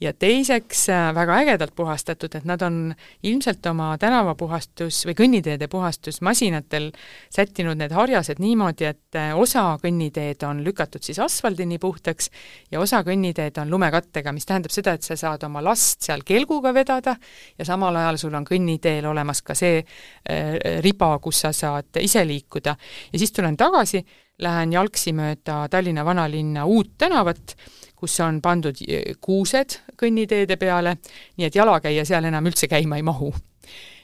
ja 0.00 0.12
teiseks 0.12 0.88
äh, 0.88 1.14
väga 1.14 1.36
ägedalt 1.42 1.74
puhastatud, 1.74 2.34
et 2.34 2.44
nad 2.46 2.62
on 2.62 2.94
ilmselt 3.22 3.66
oma 3.66 3.90
tänavapuhastus 3.98 5.02
või 5.08 5.16
kõnniteede 5.18 5.68
puhastusmasinatel 5.70 6.90
sättinud 7.34 7.80
need 7.80 7.94
harjased 7.94 8.38
niimoodi, 8.42 8.86
et 8.92 9.18
äh, 9.18 9.32
osa 9.38 9.64
kõnniteed 9.82 10.44
on 10.46 10.62
lükatud 10.64 11.02
siis 11.02 11.18
asfaldini 11.22 11.80
puhtaks 11.82 12.30
ja 12.70 12.80
osa 12.80 13.02
kõnniteed 13.06 13.58
on 13.62 13.70
lumekattega, 13.74 14.32
mis 14.32 14.46
tähendab 14.46 14.74
seda, 14.74 14.94
et 14.94 15.06
sa 15.06 15.18
saad 15.18 15.48
oma 15.48 15.64
last 15.64 16.06
seal 16.06 16.22
kelguga 16.26 16.72
vedada 16.74 17.16
ja 17.58 17.66
samal 17.66 17.98
ajal 17.98 18.22
sul 18.22 18.38
on 18.38 18.46
kõnniteel 18.46 19.10
olemas 19.10 19.42
ka 19.42 19.58
see 19.58 19.82
äh, 19.82 20.78
riba, 20.84 21.10
kus 21.18 21.42
sa 21.42 21.52
saad 21.52 21.98
ise 22.00 22.22
liikuda. 22.26 22.76
ja 23.12 23.18
siis 23.18 23.34
tulen 23.34 23.56
tagasi, 23.56 24.04
lähen 24.38 24.72
jalgsi 24.72 25.12
mööda 25.12 25.64
Tallinna 25.70 26.04
vanalinna 26.06 26.66
uut 26.70 26.92
tänavat, 26.98 27.56
kus 27.98 28.20
on 28.22 28.40
pandud 28.42 28.78
kuused 29.20 29.80
kõnniteede 29.98 30.56
peale, 30.56 30.96
nii 31.36 31.46
et 31.48 31.58
jalakäija 31.58 32.04
seal 32.06 32.24
enam 32.30 32.46
üldse 32.46 32.70
käima 32.70 32.96
ei 32.96 33.02
mahu 33.06 33.32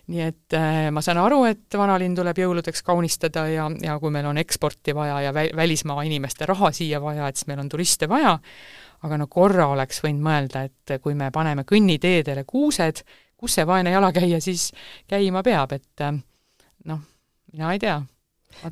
nii 0.07 0.21
et 0.21 0.57
äh, 0.57 0.91
ma 0.93 1.01
saan 1.05 1.19
aru, 1.23 1.45
et 1.49 1.77
vanalinn 1.79 2.17
tuleb 2.17 2.39
jõuludeks 2.43 2.85
kaunistada 2.85 3.47
ja, 3.49 3.69
ja 3.83 3.97
kui 4.01 4.13
meil 4.13 4.27
on 4.29 4.39
eksporti 4.41 4.95
vaja 4.97 5.21
ja 5.25 5.35
vä 5.35 5.47
välismaa 5.57 6.05
inimeste 6.05 6.47
raha 6.47 6.71
siia 6.77 7.01
vaja, 7.03 7.29
et 7.29 7.41
siis 7.41 7.49
meil 7.49 7.63
on 7.63 7.71
turiste 7.73 8.09
vaja, 8.09 8.37
aga 9.05 9.19
no 9.21 9.29
korra 9.33 9.71
oleks 9.73 10.03
võinud 10.05 10.25
mõelda, 10.27 10.67
et 10.69 10.97
kui 11.03 11.17
me 11.17 11.31
paneme 11.33 11.65
kõnniteedele 11.69 12.45
kuused, 12.47 13.01
kus 13.37 13.57
see 13.57 13.67
vaene 13.67 13.95
jalakäija 13.95 14.41
siis 14.45 14.71
käima 15.09 15.43
peab, 15.43 15.73
et 15.73 16.05
äh, 16.05 16.19
noh, 16.91 17.01
mina 17.53 17.73
ei 17.73 17.81
tea. 17.81 18.03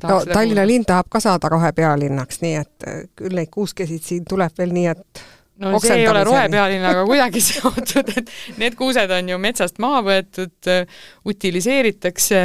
No 0.03 0.19
Tallinna 0.25 0.65
linn 0.67 0.85
tahab 0.87 1.11
ka 1.11 1.21
saada 1.23 1.51
rohepealinnaks, 1.53 2.41
nii 2.43 2.57
et 2.61 2.87
äh, 2.89 2.99
küll 3.19 3.37
neid 3.37 3.51
kuuskesid 3.53 4.03
siin 4.03 4.27
tuleb 4.29 4.57
veel 4.57 4.75
nii, 4.75 4.91
et 4.93 5.23
no 5.63 5.79
see 5.79 6.01
ei 6.01 6.07
ole 6.09 6.23
rohepealinnaga 6.27 7.05
kuidagi 7.07 7.41
seotud, 7.51 8.13
et 8.17 8.31
need 8.57 8.77
kuused 8.79 9.11
on 9.17 9.33
ju 9.33 9.39
metsast 9.41 9.81
maha 9.83 10.01
võetud, 10.07 10.71
utiliseeritakse, 11.29 12.43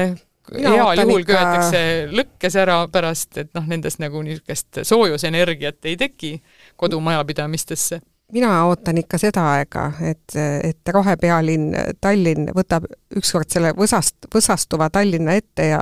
heal 0.56 1.00
juhul 1.02 1.22
ikka... 1.22 1.32
köetakse 1.32 1.80
lõkkes 2.12 2.58
ära 2.60 2.78
pärast, 2.92 3.40
et 3.40 3.50
noh, 3.56 3.66
nendest 3.68 4.00
nagu 4.02 4.22
niisugust 4.24 4.82
soojusenergiat 4.88 5.90
ei 5.90 5.96
teki 6.00 6.36
kodumajapidamistesse. 6.76 8.00
Mina 8.32 8.50
ootan 8.68 8.98
ikka 9.00 9.16
seda 9.16 9.40
aega, 9.54 9.86
et, 10.04 10.34
et 10.36 10.90
rohepealinn 10.92 11.72
Tallinn 12.00 12.50
võtab 12.52 12.84
ükskord 13.16 13.48
selle 13.48 13.70
võsast, 13.76 14.28
võsastuva 14.34 14.90
Tallinna 14.92 15.38
ette 15.40 15.70
ja 15.70 15.78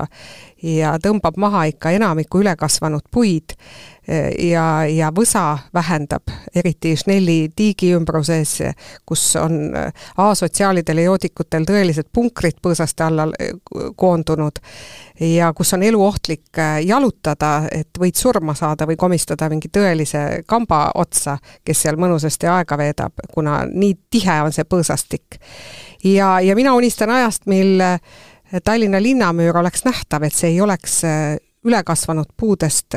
ja 0.66 0.96
tõmbab 1.02 1.36
maha 1.38 1.66
ikka 1.70 1.92
enamiku 1.94 2.40
ülekasvanud 2.42 3.06
puid 3.10 3.54
ja, 4.38 4.86
ja 4.90 5.10
võsa 5.14 5.58
vähendab, 5.74 6.30
eriti 6.54 6.94
Schnelli 6.96 7.50
tiigi 7.56 7.90
ümbruses, 7.96 8.58
kus 9.06 9.24
on 9.40 9.74
asotsiaalidel 10.22 11.02
ja 11.02 11.08
joodikutel 11.10 11.66
tõelised 11.66 12.10
punkrid 12.14 12.60
põõsaste 12.62 13.06
alla 13.06 13.26
koondunud 13.96 14.60
ja 15.20 15.52
kus 15.56 15.74
on 15.74 15.82
eluohtlik 15.86 16.62
jalutada, 16.86 17.66
et 17.72 17.98
võid 17.98 18.18
surma 18.18 18.54
saada 18.54 18.86
või 18.86 18.98
komistada 19.00 19.50
mingi 19.50 19.70
tõelise 19.72 20.44
kamba 20.46 20.90
otsa, 20.94 21.38
kes 21.64 21.86
seal 21.86 21.98
mõnusasti 22.00 22.50
aega 22.50 22.78
veedab, 22.78 23.26
kuna 23.34 23.64
nii 23.70 23.98
tihe 24.10 24.40
on 24.46 24.54
see 24.54 24.64
põõsastik. 24.64 25.40
ja, 26.04 26.38
ja 26.40 26.54
mina 26.54 26.74
unistan 26.74 27.10
ajast, 27.10 27.46
mil 27.46 27.82
Tallinna 28.64 29.00
linnamüür 29.02 29.56
oleks 29.58 29.84
nähtav, 29.84 30.22
et 30.22 30.34
see 30.34 30.52
ei 30.54 30.60
oleks 30.60 31.00
ülekasvanud 31.66 32.28
puudest 32.36 32.94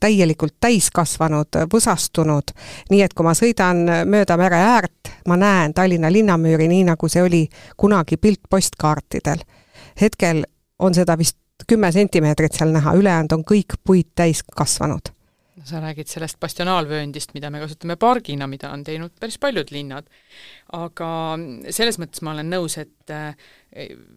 täielikult 0.00 0.56
täis 0.60 0.90
kasvanud, 0.92 1.56
võsastunud, 1.72 2.52
nii 2.90 3.00
et 3.04 3.14
kui 3.16 3.24
ma 3.24 3.32
sõidan 3.36 3.84
mööda 4.10 4.36
mere 4.40 4.60
äärt, 4.60 5.12
ma 5.28 5.38
näen 5.40 5.74
Tallinna 5.74 6.12
linnamüüri 6.12 6.68
nii, 6.68 6.84
nagu 6.90 7.08
see 7.08 7.22
oli 7.24 7.42
kunagi 7.76 8.16
pilt 8.16 8.44
postkaartidel. 8.50 9.40
hetkel 10.00 10.44
on 10.78 10.94
seda 10.94 11.18
vist 11.18 11.38
kümme 11.68 11.92
sentimeetrit 11.92 12.52
seal 12.52 12.72
näha, 12.74 12.94
ülejäänud 12.94 13.32
on 13.32 13.44
kõik 13.44 13.78
puid 13.84 14.12
täis 14.14 14.42
kasvanud 14.56 15.08
no 15.08 15.13
sa 15.64 15.80
räägid 15.80 16.10
sellest 16.10 16.38
bastionaalvööndist, 16.42 17.34
mida 17.36 17.50
me 17.52 17.62
kasutame 17.62 17.96
pargina, 18.00 18.48
mida 18.50 18.70
on 18.74 18.84
teinud 18.84 19.14
päris 19.20 19.38
paljud 19.40 19.72
linnad. 19.72 20.08
aga 20.76 21.10
selles 21.70 21.98
mõttes 22.02 22.22
ma 22.24 22.34
olen 22.34 22.50
nõus, 22.52 22.78
et 22.80 23.12
äh, 23.14 23.36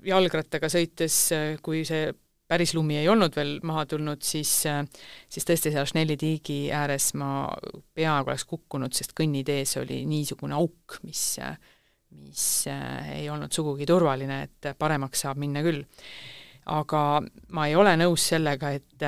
jalgrattaga 0.05 0.69
sõites, 0.71 1.19
äh, 1.35 1.55
kui 1.63 1.85
see 1.87 2.11
päris 2.47 2.73
lumi 2.75 2.97
ei 2.97 3.07
olnud 3.11 3.35
veel 3.35 3.57
maha 3.67 3.85
tulnud, 3.91 4.23
siis, 4.23 4.51
siis 5.29 5.47
tõesti 5.47 5.71
seal 5.73 5.87
Schnelli 5.89 6.17
tiigi 6.19 6.59
ääres 6.71 7.11
ma 7.19 7.49
peaaegu 7.97 8.31
oleks 8.31 8.47
kukkunud, 8.47 8.95
sest 8.95 9.15
kõnnitees 9.17 9.75
oli 9.81 10.03
niisugune 10.07 10.55
auk, 10.55 10.99
mis, 11.03 11.23
mis 12.15 12.45
ei 12.71 13.27
olnud 13.33 13.51
sugugi 13.51 13.87
turvaline, 13.89 14.41
et 14.47 14.71
paremaks 14.79 15.25
saab 15.25 15.41
minna 15.43 15.63
küll. 15.65 15.83
aga 16.71 17.01
ma 17.55 17.67
ei 17.67 17.75
ole 17.79 17.95
nõus 17.99 18.29
sellega, 18.31 18.71
et, 18.75 19.03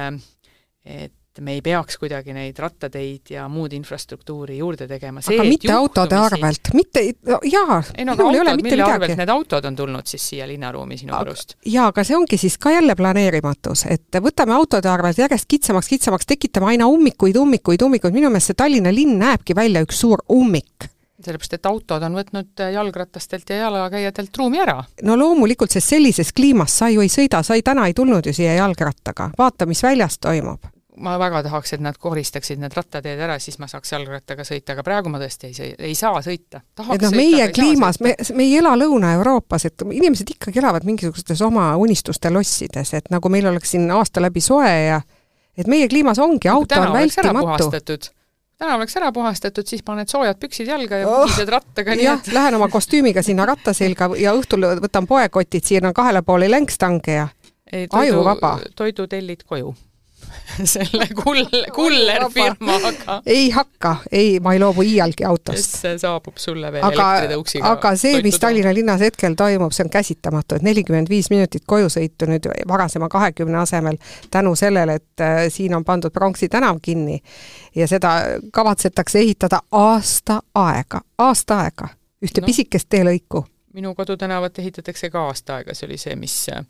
et 0.84 1.16
et 1.40 1.46
me 1.46 1.56
ei 1.56 1.62
peaks 1.64 1.98
kuidagi 2.00 2.34
neid 2.36 2.58
rattateid 2.60 3.32
ja 3.34 3.48
muud 3.52 3.74
infrastruktuuri 3.74 4.58
juurde 4.60 4.88
tegema. 4.88 5.24
aga 5.24 5.46
mitte 5.48 5.72
autode 5.74 6.18
arvelt, 6.20 6.74
mitte, 6.76 7.04
jaa. 7.52 7.80
ei 7.96 8.06
no 8.06 8.16
aga 8.18 8.28
autod, 8.28 8.64
mille 8.64 8.84
arvelt 8.84 9.16
need 9.18 9.32
autod 9.34 9.66
on 9.70 9.80
tulnud 9.80 10.12
siis 10.12 10.28
siia 10.34 10.48
linnaruumi 10.48 11.00
sinu 11.00 11.16
arust? 11.16 11.56
jaa, 11.66 11.88
aga 11.94 12.04
see 12.04 12.18
ongi 12.18 12.38
siis 12.42 12.60
ka 12.60 12.74
jälle 12.76 12.96
planeerimatus, 13.00 13.86
et 13.90 14.20
võtame 14.24 14.56
autode 14.56 14.92
arvelt 14.92 15.18
järjest 15.18 15.48
kitsamaks, 15.50 15.92
kitsamaks, 15.96 16.28
tekitame 16.30 16.74
aina 16.76 16.88
ummikuid, 16.92 17.40
ummikuid, 17.40 17.88
ummikuid, 17.88 18.16
minu 18.16 18.32
meelest 18.32 18.52
see 18.54 18.60
Tallinna 18.60 18.94
linn 18.94 19.20
näebki 19.22 19.56
välja 19.56 19.84
üks 19.86 20.04
suur 20.04 20.24
ummik 20.36 20.90
sellepärast, 21.20 21.58
et 21.58 21.68
autod 21.68 22.04
on 22.08 22.14
võtnud 22.16 22.62
jalgratastelt 22.74 23.50
ja 23.52 23.66
jalakäijatelt 23.66 24.38
ruumi 24.40 24.60
ära. 24.64 24.78
no 25.04 25.18
loomulikult, 25.20 25.72
sest 25.72 25.96
sellises 25.96 26.34
kliimas 26.36 26.78
sa 26.80 26.92
ju 26.92 27.04
ei 27.04 27.12
sõida, 27.12 27.44
sa 27.44 27.60
ei, 27.60 27.64
täna 27.64 27.88
ei 27.88 27.96
tulnud 27.96 28.28
ju 28.28 28.36
siia 28.36 28.56
jalgrattaga, 28.60 29.32
vaata, 29.40 29.68
mis 29.68 29.84
väljas 29.84 30.20
toimub 30.20 30.72
ma 31.00 31.16
väga 31.20 31.42
tahaks, 31.46 31.74
et 31.76 31.84
nad 31.84 31.98
koristaksid 32.00 32.60
need 32.62 32.76
rattateed 32.76 33.20
ära, 33.24 33.38
siis 33.42 33.60
ma 33.62 33.70
saaks 33.72 33.94
jalgrattaga 33.94 34.46
sõita, 34.48 34.76
aga 34.76 34.86
praegu 34.86 35.12
ma 35.12 35.22
tõesti 35.22 35.50
ei 35.50 35.56
sõi-, 35.58 35.72
ei 35.90 35.96
saa 35.98 36.22
sõita. 36.26 36.62
et 36.62 37.06
noh, 37.06 37.16
meie 37.16 37.48
kliimas, 37.56 38.02
me, 38.04 38.16
me 38.36 38.48
ei 38.48 38.58
ela 38.60 38.76
Lõuna-Euroopas, 38.80 39.68
et 39.70 39.88
inimesed 39.88 40.36
ikkagi 40.36 40.62
elavad 40.62 40.88
mingisugustes 40.88 41.42
oma 41.46 41.72
unistuste 41.80 42.32
lossides, 42.34 42.94
et 42.98 43.10
nagu 43.14 43.32
meil 43.32 43.48
oleks 43.52 43.76
siin 43.76 43.90
aasta 43.96 44.24
läbi 44.24 44.44
soe 44.44 44.72
ja 44.90 45.02
et 45.58 45.68
meie 45.68 45.90
kliimas 45.92 46.20
ongi, 46.24 46.52
auto 46.52 46.80
on 46.80 46.94
vältimatu 46.94 47.72
täna 48.60 48.76
oleks 48.76 48.98
ära 49.00 49.12
puhastatud, 49.16 49.64
siis 49.68 49.84
paned 49.88 50.12
soojad 50.12 50.36
püksid 50.40 50.68
jalga 50.68 50.98
ja 51.00 51.08
oh, 51.08 51.22
puhised 51.24 51.50
rattaga. 51.50 51.96
jah 51.96 52.20
et..., 52.20 52.34
lähen 52.36 52.58
oma 52.60 52.68
kostüümiga 52.68 53.24
sinna 53.24 53.46
ratta 53.48 53.74
selga 53.74 54.10
ja 54.20 54.34
õhtul 54.36 54.68
võtan 54.84 55.08
poekotid, 55.08 55.64
siirdan 55.64 55.96
kahele 55.96 56.22
poole 56.28 56.52
länkstange 56.52 57.16
ja 57.22 57.28
ei, 57.72 57.88
toidu, 57.88 58.20
ajuvaba. 58.20 58.58
toidu 58.76 59.08
tellid 59.08 59.46
koju 59.48 59.72
selle 60.74 61.08
kull-, 61.16 61.72
kullerfirmaga. 61.76 63.22
ei 63.26 63.50
hakka, 63.50 63.96
ei, 64.12 64.40
ma 64.40 64.54
ei 64.54 64.60
loobu 64.60 64.82
iialgi 64.82 65.26
autost. 65.26 65.82
kes 65.82 66.02
saabub 66.02 66.38
sulle 66.38 66.72
veel 66.72 66.86
aga, 66.86 67.08
elektritõuksiga. 67.18 67.72
aga 67.72 67.94
see, 68.00 68.22
mis 68.26 68.40
Tallinna 68.40 68.74
linnas 68.74 69.02
hetkel 69.04 69.36
toimub, 69.40 69.74
see 69.76 69.86
on 69.88 69.92
käsitamatu, 69.94 70.60
et 70.60 70.66
nelikümmend 70.66 71.10
viis 71.10 71.30
minutit 71.34 71.66
koju 71.68 71.90
sõitu 71.94 72.30
nüüd 72.30 72.50
varasema 72.68 73.10
kahekümne 73.10 73.62
asemel 73.62 74.00
tänu 74.32 74.56
sellele, 74.56 75.00
et 75.00 75.26
äh, 75.26 75.46
siin 75.50 75.76
on 75.76 75.86
pandud 75.86 76.14
Pronksi 76.14 76.50
tänav 76.50 76.80
kinni 76.82 77.20
ja 77.76 77.88
seda 77.88 78.16
kavatsetakse 78.54 79.20
ehitada 79.20 79.62
aasta 79.72 80.42
aega, 80.56 81.02
aasta 81.18 81.62
aega, 81.66 81.94
ühte 82.26 82.42
no. 82.42 82.50
pisikest 82.50 82.90
teelõiku. 82.90 83.46
minu 83.74 83.96
kodutänavat 83.96 84.60
ehitatakse 84.60 85.10
ka 85.10 85.28
aasta 85.28 85.60
aega, 85.60 85.74
see 85.74 85.88
oli 85.88 85.98
see, 85.98 86.16
mis 86.16 86.36
äh, 86.54 86.66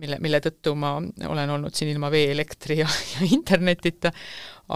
mille, 0.00 0.18
mille 0.22 0.40
tõttu 0.44 0.74
ma 0.78 0.96
olen 1.28 1.52
olnud 1.56 1.74
siin 1.76 1.92
ilma 1.92 2.10
vee, 2.12 2.30
elektri 2.32 2.80
ja, 2.82 2.88
ja 3.14 3.28
internetita, 3.30 4.12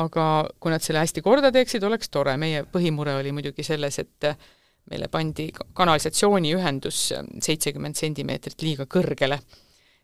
aga 0.01 0.25
kui 0.61 0.73
nad 0.73 0.85
selle 0.85 1.03
hästi 1.03 1.23
korda 1.25 1.53
teeksid, 1.55 1.85
oleks 1.87 2.13
tore, 2.13 2.37
meie 2.41 2.65
põhimure 2.71 3.17
oli 3.19 3.35
muidugi 3.37 3.67
selles, 3.67 3.99
et 4.03 4.31
meile 4.91 5.11
pandi 5.13 5.51
kanalisatsiooniühendus 5.77 7.03
seitsekümmend 7.43 7.99
sentimeetrit 7.99 8.65
liiga 8.65 8.89
kõrgele. 8.91 9.41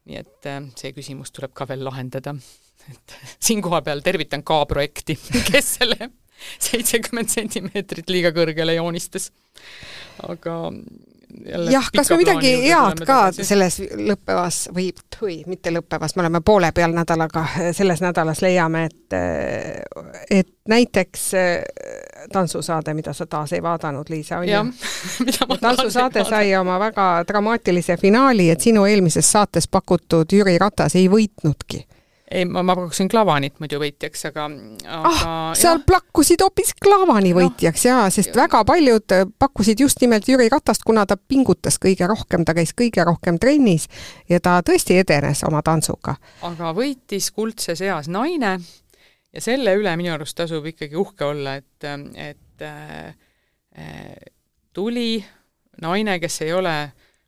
nii 0.06 0.18
et 0.20 0.46
äh, 0.46 0.60
see 0.78 0.92
küsimus 0.94 1.32
tuleb 1.34 1.50
ka 1.56 1.66
veel 1.66 1.82
lahendada. 1.84 2.36
et 2.92 3.16
siinkoha 3.40 3.82
peal 3.82 4.02
tervitan 4.06 4.44
ka 4.46 4.64
projekti, 4.66 5.18
kes 5.50 5.72
selle 5.80 6.10
seitsekümmend 6.58 7.32
sentimeetrit 7.32 8.10
liiga 8.10 8.30
kõrgele 8.36 8.76
joonistas. 8.76 9.32
aga 10.22 10.58
jah, 11.70 11.88
kas 11.96 12.10
me 12.10 12.16
midagi 12.20 12.52
head 12.66 13.02
ka 13.06 13.18
selles 13.36 13.78
lõppevas 13.80 14.66
või 14.74 14.90
tui, 15.18 15.38
mitte 15.46 15.72
lõppevas, 15.74 16.16
me 16.16 16.24
oleme 16.24 16.40
poole 16.44 16.70
peal 16.76 16.94
nädalaga, 16.94 17.44
selles 17.76 18.02
nädalas 18.04 18.42
leiame, 18.44 18.86
et 18.86 19.16
et 20.30 20.48
näiteks 20.68 21.26
tantsusaade, 22.32 22.94
mida 22.94 23.12
sa 23.14 23.26
taas 23.26 23.52
ei 23.52 23.62
vaadanud, 23.62 24.08
Liisa, 24.10 24.38
on 24.38 24.48
ju? 24.48 24.62
tantsusaade 25.60 26.24
sai 26.24 26.54
oma 26.56 26.78
väga 26.82 27.24
dramaatilise 27.28 27.96
finaali, 27.96 28.50
et 28.50 28.60
sinu 28.60 28.86
eelmises 28.86 29.32
saates 29.32 29.68
pakutud 29.68 30.32
Jüri 30.32 30.58
Ratas 30.58 30.96
ei 30.96 31.08
võitnudki 31.10 31.86
ei, 32.30 32.44
ma, 32.44 32.62
ma 32.62 32.74
pakkusin 32.76 33.08
Klavanit 33.08 33.60
muidu 33.62 33.78
võitjaks, 33.80 34.24
aga, 34.30 34.46
aga 34.98 35.10
ah, 35.12 35.50
seal 35.58 35.82
plakkusid 35.86 36.42
hoopis 36.42 36.72
Klavani 36.82 37.30
võitjaks 37.36 37.84
no, 37.86 37.90
jaa, 37.90 38.08
sest 38.14 38.34
väga 38.36 38.62
paljud 38.66 39.14
äh, 39.14 39.26
pakkusid 39.38 39.80
just 39.84 40.02
nimelt 40.02 40.26
Jüri 40.28 40.48
Ratast, 40.52 40.82
kuna 40.86 41.06
ta 41.06 41.16
pingutas 41.16 41.78
kõige 41.82 42.08
rohkem, 42.10 42.44
ta 42.46 42.56
käis 42.56 42.74
kõige 42.76 43.04
rohkem 43.06 43.38
trennis 43.42 43.86
ja 44.30 44.40
ta 44.42 44.58
tõesti 44.66 44.98
edenes 45.02 45.44
oma 45.46 45.62
tantsuga. 45.66 46.16
aga 46.46 46.72
võitis 46.76 47.30
kuldses 47.34 47.84
eas 47.86 48.10
naine 48.10 48.56
ja 49.32 49.44
selle 49.44 49.76
üle 49.78 49.94
minu 50.00 50.14
arust 50.16 50.36
tasub 50.38 50.66
ikkagi 50.66 50.98
uhke 50.98 51.30
olla, 51.30 51.56
et, 51.60 51.86
et 52.16 52.66
äh, 52.66 53.14
äh, 53.78 54.14
tuli 54.74 55.20
naine, 55.82 56.18
kes 56.20 56.40
ei 56.46 56.52
ole 56.56 56.76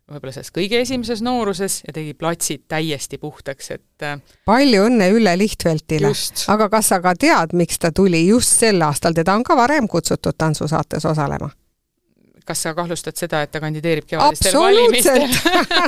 võib-olla 0.09 0.33
selles 0.33 0.53
kõige 0.55 0.81
esimeses 0.81 1.23
nooruses 1.25 1.83
ja 1.87 1.93
tegi 1.97 2.15
platsid 2.19 2.65
täiesti 2.69 3.19
puhtaks, 3.21 3.71
et 3.77 4.07
äh, 4.07 4.19
palju 4.49 4.87
õnne 4.89 5.11
Ülle 5.15 5.35
Lihtveltile! 5.39 6.13
aga 6.55 6.69
kas 6.73 6.93
sa 6.93 7.01
ka 7.05 7.15
tead, 7.19 7.55
miks 7.59 7.81
ta 7.83 7.93
tuli 7.93 8.25
just 8.29 8.59
sel 8.63 8.83
aastal, 8.87 9.17
teda 9.17 9.37
on 9.37 9.45
ka 9.47 9.57
varem 9.59 9.89
kutsutud 9.89 10.39
tantsusaates 10.39 11.09
osalema? 11.09 11.51
kas 12.49 12.63
sa 12.65 12.73
kahtlustad 12.73 13.17
seda, 13.21 13.43
et 13.45 13.53
ta 13.53 13.61
kandideerib 13.61 14.07
kevadistel 14.09 14.57
valimistel? 14.57 15.27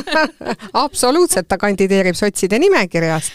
Absoluutselt, 0.84 1.48
ta 1.48 1.56
kandideerib 1.58 2.18
sotside 2.18 2.58
nimekirjas 2.60 3.30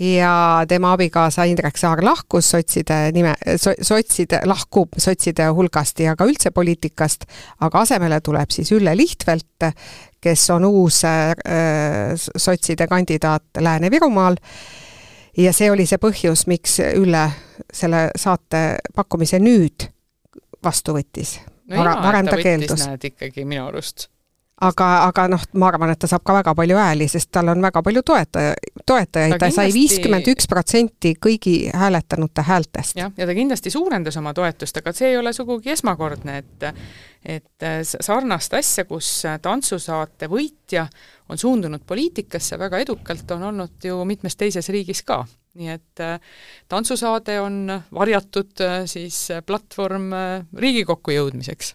ja 0.00 0.64
tema 0.68 0.92
abikaasa 0.92 1.44
Indrek 1.48 1.78
Saar 1.78 2.02
lahkus 2.04 2.50
sotside 2.50 2.98
nime 3.16 3.34
so,, 3.56 3.72
sotside, 3.82 4.40
lahkub 4.44 4.98
sotside 5.00 5.48
hulgast 5.56 6.00
ja 6.04 6.16
ka 6.16 6.26
üldse 6.28 6.52
poliitikast, 6.54 7.24
aga 7.64 7.84
asemele 7.86 8.20
tuleb 8.20 8.52
siis 8.52 8.72
Ülle 8.76 8.96
Lichtvelt, 8.96 9.70
kes 10.20 10.48
on 10.54 10.66
uus 10.68 11.02
äh, 11.08 11.32
sotside 12.16 12.86
kandidaat 12.86 13.60
Lääne-Virumaal. 13.60 14.36
Ja 15.36 15.52
see 15.52 15.68
oli 15.70 15.84
see 15.86 16.00
põhjus, 16.00 16.46
miks 16.48 16.78
Ülle 16.80 17.28
selle 17.72 18.08
saate 18.16 18.78
pakkumise 18.96 19.40
nüüd 19.40 19.88
vastu 20.64 20.96
võttis. 20.96 21.38
No 21.68 21.84
varem 21.84 22.28
ta 22.28 22.38
keeldus. 22.40 22.86
näed 22.86 23.08
ikkagi 23.10 23.44
minu 23.44 23.66
arust 23.66 24.08
aga, 24.64 24.86
aga 25.04 25.26
noh, 25.28 25.42
ma 25.60 25.68
arvan, 25.68 25.92
et 25.92 26.00
ta 26.00 26.08
saab 26.10 26.24
ka 26.26 26.38
väga 26.38 26.54
palju 26.56 26.78
hääli, 26.80 27.08
sest 27.12 27.28
tal 27.34 27.50
on 27.52 27.64
väga 27.64 27.82
palju 27.84 28.02
toetaja, 28.06 28.54
toetajaid, 28.88 29.36
ta 29.40 29.50
sai 29.52 29.72
viiskümmend 29.74 30.30
üks 30.32 30.48
protsenti 30.48 31.12
kõigi 31.20 31.56
hääletanute 31.76 32.44
häältest. 32.46 32.96
jah, 32.96 33.12
ja 33.16 33.28
ta 33.28 33.36
kindlasti 33.36 33.72
suurendas 33.72 34.16
oma 34.16 34.32
toetust, 34.36 34.80
aga 34.80 34.94
see 34.96 35.12
ei 35.12 35.20
ole 35.20 35.34
sugugi 35.36 35.74
esmakordne, 35.76 36.40
et 36.42 36.70
et 37.26 37.64
sarnast 37.82 38.54
asja, 38.54 38.84
kus 38.86 39.08
tantsusaate 39.42 40.28
võitja 40.30 40.84
on 41.28 41.38
suundunud 41.38 41.82
poliitikasse 41.86 42.58
väga 42.58 42.78
edukalt, 42.84 43.30
on 43.34 43.48
olnud 43.48 43.82
ju 43.82 43.98
mitmes 44.06 44.38
teises 44.38 44.68
riigis 44.70 45.02
ka. 45.02 45.24
Nii 45.56 45.72
et 45.72 46.02
tantsusaade 46.68 47.40
on 47.40 47.64
varjatud 47.96 48.62
siis 48.86 49.24
platvorm 49.48 50.12
Riigikokku 50.54 51.16
jõudmiseks 51.16 51.72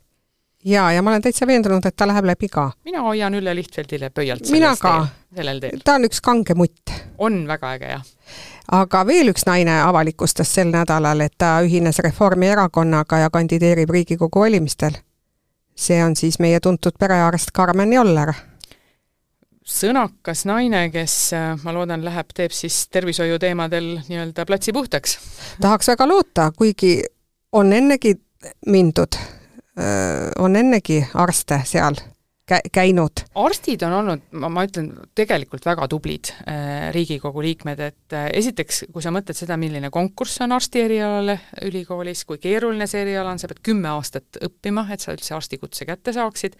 jaa, 0.65 0.91
ja 0.93 1.01
ma 1.01 1.09
olen 1.09 1.21
täitsa 1.21 1.47
veendunud, 1.47 1.85
et 1.85 1.95
ta 1.95 2.07
läheb 2.07 2.25
läbi 2.25 2.47
ka. 2.47 2.71
mina 2.85 3.01
hoian 3.01 3.33
Ülle 3.33 3.55
Lihtfeldile 3.55 4.09
pöialt 4.09 4.49
mina 4.51 4.75
ka. 4.79 5.07
sellel 5.35 5.59
teel. 5.59 5.79
ta 5.85 5.95
on 5.95 6.05
üks 6.05 6.21
kange 6.21 6.55
mutt. 6.55 6.93
on 7.17 7.47
väga 7.47 7.73
äge, 7.77 7.89
jah. 7.95 8.03
aga 8.71 9.05
veel 9.07 9.33
üks 9.33 9.45
naine 9.45 9.81
avalikustas 9.81 10.53
sel 10.53 10.71
nädalal, 10.73 11.21
et 11.21 11.33
ta 11.37 11.59
ühines 11.65 11.99
Reformierakonnaga 11.99 13.17
ja 13.17 13.29
kandideerib 13.29 13.89
Riigikogu 13.89 14.39
valimistel. 14.39 14.97
see 15.75 16.03
on 16.03 16.15
siis 16.15 16.39
meie 16.39 16.59
tuntud 16.59 16.97
perearst 16.99 17.51
Karmen 17.53 17.93
Joller 17.93 18.33
sõnakas 19.71 20.45
naine, 20.45 20.89
kes 20.91 21.31
ma 21.63 21.73
loodan, 21.73 22.03
läheb, 22.05 22.33
teeb 22.35 22.51
siis 22.51 22.87
tervishoiuteemadel 22.91 23.93
nii-öelda 24.09 24.45
platsi 24.45 24.73
puhtaks. 24.73 25.17
tahaks 25.61 25.87
väga 25.87 26.07
loota, 26.07 26.51
kuigi 26.57 27.03
on 27.51 27.73
ennegi 27.73 28.15
mindud 28.65 29.15
on 30.39 30.55
ennegi 30.59 30.97
arste 31.13 31.61
seal 31.65 31.95
kä-, 32.51 32.69
käinud? 32.73 33.23
arstid 33.35 33.81
on 33.85 33.93
olnud, 33.93 34.23
ma, 34.31 34.49
ma 34.51 34.63
ütlen, 34.67 34.89
tegelikult 35.17 35.65
väga 35.65 35.87
tublid 35.91 36.31
äh, 36.43 36.89
Riigikogu 36.95 37.43
liikmed, 37.45 37.83
et 37.91 38.15
äh, 38.17 38.27
esiteks, 38.41 38.85
kui 38.93 39.03
sa 39.03 39.13
mõtled 39.13 39.37
seda, 39.37 39.57
milline 39.61 39.91
konkurss 39.93 40.41
on 40.43 40.55
arsti 40.55 40.83
erialale 40.85 41.37
ülikoolis, 41.67 42.25
kui 42.27 42.41
keeruline 42.41 42.87
see 42.89 43.03
eriala 43.05 43.33
on, 43.33 43.41
sa 43.41 43.49
pead 43.51 43.61
kümme 43.71 43.91
aastat 43.93 44.41
õppima, 44.47 44.87
et 44.93 45.03
sa 45.03 45.15
üldse 45.15 45.35
arstikutse 45.37 45.87
kätte 45.89 46.15
saaksid, 46.15 46.57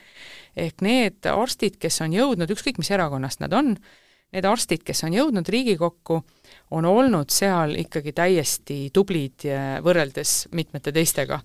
ehk 0.67 0.85
need 0.85 1.27
arstid, 1.31 1.79
kes 1.81 2.01
on 2.05 2.15
jõudnud, 2.15 2.51
ükskõik 2.55 2.79
mis 2.81 2.93
erakonnast 2.93 3.43
nad 3.43 3.55
on, 3.57 3.75
need 4.31 4.47
arstid, 4.47 4.85
kes 4.87 5.03
on 5.07 5.17
jõudnud 5.17 5.49
Riigikokku, 5.51 6.21
on 6.71 6.87
olnud 6.87 7.33
seal 7.33 7.75
ikkagi 7.81 8.13
täiesti 8.15 8.85
tublid 8.95 9.43
võrreldes 9.83 10.45
mitmete 10.55 10.93
teistega 10.95 11.41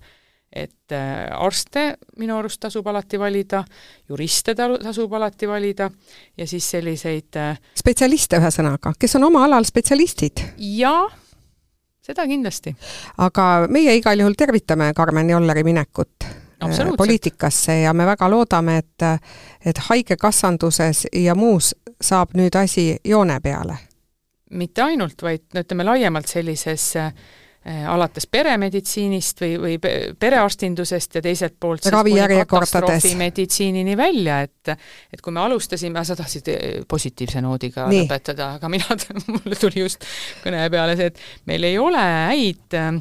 et 0.53 0.91
äh, 0.91 1.27
arste 1.35 1.97
minu 2.17 2.37
arust 2.37 2.61
tasub 2.63 2.87
alati 2.87 3.19
valida, 3.19 3.63
juriste 4.09 4.55
tasub 4.55 5.13
alati 5.13 5.47
valida 5.47 5.89
ja 6.37 6.47
siis 6.47 6.69
selliseid 6.71 7.35
äh, 7.35 7.59
spetsialiste 7.75 8.39
ühesõnaga, 8.39 8.93
kes 8.99 9.17
on 9.19 9.27
oma 9.27 9.43
alal 9.45 9.67
spetsialistid? 9.67 10.43
jaa, 10.57 11.03
seda 12.01 12.27
kindlasti. 12.27 12.75
aga 13.17 13.67
meie 13.69 13.95
igal 13.99 14.19
juhul 14.23 14.37
tervitame 14.39 14.93
Karmen 14.95 15.29
Jolleri 15.29 15.63
minekut 15.67 16.23
äh, 16.63 16.93
poliitikasse 16.97 17.81
ja 17.81 17.93
me 17.93 18.05
väga 18.05 18.29
loodame, 18.31 18.77
et, 18.77 19.27
et 19.65 19.83
haigekassanduses 19.89 21.07
ja 21.13 21.35
muus 21.35 21.73
saab 22.01 22.37
nüüd 22.37 22.55
asi 22.55 22.93
joone 23.03 23.39
peale. 23.43 23.77
mitte 24.49 24.81
ainult, 24.81 25.21
vaid 25.21 25.43
no 25.53 25.59
ütleme 25.59 25.83
laiemalt 25.83 26.31
sellises 26.31 26.95
äh, 26.95 27.11
alates 27.67 28.23
peremeditsiinist 28.31 29.41
või, 29.43 29.57
või 29.59 29.75
perearstindusest 30.19 31.19
ja 31.19 31.21
teiselt 31.25 31.57
poolt 31.59 31.83
katastroofimeditsiinini 31.87 33.97
välja, 33.97 34.41
et 34.45 34.55
et 35.13 35.21
kui 35.23 35.33
me 35.33 35.41
alustasime, 35.43 36.03
sa 36.05 36.15
tahtsid 36.17 36.49
eh, 36.51 36.81
positiivse 36.87 37.41
noodiga 37.43 37.87
Nii. 37.91 38.05
lõpetada, 38.05 38.45
aga 38.59 38.69
mina, 38.71 38.97
mulle 39.33 39.55
tuli 39.59 39.83
just 39.83 40.05
kõne 40.43 40.69
peale 40.73 40.97
see, 40.99 41.07
et 41.11 41.17
meil 41.49 41.63
ei 41.67 41.77
ole 41.81 42.03
häid 42.03 42.77
äh, 42.77 42.91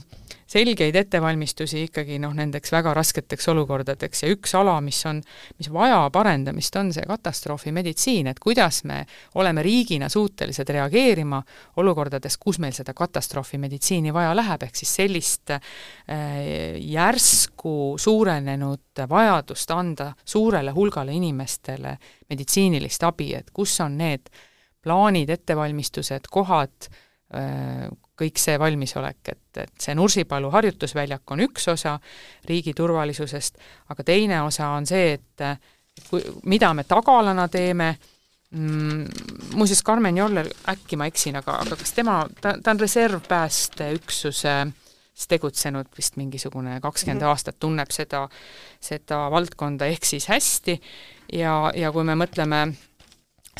selgeid 0.46 0.96
ettevalmistusi 0.96 1.82
ikkagi 1.88 2.18
noh, 2.22 2.34
nendeks 2.36 2.72
väga 2.72 2.94
rasketeks 2.96 3.48
olukordadeks 3.52 4.22
ja 4.22 4.30
üks 4.32 4.54
ala, 4.58 4.76
mis 4.84 5.00
on, 5.08 5.20
mis 5.58 5.70
vajab 5.72 6.16
arendamist, 6.20 6.76
on 6.80 6.92
see 6.94 7.06
katastroofimeditsiin, 7.08 8.30
et 8.30 8.40
kuidas 8.42 8.82
me 8.88 9.02
oleme 9.34 9.64
riigina 9.66 10.08
suutelised 10.12 10.70
reageerima 10.76 11.42
olukordades, 11.82 12.38
kus 12.38 12.60
meil 12.62 12.74
seda 12.76 12.94
katastroofimeditsiini 12.96 14.14
vaja 14.14 14.34
läheb, 14.36 14.66
ehk 14.68 14.78
siis 14.78 14.94
sellist 15.02 15.54
äh, 15.54 15.62
järsku 16.78 17.96
suurenenud 18.00 19.06
vajadust 19.08 19.70
anda 19.74 20.12
suurele 20.24 20.72
hulgale 20.76 21.12
inimestele 21.16 21.96
meditsiinilist 22.30 23.02
abi, 23.06 23.32
et 23.34 23.50
kus 23.54 23.80
on 23.84 23.98
need 23.98 24.30
plaanid, 24.86 25.30
ettevalmistused, 25.34 26.30
kohad, 26.30 26.86
kõik 28.16 28.38
see 28.38 28.58
valmisolek, 28.58 29.18
et, 29.28 29.58
et 29.58 29.80
see 29.82 29.94
Nursipalu 29.98 30.50
harjutusväljak 30.54 31.32
on 31.34 31.42
üks 31.48 31.66
osa 31.72 31.96
riigi 32.46 32.74
turvalisusest, 32.76 33.58
aga 33.90 34.04
teine 34.06 34.44
osa 34.46 34.68
on 34.76 34.86
see, 34.86 35.18
et 35.18 35.42
kui, 36.08 36.22
mida 36.46 36.70
me 36.74 36.84
tagalana 36.86 37.48
teeme 37.48 37.96
mm,, 38.50 39.04
muuseas, 39.54 39.82
Karmen 39.82 40.16
Joller, 40.16 40.48
äkki 40.70 40.96
ma 40.96 41.06
eksin, 41.10 41.36
aga, 41.42 41.52
aga 41.66 41.76
kas 41.80 41.92
tema, 41.96 42.28
ta, 42.40 42.54
ta 42.62 42.70
on 42.70 42.80
reservpäästeüksuses 42.80 45.28
tegutsenud 45.28 45.86
vist 45.96 46.16
mingisugune 46.20 46.80
kakskümmend 46.80 47.20
mm 47.20 47.24
-hmm. 47.24 47.30
aastat, 47.30 47.58
tunneb 47.58 47.90
seda, 47.90 48.28
seda 48.80 49.30
valdkonda 49.30 49.86
ehk 49.86 50.04
siis 50.04 50.28
hästi 50.28 50.80
ja, 51.32 51.72
ja 51.74 51.92
kui 51.92 52.04
me 52.04 52.14
mõtleme 52.14 52.74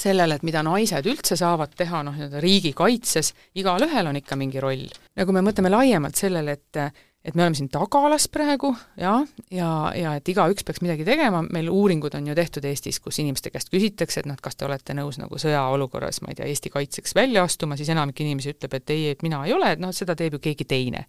sellele, 0.00 0.36
et 0.36 0.46
mida 0.46 0.62
naised 0.66 1.08
üldse 1.08 1.38
saavad 1.40 1.74
teha, 1.76 2.02
noh, 2.06 2.16
nii-öelda 2.16 2.40
riigikaitses, 2.44 3.32
igalühel 3.60 4.10
on 4.10 4.20
ikka 4.20 4.36
mingi 4.36 4.62
roll. 4.62 4.88
ja 5.16 5.24
kui 5.24 5.36
me 5.36 5.44
mõtleme 5.44 5.72
laiemalt 5.72 6.16
sellele, 6.20 6.56
et 6.58 6.82
et 7.26 7.34
me 7.34 7.42
oleme 7.42 7.58
siin 7.58 7.68
tagalas 7.72 8.28
praegu, 8.30 8.68
jah, 9.00 9.24
ja, 9.50 9.68
ja 9.98 10.12
et 10.14 10.28
igaüks 10.30 10.62
peaks 10.66 10.78
midagi 10.84 11.02
tegema, 11.06 11.40
meil 11.42 11.66
uuringud 11.72 12.14
on 12.14 12.28
ju 12.30 12.36
tehtud 12.38 12.68
Eestis, 12.70 13.00
kus 13.02 13.18
inimeste 13.18 13.50
käest 13.50 13.72
küsitakse, 13.72 14.22
et 14.22 14.28
noh, 14.30 14.36
et 14.38 14.44
kas 14.44 14.54
te 14.54 14.66
olete 14.66 14.94
nõus 14.94 15.18
nagu 15.18 15.40
sõjaolukorras, 15.42 16.20
ma 16.22 16.30
ei 16.30 16.38
tea, 16.38 16.46
Eesti 16.52 16.70
kaitseks 16.70 17.16
välja 17.18 17.42
astuma, 17.42 17.74
siis 17.78 17.90
enamik 17.90 18.22
inimesi 18.22 18.54
ütleb, 18.54 18.78
et 18.78 18.94
ei, 18.94 19.08
et 19.16 19.26
mina 19.26 19.42
ei 19.46 19.56
ole, 19.56 19.72
et 19.74 19.82
noh, 19.82 19.90
seda 19.96 20.14
teeb 20.18 20.38
ju 20.38 20.42
keegi 20.44 20.68
teine. 20.70 21.06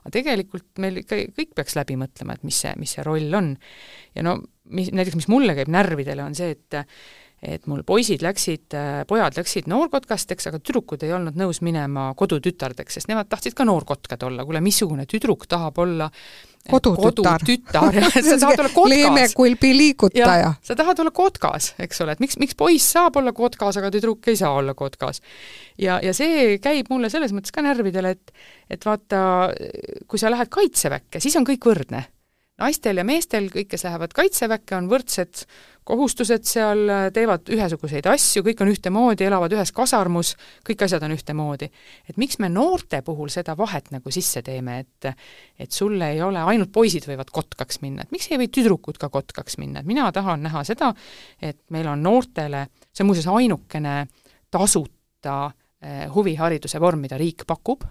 aga 0.00 0.14
tegelikult 0.16 0.80
meil 0.80 1.02
ikka 1.02 1.20
kõik 1.36 1.52
peaks 1.60 1.76
läbi 1.76 1.98
mõtlema, 2.00 2.38
et 2.38 2.48
mis 2.48 2.64
see, 2.64 2.72
mis 2.80 2.96
see 2.96 3.04
roll 3.04 3.36
on. 3.36 3.52
ja 4.16 4.24
no 4.24 4.38
mis, 4.72 4.88
näiteks 4.96 5.20
mis 5.20 5.28
mulle 5.28 5.58
käib 5.58 5.68
närvidele, 5.68 6.24
on 6.24 6.38
see, 6.38 6.56
et 6.56 6.80
et 7.42 7.64
mul 7.70 7.80
poisid 7.88 8.20
läksid, 8.24 8.74
pojad 9.08 9.36
läksid 9.38 9.68
noorkotkasteks, 9.70 10.50
aga 10.50 10.60
tüdrukud 10.60 11.00
ei 11.06 11.14
olnud 11.16 11.38
nõus 11.40 11.62
minema 11.64 12.10
kodutütardeks, 12.18 12.98
sest 12.98 13.08
nemad 13.08 13.30
tahtsid 13.32 13.56
ka 13.56 13.64
noorkotkad 13.64 14.26
olla, 14.28 14.44
kuule, 14.44 14.60
missugune 14.64 15.06
tüdruk 15.08 15.46
tahab 15.48 15.80
olla 15.80 16.10
kodutütar, 16.68 17.40
kodutütar, 17.40 17.96
sa 18.28 18.36
tahad 18.44 18.60
olla 18.60 18.72
kotkas. 18.74 18.92
leemekulbi 18.92 19.72
liigutaja. 19.78 20.52
sa 20.62 20.76
tahad 20.76 21.00
olla 21.00 21.14
kotkas, 21.16 21.72
eks 21.80 22.04
ole, 22.04 22.12
et 22.12 22.20
miks, 22.20 22.36
miks 22.42 22.58
poiss 22.58 22.92
saab 22.92 23.16
olla 23.16 23.32
kotkas, 23.32 23.80
aga 23.80 23.92
tüdruk 23.94 24.28
ei 24.28 24.36
saa 24.36 24.52
olla 24.60 24.76
kotkas. 24.76 25.22
ja, 25.80 25.96
ja 26.04 26.14
see 26.16 26.58
käib 26.60 26.92
mulle 26.92 27.08
selles 27.08 27.32
mõttes 27.32 27.56
ka 27.56 27.64
närvidele, 27.64 28.16
et 28.18 28.36
et 28.70 28.84
vaata, 28.86 29.50
kui 30.06 30.20
sa 30.20 30.30
lähed 30.30 30.52
kaitseväkke, 30.52 31.18
siis 31.24 31.34
on 31.40 31.48
kõik 31.48 31.64
võrdne 31.66 32.04
naistel 32.60 33.00
ja 33.00 33.04
meestel, 33.06 33.48
kõik, 33.52 33.70
kes 33.72 33.84
lähevad 33.86 34.14
Kaitseväkke, 34.16 34.76
on 34.76 34.88
võrdsed 34.90 35.44
kohustused 35.90 36.44
seal, 36.46 36.82
teevad 37.14 37.48
ühesuguseid 37.50 38.06
asju, 38.10 38.44
kõik 38.46 38.60
on 38.62 38.70
ühtemoodi, 38.70 39.26
elavad 39.26 39.52
ühes 39.56 39.72
kasarmus, 39.74 40.34
kõik 40.66 40.84
asjad 40.86 41.02
on 41.06 41.14
ühtemoodi. 41.16 41.70
et 42.08 42.16
miks 42.20 42.38
me 42.38 42.48
noorte 42.52 43.02
puhul 43.02 43.30
seda 43.32 43.56
vahet 43.58 43.90
nagu 43.90 44.10
sisse 44.10 44.42
teeme, 44.46 44.78
et 44.84 45.10
et 45.58 45.72
sul 45.72 46.00
ei 46.00 46.22
ole, 46.22 46.38
ainult 46.38 46.72
poisid 46.72 47.06
võivad 47.08 47.32
kotkaks 47.32 47.80
minna, 47.82 48.02
et 48.02 48.12
miks 48.12 48.30
ei 48.30 48.38
või 48.38 48.50
tüdrukud 48.52 49.00
ka 49.00 49.08
kotkaks 49.08 49.58
minna, 49.58 49.80
et 49.80 49.86
mina 49.86 50.10
tahan 50.12 50.42
näha 50.42 50.64
seda, 50.64 50.92
et 51.42 51.62
meil 51.70 51.88
on 51.88 52.02
noortele, 52.02 52.66
see 52.92 53.04
on 53.04 53.10
muuseas 53.10 53.30
ainukene 53.32 54.06
tasuta 54.50 55.38
eh, 55.82 56.06
huvihariduse 56.12 56.80
vorm, 56.80 57.00
mida 57.00 57.18
riik 57.18 57.46
pakub, 57.46 57.84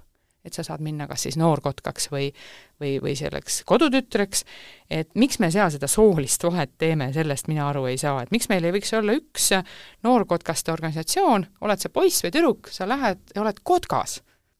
et 0.46 0.56
sa 0.56 0.64
saad 0.64 0.84
minna 0.84 1.08
kas 1.08 1.26
siis 1.28 1.38
noorkotkaks 1.40 2.10
või, 2.14 2.30
või, 2.80 2.96
või 3.04 3.16
selleks 3.20 3.62
kodutütreks, 3.70 4.46
et 4.90 5.12
miks 5.20 5.40
me 5.44 5.52
seal 5.52 5.72
seda 5.74 5.90
soolist 5.92 6.44
vahet 6.48 6.72
teeme, 6.78 7.12
sellest 7.14 7.50
mina 7.52 7.68
aru 7.70 7.86
ei 7.92 8.00
saa, 8.00 8.24
et 8.24 8.32
miks 8.32 8.50
meil 8.52 8.66
ei 8.66 8.74
võiks 8.76 8.94
olla 8.98 9.18
üks 9.20 9.52
noorkotkaste 10.08 10.72
organisatsioon, 10.72 11.46
oled 11.62 11.84
sa 11.84 11.92
poiss 11.94 12.24
või 12.26 12.34
tüdruk, 12.36 12.72
sa 12.72 12.88
lähed 12.90 13.36
ja 13.36 13.44
oled 13.44 13.62
kotkas 13.64 14.20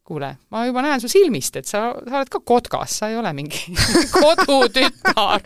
kuule, 0.10 0.32
ma 0.50 0.64
juba 0.66 0.82
näen 0.82 1.02
su 1.02 1.08
silmist, 1.12 1.60
et 1.60 1.70
sa, 1.70 1.92
sa 1.94 2.18
oled 2.18 2.32
ka 2.34 2.40
kotkas, 2.42 2.96
sa 3.02 3.12
ei 3.12 3.18
ole 3.20 3.30
mingi 3.38 3.76
kodutütar 4.16 5.46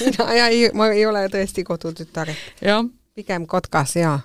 mina 0.00 0.26
ja 0.34 0.48
ei, 0.50 0.64
ma 0.74 0.90
ei 0.90 1.04
ole 1.06 1.26
tõesti 1.30 1.62
kodutütar. 1.66 2.32
pigem 3.14 3.46
kotkas 3.46 3.94
ja. 3.96 4.18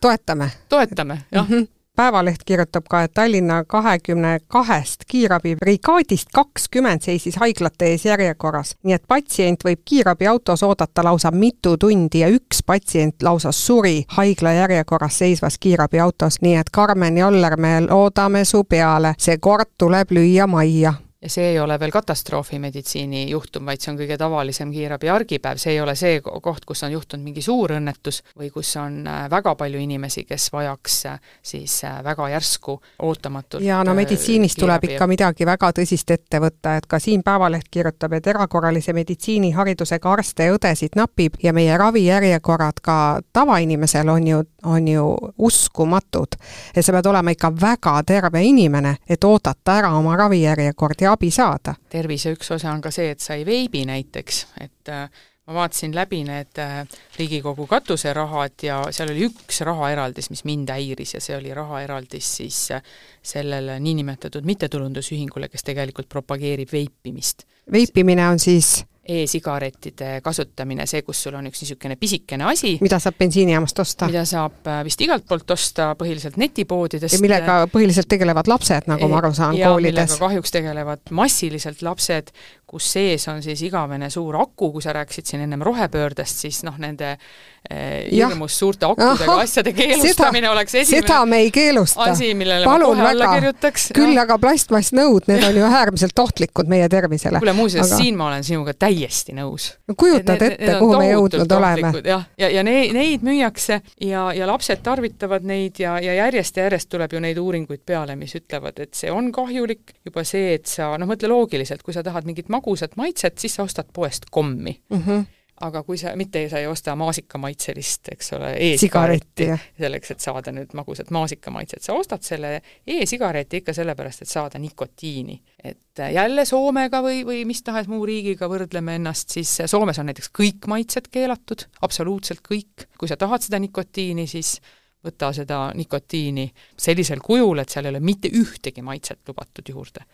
toetame. 0.00 0.50
toetame, 0.68 1.22
jah 1.32 1.48
mm. 1.48 1.54
-hmm 1.56 1.81
Päevaleht 1.96 2.44
kirjutab 2.46 2.84
ka, 2.88 3.02
et 3.02 3.12
Tallinna 3.14 3.64
kahekümne 3.64 4.38
kahest 4.48 5.04
kiirabibrigaadist 5.06 6.28
kakskümmend 6.34 7.04
seisis 7.04 7.36
haiglate 7.36 7.90
ees 7.92 8.06
järjekorras, 8.08 8.70
nii 8.82 8.96
et 8.96 9.04
patsient 9.08 9.64
võib 9.64 9.82
kiirabiautos 9.84 10.64
oodata 10.64 11.04
lausa 11.04 11.30
mitu 11.30 11.76
tundi 11.76 12.24
ja 12.24 12.32
üks 12.32 12.64
patsient 12.66 13.22
lausa 13.22 13.52
suri 13.52 14.06
haigla 14.16 14.56
järjekorras 14.62 15.18
seisvas 15.18 15.58
kiirabiautos, 15.60 16.40
nii 16.40 16.56
et 16.64 16.72
Karmen 16.72 17.18
Joller, 17.18 17.60
me 17.60 17.80
loodame 17.84 18.44
su 18.48 18.64
peale, 18.64 19.12
see 19.18 19.36
kord 19.36 19.76
tuleb 19.78 20.16
lüüa 20.16 20.48
majja 20.48 20.94
ja 21.22 21.30
see 21.30 21.44
ei 21.52 21.60
ole 21.60 21.78
veel 21.80 21.90
katastroofimeditsiini 21.90 23.30
juhtum, 23.30 23.66
vaid 23.66 23.80
see 23.80 23.92
on 23.92 23.98
kõige 24.00 24.16
tavalisem 24.18 24.70
kiirabi 24.74 25.10
argipäev, 25.10 25.60
see 25.62 25.76
ei 25.76 25.80
ole 25.80 25.94
see 25.98 26.18
koht, 26.22 26.64
kus 26.66 26.82
on 26.82 26.92
juhtunud 26.92 27.24
mingi 27.24 27.42
suur 27.42 27.76
õnnetus 27.76 28.22
või 28.38 28.50
kus 28.50 28.72
on 28.80 29.02
äh, 29.06 29.28
väga 29.30 29.54
palju 29.58 29.78
inimesi, 29.82 30.24
kes 30.26 30.48
vajaks 30.52 30.96
äh, 31.06 31.20
siis 31.42 31.78
äh, 31.86 32.00
väga 32.04 32.28
järsku 32.34 32.78
ootamatult 33.06 33.62
ja 33.62 33.82
no 33.86 33.94
meditsiinis 33.94 34.56
tuleb 34.58 34.88
ikka 34.90 35.06
midagi 35.06 35.46
väga 35.46 35.70
tõsist 35.78 36.10
ette 36.10 36.42
võtta, 36.42 36.76
et 36.80 36.88
ka 36.90 36.98
siin 36.98 37.22
Päevaleht 37.22 37.68
kirjutab, 37.70 38.16
et 38.18 38.26
erakorralise 38.26 38.92
meditsiiniharidusega 38.96 40.12
arste 40.12 40.48
ja 40.48 40.56
õdesid 40.56 40.98
napib 40.98 41.38
ja 41.42 41.52
meie 41.54 41.76
ravijärjekorrad 41.78 42.82
ka 42.82 42.96
tavainimesel 43.32 44.10
on 44.10 44.26
ju, 44.26 44.42
on 44.66 44.88
ju 44.88 45.06
uskumatud. 45.38 46.34
et 46.74 46.84
sa 46.84 46.92
pead 46.92 47.06
olema 47.06 47.30
ikka 47.30 47.52
väga 47.60 47.94
terve 48.06 48.42
inimene, 48.42 48.96
et 49.08 49.24
oodata 49.24 49.78
ära 49.78 49.94
oma 49.94 50.16
ravijärjekord 50.18 51.00
ja 51.00 51.11
abi 51.12 51.30
saada. 51.30 51.74
tervise 51.90 52.32
üks 52.36 52.50
osa 52.54 52.72
on 52.72 52.80
ka 52.82 52.90
see, 52.94 53.12
et 53.12 53.20
sa 53.20 53.36
ei 53.38 53.46
veibi 53.46 53.84
näiteks, 53.88 54.46
et 54.64 54.92
äh, 54.92 55.08
ma 55.46 55.54
vaatasin 55.54 55.94
läbi 55.94 56.22
need 56.24 56.58
äh, 56.62 56.86
Riigikogu 57.18 57.66
katuserahad 57.66 58.62
ja 58.62 58.82
seal 58.90 59.10
oli 59.12 59.26
üks 59.28 59.60
rahaeraldis, 59.66 60.30
mis 60.30 60.44
mind 60.48 60.70
häiris 60.72 61.16
ja 61.16 61.20
see 61.24 61.36
oli 61.36 61.54
rahaeraldis 61.54 62.36
siis 62.36 62.60
äh, 62.76 62.82
sellele 63.22 63.80
niinimetatud 63.80 64.46
mittetulundusühingule, 64.46 65.48
kes 65.48 65.66
tegelikult 65.66 66.08
propageerib 66.08 66.72
veipimist. 66.72 67.46
veipimine 67.72 68.28
on 68.28 68.38
siis 68.38 68.82
e-sigarettide 69.02 70.20
kasutamine, 70.22 70.84
see, 70.86 71.02
kus 71.02 71.24
sul 71.24 71.34
on 71.34 71.48
üks 71.50 71.64
niisugune 71.64 71.96
pisikene 71.98 72.46
asi, 72.46 72.76
mida 72.84 73.00
saab 73.02 73.16
bensiinijaamast 73.18 73.82
osta? 73.82 74.06
mida 74.06 74.22
saab 74.28 74.68
äh, 74.70 74.82
vist 74.86 75.02
igalt 75.02 75.26
poolt 75.26 75.50
osta, 75.50 75.88
põhiliselt 75.98 76.38
netipoodidest. 76.38 77.16
ja 77.16 77.22
millega 77.24 77.56
põhiliselt 77.72 78.06
tegelevad 78.12 78.50
lapsed, 78.50 78.86
nagu 78.90 79.08
ma 79.10 79.18
aru 79.18 79.32
saan, 79.34 79.58
koolides. 79.58 80.14
kahjuks 80.22 80.54
tegelevad 80.54 81.10
massiliselt 81.18 81.82
lapsed, 81.82 82.30
kus 82.72 82.86
sees 82.94 83.26
on 83.28 83.42
siis 83.44 83.60
igavene 83.66 84.08
suur 84.10 84.38
aku, 84.40 84.70
kui 84.72 84.82
sa 84.82 84.94
rääkisid 84.96 85.28
siin 85.28 85.42
ennem 85.44 85.60
rohepöördest, 85.66 86.38
siis 86.46 86.62
noh, 86.64 86.78
nende 86.80 87.10
eh, 87.12 88.06
hirmus 88.08 88.54
suurte 88.62 88.86
akudega 88.88 89.26
Aha, 89.28 89.42
asjade 89.44 89.74
keelustamine 89.76 90.46
seda, 90.46 90.52
oleks 90.54 90.76
esimene 90.80 91.04
seda 91.04 91.18
me 91.28 91.40
ei 91.44 91.50
keelusta. 91.52 92.06
asi, 92.08 92.30
millele 92.38 92.64
Palun 92.64 92.96
ma 92.96 93.04
kohe 93.04 93.12
alla 93.12 93.28
kirjutaks. 93.34 93.84
küll 93.98 94.16
aga 94.22 94.38
plastmassnõud, 94.40 95.28
need 95.28 95.44
on 95.50 95.58
ju 95.60 95.68
äärmiselt 95.68 96.22
ohtlikud 96.24 96.72
meie 96.72 96.88
tervisele. 96.92 97.42
kuule 97.44 97.54
muuseas 97.58 97.90
aga..., 97.90 97.98
siin 98.00 98.16
ma 98.16 98.30
olen 98.30 98.46
sinuga 98.48 98.72
täiesti 98.86 99.36
nõus. 99.36 99.68
no 99.84 99.98
kujutad 100.00 100.40
need, 100.40 100.56
ette, 100.56 100.78
kuhu 100.80 100.96
me 100.96 101.10
jõudnud 101.10 101.54
oleme. 101.58 101.92
jah, 102.00 102.24
ja, 102.40 102.46
ja, 102.46 102.50
ja 102.56 102.64
neid, 102.64 102.96
neid 102.96 103.28
müüakse 103.28 103.82
ja, 104.00 104.24
ja 104.32 104.48
lapsed 104.48 104.80
tarvitavad 104.86 105.44
neid 105.44 105.82
ja, 105.82 105.98
ja 106.00 106.16
järjest 106.22 106.56
ja 106.56 106.70
järjest 106.70 106.88
tuleb 106.96 107.12
ju 107.12 107.20
neid 107.20 107.36
uuringuid 107.44 107.84
peale, 107.84 108.16
mis 108.16 108.32
ütlevad, 108.40 108.80
et 108.80 108.96
see 108.96 109.12
on 109.12 109.28
kahjulik, 109.34 109.92
juba 110.08 110.24
see, 110.24 110.56
et 110.56 110.72
sa, 110.72 110.94
noh, 110.96 111.12
mõtle 111.12 111.28
loogiliselt, 111.28 111.84
kui 111.84 111.92
sa 111.92 112.00
tahad 112.06 112.24
mingit 112.24 112.48
magu 112.48 112.61
magusat 112.62 112.96
maitset, 112.96 113.38
siis 113.38 113.58
sa 113.58 113.66
ostad 113.66 113.90
poest 113.92 114.30
kommi 114.30 114.80
mm. 114.90 115.06
-hmm 115.06 115.30
aga 115.62 115.82
kui 115.86 115.98
sa, 116.00 116.16
mitte 116.18 116.40
sa 116.50 116.58
ei 116.58 116.66
osta 116.66 116.94
maasikamaitselist, 116.98 118.08
eks 118.16 118.32
ole 118.34 118.48
e, 118.56 118.72
e-sigaretti 118.72 119.46
selleks, 119.78 120.14
et 120.14 120.24
saada 120.24 120.50
nüüd 120.54 120.72
magusat 120.74 121.12
maasikamaitset, 121.14 121.84
sa 121.84 121.94
ostad 121.94 122.24
selle 122.26 122.56
e-sigareti 122.86 123.60
ikka 123.62 123.74
sellepärast, 123.76 124.24
et 124.24 124.32
saada 124.32 124.58
nikotiini. 124.58 125.38
et 125.62 126.02
jälle 126.14 126.44
Soomega 126.48 127.02
või, 127.04 127.22
või 127.28 127.44
mis 127.46 127.62
tahes 127.62 127.86
muu 127.86 128.06
riigiga 128.06 128.48
võrdleme 128.50 128.96
ennast, 128.98 129.30
siis 129.36 129.52
Soomes 129.66 129.98
on 130.02 130.10
näiteks 130.10 130.32
kõik 130.38 130.66
maitsed 130.66 131.12
keelatud, 131.12 131.68
absoluutselt 131.82 132.42
kõik. 132.48 132.88
kui 132.98 133.08
sa 133.08 133.16
tahad 133.16 133.44
seda 133.46 133.62
nikotiini, 133.62 134.26
siis 134.26 134.56
võta 135.04 135.32
seda 135.36 135.68
nikotiini 135.74 136.48
sellisel 136.78 137.22
kujul, 137.22 137.62
et 137.62 137.68
seal 137.68 137.86
ei 137.86 137.94
ole 137.94 138.00
mitte 138.00 138.30
ühtegi 138.34 138.82
maitset 138.82 139.22
lubatud 139.28 139.68
juurde 139.68 140.06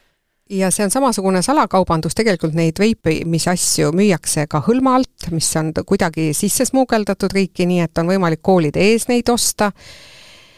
ja 0.51 0.71
see 0.71 0.85
on 0.87 0.93
samasugune 0.93 1.43
salakaubandus, 1.45 2.17
tegelikult 2.19 2.57
neid 2.59 2.79
veipimisasju 2.81 3.93
müüakse 3.97 4.47
ka 4.51 4.63
hõlma 4.67 4.97
alt, 4.99 5.29
mis 5.35 5.49
on 5.61 5.73
kuidagi 5.87 6.31
sisse 6.37 6.67
smuugeldatud 6.69 7.35
riiki, 7.35 7.67
nii 7.69 7.83
et 7.85 8.01
on 8.01 8.09
võimalik 8.13 8.43
koolide 8.45 8.83
ees 8.93 9.09
neid 9.11 9.29
osta. 9.33 9.71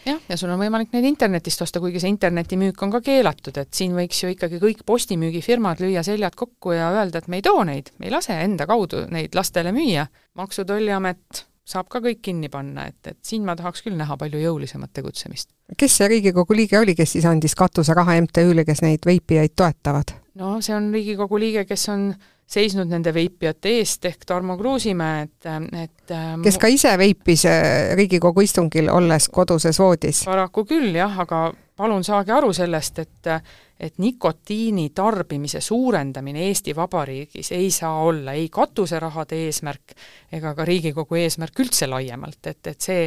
jah, 0.07 0.21
ja 0.29 0.37
sul 0.37 0.51
on 0.51 0.61
võimalik 0.61 0.95
neid 0.95 1.09
internetist 1.11 1.63
osta, 1.63 1.81
kuigi 1.81 2.01
see 2.01 2.13
internetimüük 2.13 2.83
on 2.83 2.95
ka 2.95 3.03
keelatud, 3.05 3.57
et 3.61 3.75
siin 3.75 3.95
võiks 3.97 4.23
ju 4.23 4.33
ikkagi 4.33 4.63
kõik 4.63 4.85
postimüügifirmad 4.87 5.83
lüüa 5.83 6.03
seljad 6.07 6.39
kokku 6.39 6.73
ja 6.77 6.91
öelda, 6.95 7.19
et 7.19 7.29
me 7.29 7.41
ei 7.41 7.47
too 7.47 7.65
neid, 7.65 7.93
me 7.99 8.09
ei 8.09 8.15
lase 8.15 8.39
enda 8.45 8.67
kaudu 8.71 9.07
neid 9.11 9.35
lastele 9.35 9.73
müüa. 9.77 10.07
maksu- 10.35 10.63
ja 10.63 10.65
Tolliamet 10.65 11.50
saab 11.67 11.89
ka 11.93 12.01
kõik 12.03 12.23
kinni 12.23 12.49
panna, 12.53 12.87
et, 12.91 12.99
et 13.07 13.19
siin 13.23 13.45
ma 13.47 13.55
tahaks 13.59 13.85
küll 13.85 13.99
näha 13.99 14.17
palju 14.21 14.41
jõulisemat 14.41 14.93
tegutsemist. 14.97 15.51
kes 15.79 16.01
see 16.01 16.09
Riigikogu 16.09 16.57
liige 16.57 16.79
oli, 16.81 16.97
kes 16.99 17.17
siis 17.17 17.29
andis 17.29 17.55
katuseraha 17.59 18.19
MTÜ-le, 18.27 18.65
kes 18.65 18.83
neid 18.83 19.07
veipijaid 19.07 19.57
toetavad? 19.57 20.17
no 20.41 20.59
see 20.65 20.75
on 20.77 20.91
Riigikogu 20.95 21.39
liige, 21.39 21.65
kes 21.69 21.89
on 21.93 22.13
seisnud 22.51 22.91
nende 22.91 23.13
veipijate 23.15 23.77
eest, 23.79 24.05
ehk 24.11 24.25
Tarmo 24.27 24.57
Kruusimäe, 24.59 25.23
et, 25.29 25.51
et 25.79 26.15
ähm, 26.17 26.43
kes 26.43 26.59
ka 26.59 26.71
ise 26.73 26.97
veipis 26.99 27.47
äh, 27.47 27.93
Riigikogu 27.99 28.43
istungil, 28.47 28.91
olles 28.91 29.29
koduses 29.31 29.79
voodis? 29.79 30.25
paraku 30.27 30.67
küll 30.73 30.97
jah, 30.99 31.21
aga 31.27 31.51
palun 31.81 32.05
saage 32.05 32.33
aru 32.37 32.53
sellest, 32.57 32.99
et 32.99 33.35
et 33.81 33.97
nikotiini 33.99 34.91
tarbimise 34.93 35.63
suurendamine 35.65 36.43
Eesti 36.51 36.75
Vabariigis 36.77 37.53
ei 37.57 37.71
saa 37.73 38.03
olla 38.05 38.35
ei 38.37 38.51
katuserahade 38.53 39.39
eesmärk 39.47 39.95
ega 40.37 40.53
ka 40.55 40.65
Riigikogu 40.69 41.17
eesmärk 41.17 41.63
üldse 41.65 41.89
laiemalt, 41.89 42.45
et, 42.47 42.67
et 42.67 42.81
see 42.81 43.07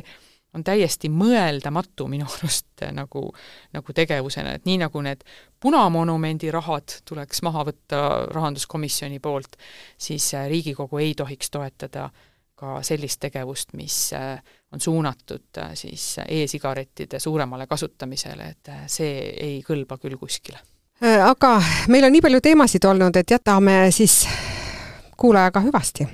on 0.53 0.63
täiesti 0.65 1.09
mõeldamatu 1.13 2.07
minu 2.09 2.25
arust 2.37 2.85
nagu, 2.93 3.27
nagu 3.73 3.95
tegevusena, 3.95 4.57
et 4.57 4.65
nii 4.69 4.79
nagu 4.85 5.05
need 5.05 5.23
punamonumendi 5.61 6.51
rahad 6.53 6.99
tuleks 7.05 7.43
maha 7.45 7.67
võtta 7.69 8.03
Rahanduskomisjoni 8.33 9.21
poolt, 9.23 9.57
siis 9.97 10.33
äh, 10.33 10.47
Riigikogu 10.49 11.01
ei 11.03 11.13
tohiks 11.17 11.53
toetada 11.53 12.09
ka 12.55 12.79
sellist 12.85 13.19
tegevust, 13.23 13.73
mis 13.77 13.97
äh, 14.17 14.37
on 14.73 14.81
suunatud 14.81 15.61
äh, 15.61 15.73
siis 15.77 16.19
e-sigarettide 16.27 17.19
suuremale 17.19 17.67
kasutamisele, 17.67 18.49
et 18.49 18.73
see 18.87 19.29
ei 19.33 19.61
kõlba 19.65 19.97
küll 20.01 20.17
kuskile. 20.17 20.59
aga 21.03 21.55
meil 21.89 22.05
on 22.07 22.13
nii 22.13 22.21
palju 22.21 22.41
teemasid 22.41 22.85
olnud, 22.85 23.15
et 23.17 23.37
jätame 23.37 23.87
siis 23.91 24.23
kuulajaga 25.17 25.63
hüvasti 25.65 26.07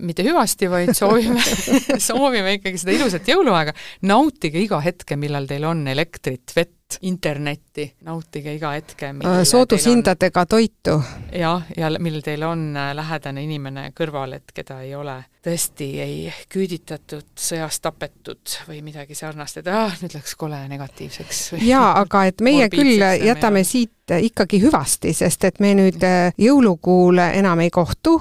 mitte 0.00 0.24
hüvasti, 0.24 0.68
vaid 0.70 0.92
soovime 0.96 1.42
soovime 2.08 2.56
ikkagi 2.58 2.80
seda 2.80 2.94
ilusat 2.96 3.28
jõuluaega. 3.28 3.74
nautige 4.08 4.62
iga 4.62 4.80
hetke, 4.84 5.18
millal 5.20 5.48
teil 5.50 5.66
on 5.68 5.84
elektrit, 5.90 6.54
vett, 6.56 6.81
internetti, 7.00 7.92
nautige 8.04 8.54
iga 8.54 8.72
hetke. 8.76 9.14
soodushindadega 9.44 10.46
toitu. 10.46 11.02
jah, 11.32 11.62
ja 11.76 11.90
millal 11.98 12.22
teil 12.22 12.42
on 12.42 12.76
äh, 12.76 12.94
lähedane 12.94 13.42
inimene 13.42 13.90
kõrval, 13.96 14.38
et 14.38 14.52
keda 14.54 14.80
ei 14.82 14.94
ole 14.94 15.22
tõesti 15.42 15.86
ei 16.02 16.32
küüditatud, 16.52 17.32
sõjas 17.38 17.80
tapetud 17.82 18.54
või 18.68 18.78
midagi 18.86 19.16
sarnast, 19.18 19.58
et 19.58 19.70
ah, 19.72 19.94
nüüd 20.02 20.14
läks 20.14 20.36
kole 20.38 20.60
negatiivseks. 20.70 21.40
jaa, 21.72 21.88
aga 22.04 22.26
et 22.30 22.44
meie 22.44 22.68
küll 22.72 23.02
jätame 23.22 23.64
siit 23.66 24.12
ikkagi 24.12 24.60
hüvasti, 24.62 25.12
sest 25.16 25.48
et 25.48 25.60
me 25.62 25.72
nüüd 25.78 26.02
äh, 26.06 26.30
jõulukuul 26.38 27.22
enam 27.24 27.64
ei 27.64 27.72
kohtu, 27.74 28.20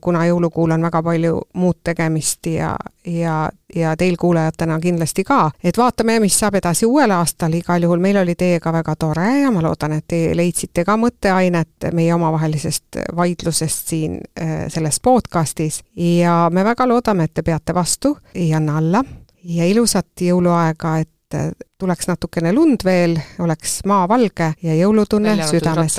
kuna 0.00 0.24
jõulukuul 0.26 0.70
on 0.74 0.82
väga 0.82 1.02
palju 1.02 1.40
muud 1.60 1.80
tegemist 1.84 2.46
ja, 2.46 2.74
ja, 3.06 3.50
ja 3.74 3.96
teil 3.96 4.16
kuulajatena 4.16 4.78
kindlasti 4.80 5.24
ka, 5.24 5.50
et 5.64 5.78
vaatame, 5.78 6.18
mis 6.20 6.38
saab 6.38 6.56
edasi 6.60 6.86
uuel 6.88 7.12
aastal, 7.14 7.54
igal 7.54 7.82
juhul 7.82 8.00
meil 8.00 8.20
oli 8.22 8.34
teiega 8.34 8.72
väga 8.72 8.96
tore 8.96 9.28
ja 9.42 9.50
ma 9.52 9.62
loodan, 9.64 9.98
et 9.98 10.08
te 10.08 10.22
leidsite 10.36 10.84
ka 10.84 10.96
mõtteainet 11.00 11.90
meie 11.92 12.14
omavahelisest 12.14 13.00
vaidlusest 13.16 13.94
siin 13.94 14.18
äh, 14.40 14.66
selles 14.68 15.00
podcastis. 15.00 15.82
Ja 15.96 16.48
me 16.52 16.64
väga 16.64 16.88
loodame, 16.88 17.28
et 17.28 17.34
te 17.34 17.42
peate 17.42 17.74
vastu, 17.74 18.16
ei 18.34 18.52
anna 18.54 18.78
alla. 18.78 19.04
Ja 19.44 19.64
ilusat 19.64 20.20
jõuluaega, 20.20 20.98
et 21.00 21.08
tuleks 21.78 22.08
natukene 22.08 22.52
lund 22.52 22.84
veel, 22.84 23.16
oleks 23.40 23.80
maa 23.88 24.08
valge 24.08 24.52
ja 24.62 24.76
jõulutunne 24.76 25.36
südames. 25.48 25.96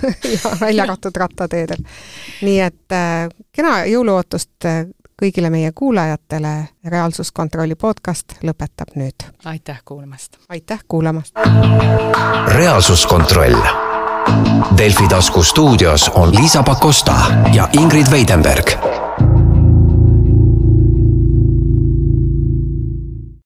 ja 0.34 0.54
välja 0.60 0.86
arvatud 0.86 1.16
rattateedel. 1.16 1.82
nii 2.42 2.60
et 2.60 2.96
äh, 2.96 3.28
kena 3.52 3.84
jõuluootust 3.90 4.68
äh, 4.68 4.84
kõigile 5.20 5.50
meie 5.50 5.72
kuulajatele, 5.76 6.54
Reaalsuskontrolli 6.84 7.74
podcast 7.74 8.38
lõpetab 8.42 8.96
nüüd. 8.96 9.26
aitäh 9.44 9.82
kuulamast! 9.84 10.36
aitäh 10.48 10.80
kuulamast! 10.88 11.34
reaalsuskontroll 12.56 13.60
Delfi 14.78 15.08
tasku 15.08 15.42
stuudios 15.42 16.08
on 16.08 16.34
Liisa 16.34 16.62
Pakosta 16.62 17.16
ja 17.52 17.68
Ingrid 17.72 18.10
Veidenberg 18.10 18.76